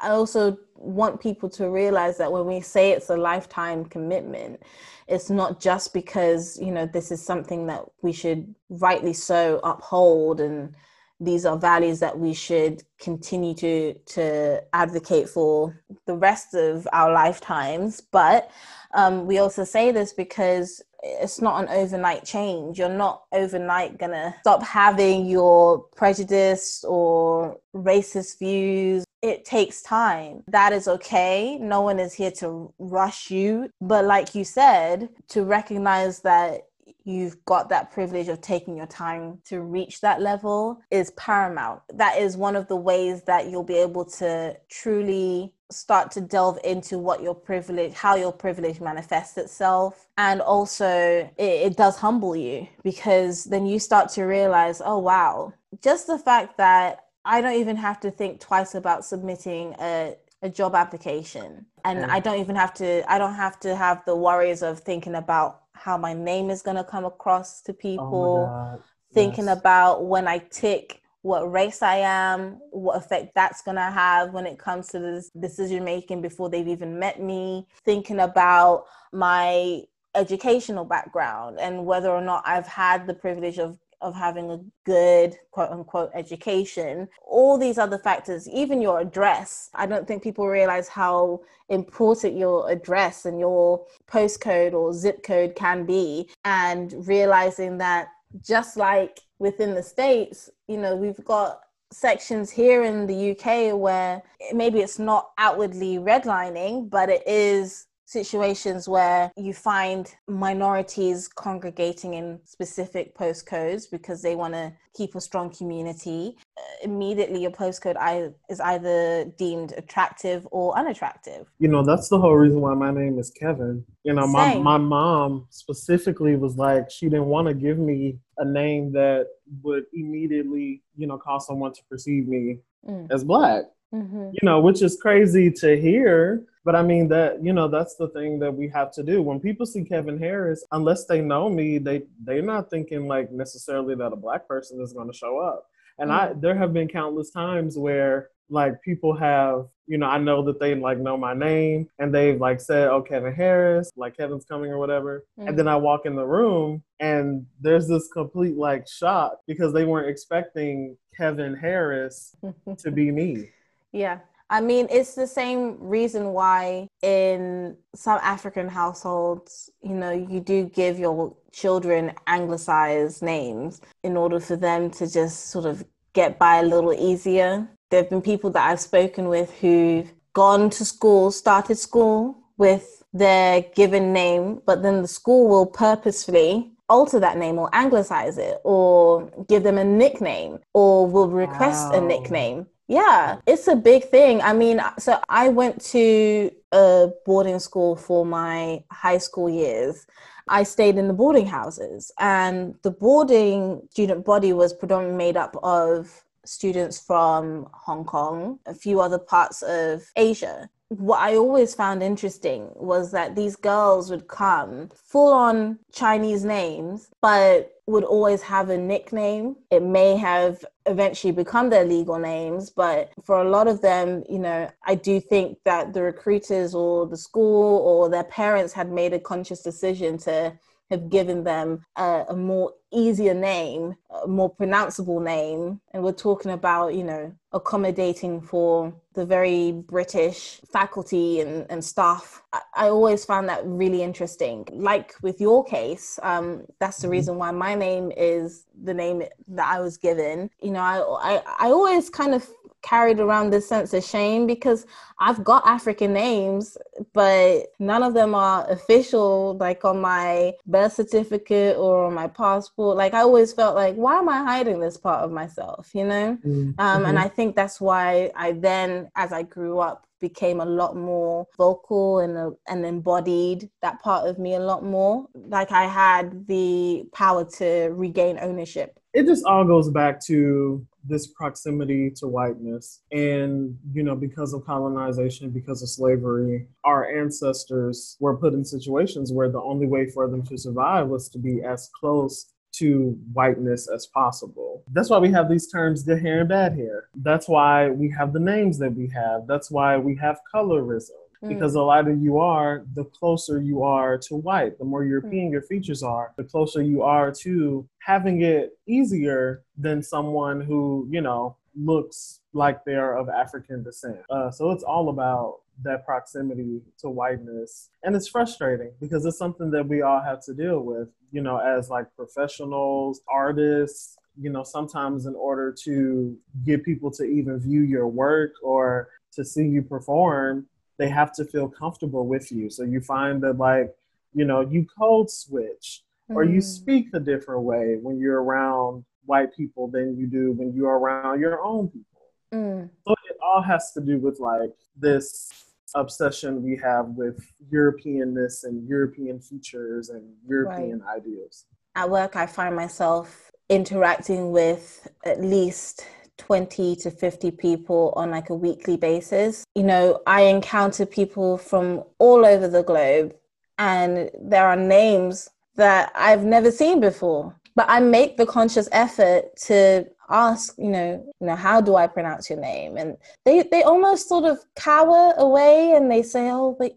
I 0.00 0.10
also 0.10 0.56
want 0.76 1.20
people 1.20 1.50
to 1.50 1.68
realize 1.68 2.16
that 2.18 2.30
when 2.30 2.46
we 2.46 2.60
say 2.60 2.92
it's 2.92 3.10
a 3.10 3.16
lifetime 3.16 3.84
commitment, 3.84 4.62
it's 5.08 5.28
not 5.28 5.60
just 5.60 5.92
because, 5.92 6.58
you 6.62 6.70
know, 6.70 6.86
this 6.86 7.10
is 7.10 7.24
something 7.24 7.66
that 7.66 7.82
we 8.02 8.12
should 8.12 8.54
rightly 8.70 9.12
so 9.12 9.60
uphold 9.64 10.40
and 10.40 10.74
these 11.20 11.44
are 11.44 11.56
values 11.56 12.00
that 12.00 12.18
we 12.18 12.32
should 12.32 12.82
continue 13.00 13.54
to 13.54 13.94
to 14.06 14.62
advocate 14.72 15.28
for 15.28 15.82
the 16.06 16.14
rest 16.14 16.54
of 16.54 16.86
our 16.92 17.12
lifetimes 17.12 18.00
but 18.00 18.50
um, 18.94 19.26
we 19.26 19.38
also 19.38 19.64
say 19.64 19.90
this 19.90 20.12
because 20.12 20.82
it's 21.02 21.40
not 21.40 21.62
an 21.62 21.68
overnight 21.68 22.24
change 22.24 22.78
you're 22.78 22.88
not 22.88 23.24
overnight 23.32 23.98
gonna 23.98 24.34
stop 24.40 24.62
having 24.62 25.26
your 25.26 25.78
prejudice 25.96 26.84
or 26.84 27.58
racist 27.74 28.38
views 28.38 29.04
it 29.22 29.44
takes 29.44 29.82
time. 29.82 30.44
That 30.46 30.72
is 30.72 30.86
okay. 30.86 31.58
No 31.60 31.80
one 31.82 31.98
is 31.98 32.14
here 32.14 32.30
to 32.38 32.72
rush 32.78 33.30
you. 33.30 33.70
But 33.80 34.04
like 34.04 34.34
you 34.34 34.44
said, 34.44 35.08
to 35.30 35.42
recognize 35.42 36.20
that 36.20 36.67
you've 37.08 37.42
got 37.46 37.70
that 37.70 37.90
privilege 37.90 38.28
of 38.28 38.40
taking 38.40 38.76
your 38.76 38.86
time 38.86 39.38
to 39.46 39.60
reach 39.62 40.02
that 40.02 40.20
level 40.20 40.80
is 40.90 41.10
paramount. 41.12 41.80
That 41.94 42.18
is 42.18 42.36
one 42.36 42.54
of 42.54 42.68
the 42.68 42.76
ways 42.76 43.22
that 43.22 43.48
you'll 43.48 43.64
be 43.64 43.78
able 43.78 44.04
to 44.04 44.56
truly 44.68 45.54
start 45.70 46.10
to 46.12 46.20
delve 46.20 46.58
into 46.64 46.98
what 46.98 47.22
your 47.22 47.34
privilege, 47.34 47.94
how 47.94 48.16
your 48.16 48.32
privilege 48.32 48.80
manifests 48.80 49.38
itself. 49.38 50.06
And 50.18 50.40
also, 50.40 50.86
it, 50.86 51.32
it 51.38 51.76
does 51.76 51.96
humble 51.96 52.36
you 52.36 52.68
because 52.84 53.44
then 53.44 53.66
you 53.66 53.78
start 53.78 54.10
to 54.10 54.24
realize, 54.24 54.82
oh, 54.84 54.98
wow, 54.98 55.54
just 55.82 56.06
the 56.06 56.18
fact 56.18 56.58
that 56.58 57.06
I 57.24 57.40
don't 57.40 57.58
even 57.60 57.76
have 57.76 58.00
to 58.00 58.10
think 58.10 58.40
twice 58.40 58.74
about 58.74 59.04
submitting 59.04 59.74
a 59.80 60.16
a 60.42 60.48
job 60.48 60.74
application 60.74 61.66
and 61.84 61.98
mm. 62.00 62.08
i 62.08 62.20
don't 62.20 62.38
even 62.38 62.54
have 62.54 62.72
to 62.72 63.02
i 63.12 63.18
don't 63.18 63.34
have 63.34 63.58
to 63.58 63.74
have 63.74 64.04
the 64.04 64.14
worries 64.14 64.62
of 64.62 64.78
thinking 64.78 65.16
about 65.16 65.62
how 65.78 65.96
my 65.96 66.12
name 66.12 66.50
is 66.50 66.62
going 66.62 66.76
to 66.76 66.84
come 66.84 67.04
across 67.04 67.62
to 67.62 67.72
oh 67.72 67.76
people, 67.76 68.50
oh 68.50 68.82
thinking 69.12 69.46
yes. 69.46 69.58
about 69.58 70.06
when 70.06 70.28
I 70.28 70.38
tick 70.38 71.02
what 71.22 71.50
race 71.50 71.82
I 71.82 71.96
am, 71.96 72.60
what 72.70 72.96
effect 72.96 73.34
that's 73.34 73.62
going 73.62 73.76
to 73.76 73.82
have 73.82 74.32
when 74.32 74.46
it 74.46 74.58
comes 74.58 74.88
to 74.88 74.98
this 74.98 75.30
decision 75.30 75.84
making 75.84 76.22
before 76.22 76.48
they've 76.48 76.68
even 76.68 76.98
met 76.98 77.20
me, 77.20 77.66
thinking 77.84 78.20
about 78.20 78.84
my 79.12 79.82
educational 80.14 80.84
background 80.84 81.58
and 81.60 81.84
whether 81.84 82.10
or 82.10 82.20
not 82.20 82.42
I've 82.46 82.66
had 82.66 83.06
the 83.06 83.14
privilege 83.14 83.58
of 83.58 83.78
of 84.00 84.14
having 84.14 84.50
a 84.50 84.60
good 84.84 85.36
quote 85.50 85.70
unquote 85.70 86.10
education, 86.14 87.08
all 87.26 87.58
these 87.58 87.78
other 87.78 87.98
factors, 87.98 88.48
even 88.48 88.80
your 88.80 89.00
address. 89.00 89.70
I 89.74 89.86
don't 89.86 90.06
think 90.06 90.22
people 90.22 90.46
realize 90.46 90.88
how 90.88 91.42
important 91.68 92.36
your 92.36 92.70
address 92.70 93.24
and 93.26 93.38
your 93.38 93.84
postcode 94.10 94.72
or 94.72 94.92
zip 94.92 95.22
code 95.22 95.54
can 95.54 95.84
be, 95.84 96.30
and 96.44 96.94
realizing 97.06 97.78
that 97.78 98.08
just 98.42 98.76
like 98.76 99.20
within 99.38 99.74
the 99.74 99.82
States, 99.82 100.50
you 100.66 100.76
know, 100.76 100.94
we've 100.94 101.24
got 101.24 101.60
sections 101.90 102.50
here 102.50 102.82
in 102.84 103.06
the 103.06 103.30
UK 103.30 103.78
where 103.78 104.22
maybe 104.52 104.80
it's 104.80 104.98
not 104.98 105.30
outwardly 105.38 105.96
redlining, 105.96 106.90
but 106.90 107.08
it 107.08 107.26
is 107.26 107.86
situations 108.08 108.88
where 108.88 109.30
you 109.36 109.52
find 109.52 110.14
minorities 110.26 111.28
congregating 111.28 112.14
in 112.14 112.40
specific 112.44 113.14
postcodes 113.14 113.84
because 113.90 114.22
they 114.22 114.34
want 114.34 114.54
to 114.54 114.72
keep 114.96 115.14
a 115.14 115.20
strong 115.20 115.50
community, 115.50 116.34
uh, 116.56 116.62
immediately 116.82 117.42
your 117.42 117.50
postcode 117.50 118.32
is 118.48 118.60
either 118.60 119.26
deemed 119.36 119.74
attractive 119.76 120.48
or 120.50 120.74
unattractive. 120.78 121.46
You 121.58 121.68
know, 121.68 121.84
that's 121.84 122.08
the 122.08 122.18
whole 122.18 122.34
reason 122.34 122.62
why 122.62 122.72
my 122.72 122.90
name 122.90 123.18
is 123.18 123.30
Kevin. 123.30 123.84
You 124.04 124.14
know, 124.14 124.26
my, 124.26 124.56
my 124.56 124.78
mom 124.78 125.46
specifically 125.50 126.34
was 126.36 126.56
like, 126.56 126.90
she 126.90 127.10
didn't 127.10 127.26
want 127.26 127.48
to 127.48 127.52
give 127.52 127.76
me 127.76 128.20
a 128.38 128.44
name 128.46 128.90
that 128.92 129.26
would 129.62 129.84
immediately, 129.92 130.82
you 130.96 131.06
know, 131.06 131.18
cause 131.18 131.46
someone 131.46 131.74
to 131.74 131.82
perceive 131.90 132.26
me 132.26 132.60
mm. 132.88 133.06
as 133.10 133.22
black. 133.22 133.64
Mm-hmm. 133.94 134.30
You 134.32 134.40
know, 134.42 134.60
which 134.60 134.82
is 134.82 134.98
crazy 135.00 135.50
to 135.50 135.80
hear 135.80 136.44
but 136.68 136.76
I 136.76 136.82
mean 136.82 137.08
that 137.08 137.42
you 137.42 137.54
know 137.54 137.66
that's 137.66 137.94
the 137.94 138.08
thing 138.08 138.38
that 138.40 138.54
we 138.54 138.68
have 138.68 138.92
to 138.92 139.02
do. 139.02 139.22
When 139.22 139.40
people 139.40 139.64
see 139.64 139.84
Kevin 139.84 140.18
Harris, 140.18 140.66
unless 140.70 141.06
they 141.06 141.22
know 141.22 141.48
me, 141.48 141.78
they 141.78 142.02
they're 142.22 142.42
not 142.42 142.68
thinking 142.68 143.08
like 143.08 143.32
necessarily 143.32 143.94
that 143.94 144.12
a 144.12 144.16
black 144.16 144.46
person 144.46 144.78
is 144.82 144.92
going 144.92 145.10
to 145.10 145.16
show 145.16 145.38
up. 145.38 145.64
And 145.98 146.10
mm-hmm. 146.10 146.32
I 146.32 146.38
there 146.38 146.54
have 146.54 146.74
been 146.74 146.86
countless 146.86 147.30
times 147.30 147.78
where 147.78 148.28
like 148.50 148.82
people 148.82 149.16
have 149.16 149.66
you 149.86 149.96
know 149.96 150.06
i 150.06 150.16
know 150.16 150.42
that 150.42 150.58
they 150.58 150.74
like 150.74 150.98
know 150.98 151.18
my 151.18 151.34
name 151.34 151.86
and 151.98 152.14
they've 152.14 152.40
like 152.40 152.62
said 152.62 152.88
oh 152.88 153.02
kevin 153.02 153.34
harris 153.34 153.90
like 153.94 154.16
kevin's 154.16 154.46
coming 154.46 154.70
or 154.70 154.78
whatever 154.78 155.26
mm-hmm. 155.38 155.48
and 155.48 155.58
then 155.58 155.68
i 155.68 155.76
walk 155.76 156.06
in 156.06 156.16
the 156.16 156.24
room 156.24 156.82
and 156.98 157.44
there's 157.60 157.86
this 157.86 158.08
complete 158.10 158.56
like 158.56 158.88
shock 158.88 159.34
because 159.46 159.74
they 159.74 159.84
weren't 159.84 160.08
expecting 160.08 160.96
kevin 161.14 161.54
harris 161.54 162.34
to 162.78 162.90
be 162.90 163.10
me 163.10 163.50
yeah 163.92 164.18
I 164.50 164.60
mean, 164.62 164.86
it's 164.90 165.14
the 165.14 165.26
same 165.26 165.76
reason 165.78 166.32
why 166.32 166.88
in 167.02 167.76
some 167.94 168.18
African 168.22 168.68
households, 168.68 169.70
you 169.82 169.94
know, 169.94 170.10
you 170.10 170.40
do 170.40 170.64
give 170.64 170.98
your 170.98 171.36
children 171.52 172.12
anglicized 172.26 173.22
names 173.22 173.80
in 174.02 174.16
order 174.16 174.40
for 174.40 174.56
them 174.56 174.90
to 174.92 175.10
just 175.10 175.50
sort 175.50 175.66
of 175.66 175.84
get 176.14 176.38
by 176.38 176.56
a 176.56 176.62
little 176.62 176.94
easier. 176.94 177.68
There 177.90 178.02
have 178.02 178.10
been 178.10 178.22
people 178.22 178.50
that 178.50 178.70
I've 178.70 178.80
spoken 178.80 179.28
with 179.28 179.52
who've 179.60 180.10
gone 180.32 180.70
to 180.70 180.84
school, 180.84 181.30
started 181.30 181.76
school 181.76 182.36
with 182.56 183.02
their 183.12 183.62
given 183.74 184.12
name, 184.12 184.62
but 184.66 184.82
then 184.82 185.02
the 185.02 185.08
school 185.08 185.48
will 185.48 185.66
purposefully 185.66 186.72
alter 186.88 187.20
that 187.20 187.36
name 187.36 187.58
or 187.58 187.68
anglicize 187.74 188.38
it 188.38 188.60
or 188.64 189.30
give 189.46 189.62
them 189.62 189.76
a 189.76 189.84
nickname 189.84 190.58
or 190.72 191.06
will 191.06 191.28
request 191.28 191.92
wow. 191.92 191.98
a 191.98 192.00
nickname. 192.00 192.66
Yeah, 192.88 193.40
it's 193.46 193.68
a 193.68 193.76
big 193.76 194.04
thing. 194.04 194.40
I 194.40 194.54
mean, 194.54 194.80
so 194.98 195.20
I 195.28 195.50
went 195.50 195.84
to 195.92 196.50
a 196.72 197.10
boarding 197.26 197.58
school 197.58 197.96
for 197.96 198.24
my 198.24 198.82
high 198.90 199.18
school 199.18 199.50
years. 199.50 200.06
I 200.48 200.62
stayed 200.62 200.96
in 200.96 201.08
the 201.08 201.14
boarding 201.14 201.46
houses, 201.46 202.10
and 202.18 202.74
the 202.82 202.90
boarding 202.90 203.82
student 203.90 204.24
body 204.24 204.54
was 204.54 204.72
predominantly 204.72 205.18
made 205.18 205.36
up 205.36 205.54
of 205.62 206.24
students 206.46 206.98
from 206.98 207.68
Hong 207.74 208.06
Kong, 208.06 208.58
a 208.64 208.72
few 208.72 209.00
other 209.00 209.18
parts 209.18 209.60
of 209.60 210.10
Asia 210.16 210.70
what 210.88 211.20
I 211.20 211.36
always 211.36 211.74
found 211.74 212.02
interesting 212.02 212.70
was 212.74 213.12
that 213.12 213.36
these 213.36 213.56
girls 213.56 214.10
would 214.10 214.26
come 214.26 214.90
full 214.94 215.32
on 215.32 215.78
Chinese 215.92 216.44
names, 216.44 217.10
but 217.20 217.72
would 217.88 218.04
always 218.04 218.42
have 218.42 218.68
a 218.68 218.76
nickname. 218.76 219.56
It 219.70 219.82
may 219.82 220.14
have 220.16 220.62
eventually 220.84 221.32
become 221.32 221.70
their 221.70 221.84
legal 221.84 222.18
names, 222.18 222.68
but 222.68 223.10
for 223.24 223.40
a 223.40 223.48
lot 223.48 223.66
of 223.66 223.80
them, 223.80 224.24
you 224.28 224.38
know, 224.38 224.70
I 224.84 224.94
do 224.94 225.20
think 225.20 225.58
that 225.64 225.94
the 225.94 226.02
recruiters 226.02 226.74
or 226.74 227.06
the 227.06 227.16
school 227.16 227.78
or 227.78 228.10
their 228.10 228.24
parents 228.24 228.74
had 228.74 228.92
made 228.92 229.14
a 229.14 229.18
conscious 229.18 229.62
decision 229.62 230.18
to 230.18 230.52
have 230.90 231.10
given 231.10 231.44
them 231.44 231.84
a, 231.96 232.24
a 232.28 232.36
more 232.36 232.72
easier 232.90 233.34
name, 233.34 233.94
a 234.24 234.26
more 234.26 234.54
pronounceable 234.54 235.22
name. 235.22 235.80
And 235.92 236.02
we're 236.02 236.12
talking 236.12 236.52
about, 236.52 236.94
you 236.94 237.04
know, 237.04 237.32
accommodating 237.52 238.40
for 238.40 238.94
the 239.14 239.24
very 239.26 239.72
British 239.72 240.60
faculty 240.72 241.40
and, 241.40 241.66
and 241.70 241.84
staff. 241.84 242.42
I, 242.52 242.60
I 242.76 242.88
always 242.88 243.24
found 243.24 243.48
that 243.48 243.60
really 243.64 244.02
interesting. 244.02 244.66
Like 244.72 245.14
with 245.22 245.40
your 245.40 245.64
case, 245.64 246.18
um, 246.22 246.64
that's 246.78 246.98
the 246.98 247.06
mm-hmm. 247.06 247.12
reason 247.12 247.36
why 247.36 247.50
my 247.50 247.74
name 247.74 248.12
is 248.16 248.66
the 248.82 248.94
name 248.94 249.22
that 249.48 249.66
I 249.66 249.80
was 249.80 249.96
given. 249.98 250.50
You 250.62 250.70
know, 250.70 250.80
I, 250.80 251.36
I, 251.36 251.42
I 251.58 251.66
always 251.66 252.08
kind 252.08 252.34
of 252.34 252.48
carried 252.82 253.20
around 253.20 253.50
this 253.50 253.68
sense 253.68 253.92
of 253.92 254.04
shame 254.04 254.46
because 254.46 254.86
I've 255.18 255.42
got 255.42 255.66
African 255.66 256.12
names, 256.12 256.76
but 257.12 257.66
none 257.78 258.02
of 258.02 258.14
them 258.14 258.34
are 258.34 258.68
official, 258.70 259.56
like 259.58 259.84
on 259.84 260.00
my 260.00 260.54
birth 260.66 260.92
certificate 260.92 261.76
or 261.76 262.06
on 262.06 262.14
my 262.14 262.28
passport. 262.28 262.96
Like 262.96 263.14
I 263.14 263.20
always 263.20 263.52
felt 263.52 263.74
like, 263.74 263.94
why 263.96 264.18
am 264.18 264.28
I 264.28 264.44
hiding 264.44 264.80
this 264.80 264.96
part 264.96 265.24
of 265.24 265.32
myself? 265.32 265.90
You 265.94 266.06
know? 266.06 266.38
Mm-hmm. 266.44 266.80
Um, 266.80 267.04
and 267.04 267.04
mm-hmm. 267.04 267.18
I 267.18 267.28
think 267.28 267.56
that's 267.56 267.80
why 267.80 268.30
I 268.36 268.52
then, 268.52 269.10
as 269.16 269.32
I 269.32 269.42
grew 269.42 269.80
up, 269.80 270.08
became 270.20 270.60
a 270.60 270.64
lot 270.64 270.96
more 270.96 271.46
vocal 271.56 272.20
and 272.20 272.36
uh, 272.36 272.50
and 272.66 272.84
embodied 272.84 273.70
that 273.82 274.02
part 274.02 274.26
of 274.26 274.38
me 274.38 274.54
a 274.54 274.58
lot 274.58 274.82
more 274.82 275.26
like 275.34 275.70
i 275.70 275.84
had 275.84 276.46
the 276.48 277.04
power 277.12 277.44
to 277.44 277.90
regain 277.94 278.38
ownership 278.40 278.98
it 279.12 279.26
just 279.26 279.44
all 279.44 279.64
goes 279.64 279.90
back 279.90 280.20
to 280.20 280.84
this 281.08 281.26
proximity 281.28 282.10
to 282.16 282.28
whiteness. 282.28 283.00
And, 283.12 283.76
you 283.92 284.02
know, 284.02 284.14
because 284.14 284.52
of 284.52 284.64
colonization, 284.64 285.50
because 285.50 285.82
of 285.82 285.88
slavery, 285.88 286.68
our 286.84 287.08
ancestors 287.20 288.16
were 288.20 288.36
put 288.36 288.54
in 288.54 288.64
situations 288.64 289.32
where 289.32 289.50
the 289.50 289.60
only 289.60 289.86
way 289.86 290.08
for 290.08 290.28
them 290.28 290.44
to 290.46 290.58
survive 290.58 291.08
was 291.08 291.28
to 291.30 291.38
be 291.38 291.62
as 291.62 291.90
close 291.98 292.52
to 292.70 293.18
whiteness 293.32 293.88
as 293.88 294.06
possible. 294.06 294.84
That's 294.92 295.10
why 295.10 295.18
we 295.18 295.30
have 295.30 295.48
these 295.48 295.68
terms, 295.68 296.02
good 296.04 296.20
hair 296.20 296.40
and 296.40 296.48
bad 296.48 296.76
hair. 296.76 297.08
That's 297.14 297.48
why 297.48 297.90
we 297.90 298.10
have 298.10 298.32
the 298.32 298.40
names 298.40 298.78
that 298.78 298.94
we 298.94 299.08
have. 299.08 299.46
That's 299.46 299.70
why 299.70 299.96
we 299.96 300.16
have 300.16 300.38
colorism. 300.54 301.10
Because 301.46 301.74
the 301.74 301.82
lighter 301.82 302.14
you 302.14 302.38
are, 302.38 302.84
the 302.94 303.04
closer 303.04 303.60
you 303.60 303.82
are 303.82 304.18
to 304.18 304.34
white. 304.34 304.78
The 304.78 304.84
more 304.84 305.04
European 305.04 305.48
mm. 305.48 305.52
your 305.52 305.62
features 305.62 306.02
are, 306.02 306.32
the 306.36 306.44
closer 306.44 306.82
you 306.82 307.02
are 307.02 307.30
to 307.42 307.88
having 308.00 308.42
it 308.42 308.76
easier 308.86 309.62
than 309.76 310.02
someone 310.02 310.60
who, 310.60 311.06
you 311.10 311.20
know, 311.20 311.56
looks 311.76 312.40
like 312.52 312.84
they're 312.84 313.16
of 313.16 313.28
African 313.28 313.82
descent. 313.82 314.18
Uh, 314.30 314.50
so 314.50 314.70
it's 314.70 314.82
all 314.82 315.10
about 315.10 315.60
that 315.84 316.04
proximity 316.04 316.80
to 316.98 317.08
whiteness. 317.08 317.90
And 318.02 318.16
it's 318.16 318.28
frustrating 318.28 318.90
because 319.00 319.24
it's 319.24 319.38
something 319.38 319.70
that 319.70 319.86
we 319.86 320.02
all 320.02 320.20
have 320.20 320.42
to 320.46 320.54
deal 320.54 320.80
with, 320.80 321.08
you 321.30 321.40
know, 321.40 321.58
as 321.58 321.88
like 321.88 322.06
professionals, 322.16 323.20
artists, 323.32 324.16
you 324.40 324.50
know, 324.50 324.62
sometimes 324.62 325.26
in 325.26 325.34
order 325.34 325.74
to 325.84 326.36
get 326.64 326.84
people 326.84 327.10
to 327.12 327.24
even 327.24 327.58
view 327.58 327.82
your 327.82 328.08
work 328.08 328.52
or 328.62 329.08
to 329.32 329.44
see 329.44 329.66
you 329.66 329.82
perform, 329.82 330.66
they 330.98 331.08
have 331.08 331.32
to 331.32 331.44
feel 331.44 331.68
comfortable 331.68 332.26
with 332.26 332.50
you. 332.50 332.68
So 332.70 332.82
you 332.82 333.00
find 333.00 333.42
that 333.42 333.58
like, 333.58 333.94
you 334.34 334.44
know, 334.44 334.60
you 334.60 334.86
code 334.98 335.30
switch 335.30 336.02
mm. 336.30 336.34
or 336.34 336.44
you 336.44 336.58
mm. 336.58 336.62
speak 336.62 337.08
a 337.14 337.20
different 337.20 337.62
way 337.62 337.96
when 338.00 338.18
you're 338.18 338.42
around 338.42 339.04
white 339.24 339.54
people 339.54 339.88
than 339.88 340.16
you 340.16 340.26
do 340.26 340.52
when 340.52 340.72
you're 340.72 340.98
around 340.98 341.40
your 341.40 341.62
own 341.62 341.88
people. 341.88 342.22
Mm. 342.52 342.90
So 343.06 343.14
it 343.30 343.36
all 343.42 343.62
has 343.62 343.92
to 343.92 344.00
do 344.00 344.18
with 344.18 344.40
like 344.40 344.74
this 344.96 345.68
obsession 345.94 346.62
we 346.62 346.76
have 346.82 347.06
with 347.08 347.38
Europeanness 347.72 348.64
and 348.64 348.86
European 348.88 349.40
features 349.40 350.10
and 350.10 350.22
European 350.46 351.00
right. 351.00 351.16
ideals. 351.18 351.64
At 351.94 352.10
work, 352.10 352.36
I 352.36 352.46
find 352.46 352.76
myself 352.76 353.50
interacting 353.68 354.50
with 354.50 355.08
at 355.24 355.40
least 355.40 356.06
20 356.38 356.96
to 356.96 357.10
50 357.10 357.50
people 357.52 358.12
on 358.16 358.30
like 358.30 358.50
a 358.50 358.54
weekly 358.54 358.96
basis. 358.96 359.64
You 359.74 359.82
know, 359.82 360.22
I 360.26 360.42
encounter 360.42 361.04
people 361.04 361.58
from 361.58 362.04
all 362.18 362.46
over 362.46 362.68
the 362.68 362.82
globe 362.82 363.34
and 363.78 364.30
there 364.40 364.66
are 364.66 364.76
names 364.76 365.48
that 365.76 366.10
I've 366.14 366.44
never 366.44 366.70
seen 366.70 367.00
before. 367.00 367.54
But 367.76 367.86
I 367.88 368.00
make 368.00 368.36
the 368.36 368.46
conscious 368.46 368.88
effort 368.90 369.54
to 369.66 370.04
ask, 370.28 370.74
you 370.78 370.88
know, 370.88 371.24
you 371.40 371.46
know, 371.46 371.54
how 371.54 371.80
do 371.80 371.94
I 371.94 372.08
pronounce 372.08 372.50
your 372.50 372.58
name? 372.58 372.96
And 372.96 373.16
they 373.44 373.62
they 373.62 373.84
almost 373.84 374.28
sort 374.28 374.44
of 374.44 374.58
cower 374.74 375.32
away 375.36 375.92
and 375.92 376.10
they 376.10 376.22
say, 376.22 376.50
Oh, 376.50 376.74
but 376.76 376.92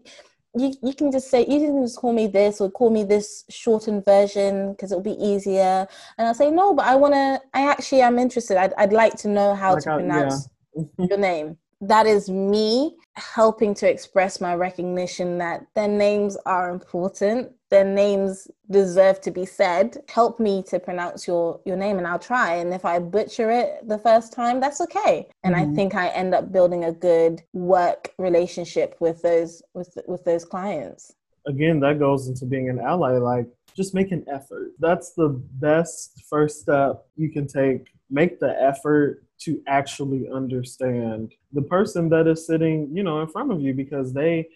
you, 0.54 0.74
you 0.82 0.94
can 0.94 1.10
just 1.10 1.30
say 1.30 1.40
you 1.40 1.60
can 1.60 1.82
just 1.82 1.96
call 1.96 2.12
me 2.12 2.26
this 2.26 2.60
or 2.60 2.70
call 2.70 2.90
me 2.90 3.04
this 3.04 3.44
shortened 3.48 4.04
version 4.04 4.72
because 4.72 4.92
it'll 4.92 5.02
be 5.02 5.12
easier. 5.12 5.86
And 6.18 6.26
i'll 6.26 6.34
say 6.34 6.50
no 6.50 6.74
but 6.74 6.86
i 6.86 6.94
want 6.94 7.14
to 7.14 7.40
i 7.54 7.68
actually 7.68 8.02
am 8.02 8.18
interested. 8.18 8.56
I'd, 8.56 8.74
I'd 8.74 8.92
like 8.92 9.16
to 9.18 9.28
know 9.28 9.54
how 9.54 9.74
like 9.74 9.84
to 9.84 9.94
pronounce 9.94 10.48
yeah. 10.74 10.82
your 11.08 11.18
name. 11.18 11.56
That 11.80 12.06
is 12.06 12.30
me 12.30 12.96
helping 13.14 13.74
to 13.74 13.90
express 13.90 14.40
my 14.40 14.54
recognition 14.54 15.38
that 15.38 15.66
their 15.74 15.88
names 15.88 16.36
are 16.46 16.70
important 16.70 17.52
their 17.72 17.84
names 17.84 18.48
deserve 18.70 19.18
to 19.22 19.30
be 19.30 19.46
said. 19.46 19.96
Help 20.06 20.38
me 20.38 20.62
to 20.64 20.78
pronounce 20.78 21.26
your 21.26 21.58
your 21.64 21.76
name 21.76 21.96
and 21.98 22.06
i'll 22.06 22.18
try. 22.18 22.56
And 22.56 22.72
if 22.72 22.84
i 22.84 22.98
butcher 22.98 23.50
it 23.50 23.88
the 23.88 23.98
first 23.98 24.32
time 24.32 24.60
that's 24.60 24.80
okay. 24.82 25.26
And 25.42 25.54
mm-hmm. 25.54 25.72
i 25.72 25.74
think 25.74 25.94
i 25.94 26.08
end 26.08 26.34
up 26.34 26.52
building 26.52 26.84
a 26.84 26.92
good 26.92 27.42
work 27.54 28.12
relationship 28.18 28.96
with 29.00 29.22
those 29.22 29.62
with 29.72 29.96
with 30.06 30.22
those 30.24 30.44
clients. 30.44 31.14
Again 31.46 31.80
that 31.80 31.98
goes 31.98 32.28
into 32.28 32.44
being 32.44 32.68
an 32.68 32.78
ally 32.78 33.12
like 33.12 33.48
just 33.74 33.94
make 33.94 34.12
an 34.12 34.24
effort. 34.30 34.72
That's 34.78 35.14
the 35.14 35.30
best 35.68 36.24
first 36.28 36.60
step 36.60 37.06
you 37.16 37.30
can 37.30 37.46
take. 37.46 37.90
Make 38.10 38.38
the 38.38 38.54
effort 38.70 39.24
to 39.44 39.62
actually 39.66 40.28
understand 40.28 41.32
the 41.54 41.62
person 41.62 42.10
that 42.10 42.26
is 42.26 42.46
sitting, 42.46 42.94
you 42.94 43.02
know, 43.02 43.22
in 43.22 43.28
front 43.28 43.50
of 43.50 43.62
you 43.62 43.72
because 43.72 44.12
they 44.12 44.48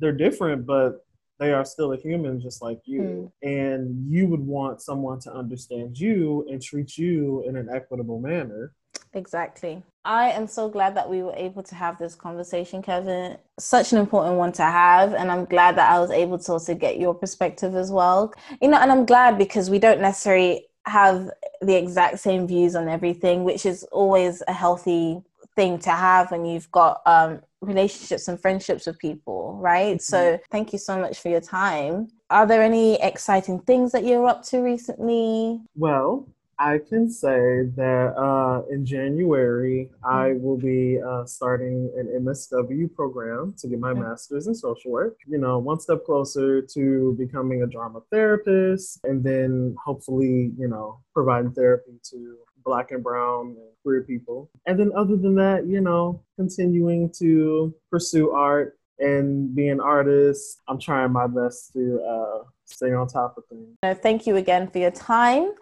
they're 0.00 0.20
different, 0.26 0.66
but 0.66 1.04
they 1.38 1.52
are 1.52 1.64
still 1.64 1.92
a 1.92 1.96
human 1.96 2.40
just 2.40 2.62
like 2.62 2.80
you. 2.84 3.30
Mm. 3.42 3.48
And 3.48 4.12
you 4.12 4.26
would 4.28 4.40
want 4.40 4.82
someone 4.82 5.20
to 5.20 5.32
understand 5.32 5.98
you 5.98 6.46
and 6.50 6.62
treat 6.62 6.96
you 6.96 7.44
in 7.46 7.56
an 7.56 7.68
equitable 7.72 8.20
manner. 8.20 8.72
Exactly. 9.12 9.82
I 10.04 10.30
am 10.30 10.46
so 10.46 10.68
glad 10.68 10.96
that 10.96 11.08
we 11.08 11.22
were 11.22 11.34
able 11.34 11.62
to 11.62 11.74
have 11.74 11.98
this 11.98 12.14
conversation, 12.14 12.82
Kevin. 12.82 13.38
Such 13.58 13.92
an 13.92 13.98
important 13.98 14.36
one 14.36 14.52
to 14.52 14.62
have. 14.62 15.14
And 15.14 15.30
I'm 15.30 15.44
glad 15.44 15.76
that 15.76 15.90
I 15.90 15.98
was 15.98 16.10
able 16.10 16.38
to 16.38 16.52
also 16.52 16.74
get 16.74 16.98
your 16.98 17.14
perspective 17.14 17.74
as 17.74 17.90
well. 17.90 18.32
You 18.60 18.68
know, 18.68 18.78
and 18.78 18.90
I'm 18.90 19.06
glad 19.06 19.38
because 19.38 19.70
we 19.70 19.78
don't 19.78 20.00
necessarily 20.00 20.66
have 20.86 21.30
the 21.62 21.74
exact 21.74 22.18
same 22.18 22.46
views 22.46 22.74
on 22.74 22.88
everything, 22.88 23.44
which 23.44 23.64
is 23.64 23.84
always 23.84 24.42
a 24.46 24.52
healthy 24.52 25.22
thing 25.56 25.78
to 25.78 25.90
have 25.90 26.30
when 26.30 26.44
you've 26.44 26.70
got 26.70 27.00
um, 27.06 27.40
relationships 27.64 28.28
and 28.28 28.40
friendships 28.40 28.86
with 28.86 28.98
people, 28.98 29.58
right? 29.60 29.96
Mm-hmm. 29.96 30.00
So 30.00 30.40
thank 30.50 30.72
you 30.72 30.78
so 30.78 30.98
much 30.98 31.20
for 31.20 31.28
your 31.28 31.40
time. 31.40 32.08
Are 32.30 32.46
there 32.46 32.62
any 32.62 33.00
exciting 33.02 33.60
things 33.60 33.92
that 33.92 34.04
you're 34.04 34.26
up 34.26 34.42
to 34.46 34.60
recently? 34.60 35.60
Well, 35.76 36.26
I 36.58 36.78
can 36.78 37.10
say 37.10 37.64
that 37.76 38.14
uh, 38.16 38.62
in 38.70 38.86
January, 38.86 39.90
I 40.04 40.30
mm-hmm. 40.30 40.42
will 40.42 40.56
be 40.56 41.00
uh, 41.00 41.24
starting 41.24 41.90
an 41.96 42.06
MSW 42.24 42.94
program 42.94 43.54
to 43.58 43.68
get 43.68 43.80
my 43.80 43.92
master's 43.92 44.46
in 44.46 44.54
social 44.54 44.90
work. 44.90 45.16
You 45.26 45.38
know, 45.38 45.58
one 45.58 45.80
step 45.80 46.04
closer 46.04 46.62
to 46.62 47.16
becoming 47.18 47.62
a 47.62 47.66
drama 47.66 48.02
therapist, 48.10 49.00
and 49.04 49.22
then 49.22 49.74
hopefully, 49.84 50.52
you 50.56 50.68
know, 50.68 51.00
providing 51.12 51.52
therapy 51.52 51.98
to 52.10 52.36
black 52.64 52.90
and 52.90 53.02
brown 53.02 53.48
and 53.48 53.68
queer 53.82 54.02
people. 54.02 54.50
And 54.66 54.78
then 54.78 54.92
other 54.96 55.16
than 55.16 55.34
that, 55.36 55.66
you 55.66 55.80
know, 55.80 56.22
continuing 56.36 57.10
to 57.18 57.74
pursue 57.90 58.30
art 58.30 58.78
and 58.98 59.54
be 59.54 59.68
an 59.68 59.80
artist. 59.80 60.62
I'm 60.68 60.78
trying 60.78 61.12
my 61.12 61.26
best 61.26 61.72
to 61.74 62.02
uh, 62.02 62.44
stay 62.64 62.92
on 62.92 63.08
top 63.08 63.36
of 63.36 63.44
things. 63.46 64.00
Thank 64.02 64.26
you 64.26 64.36
again 64.36 64.68
for 64.68 64.78
your 64.78 64.92
time. 64.92 65.52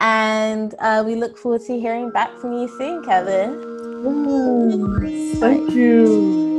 And 0.00 0.74
uh, 0.78 1.04
we 1.06 1.14
look 1.14 1.36
forward 1.36 1.62
to 1.66 1.78
hearing 1.78 2.10
back 2.10 2.36
from 2.38 2.54
you 2.54 2.68
soon, 2.78 3.04
Kevin. 3.04 3.60
Thank 5.40 5.72
you. 5.72 6.49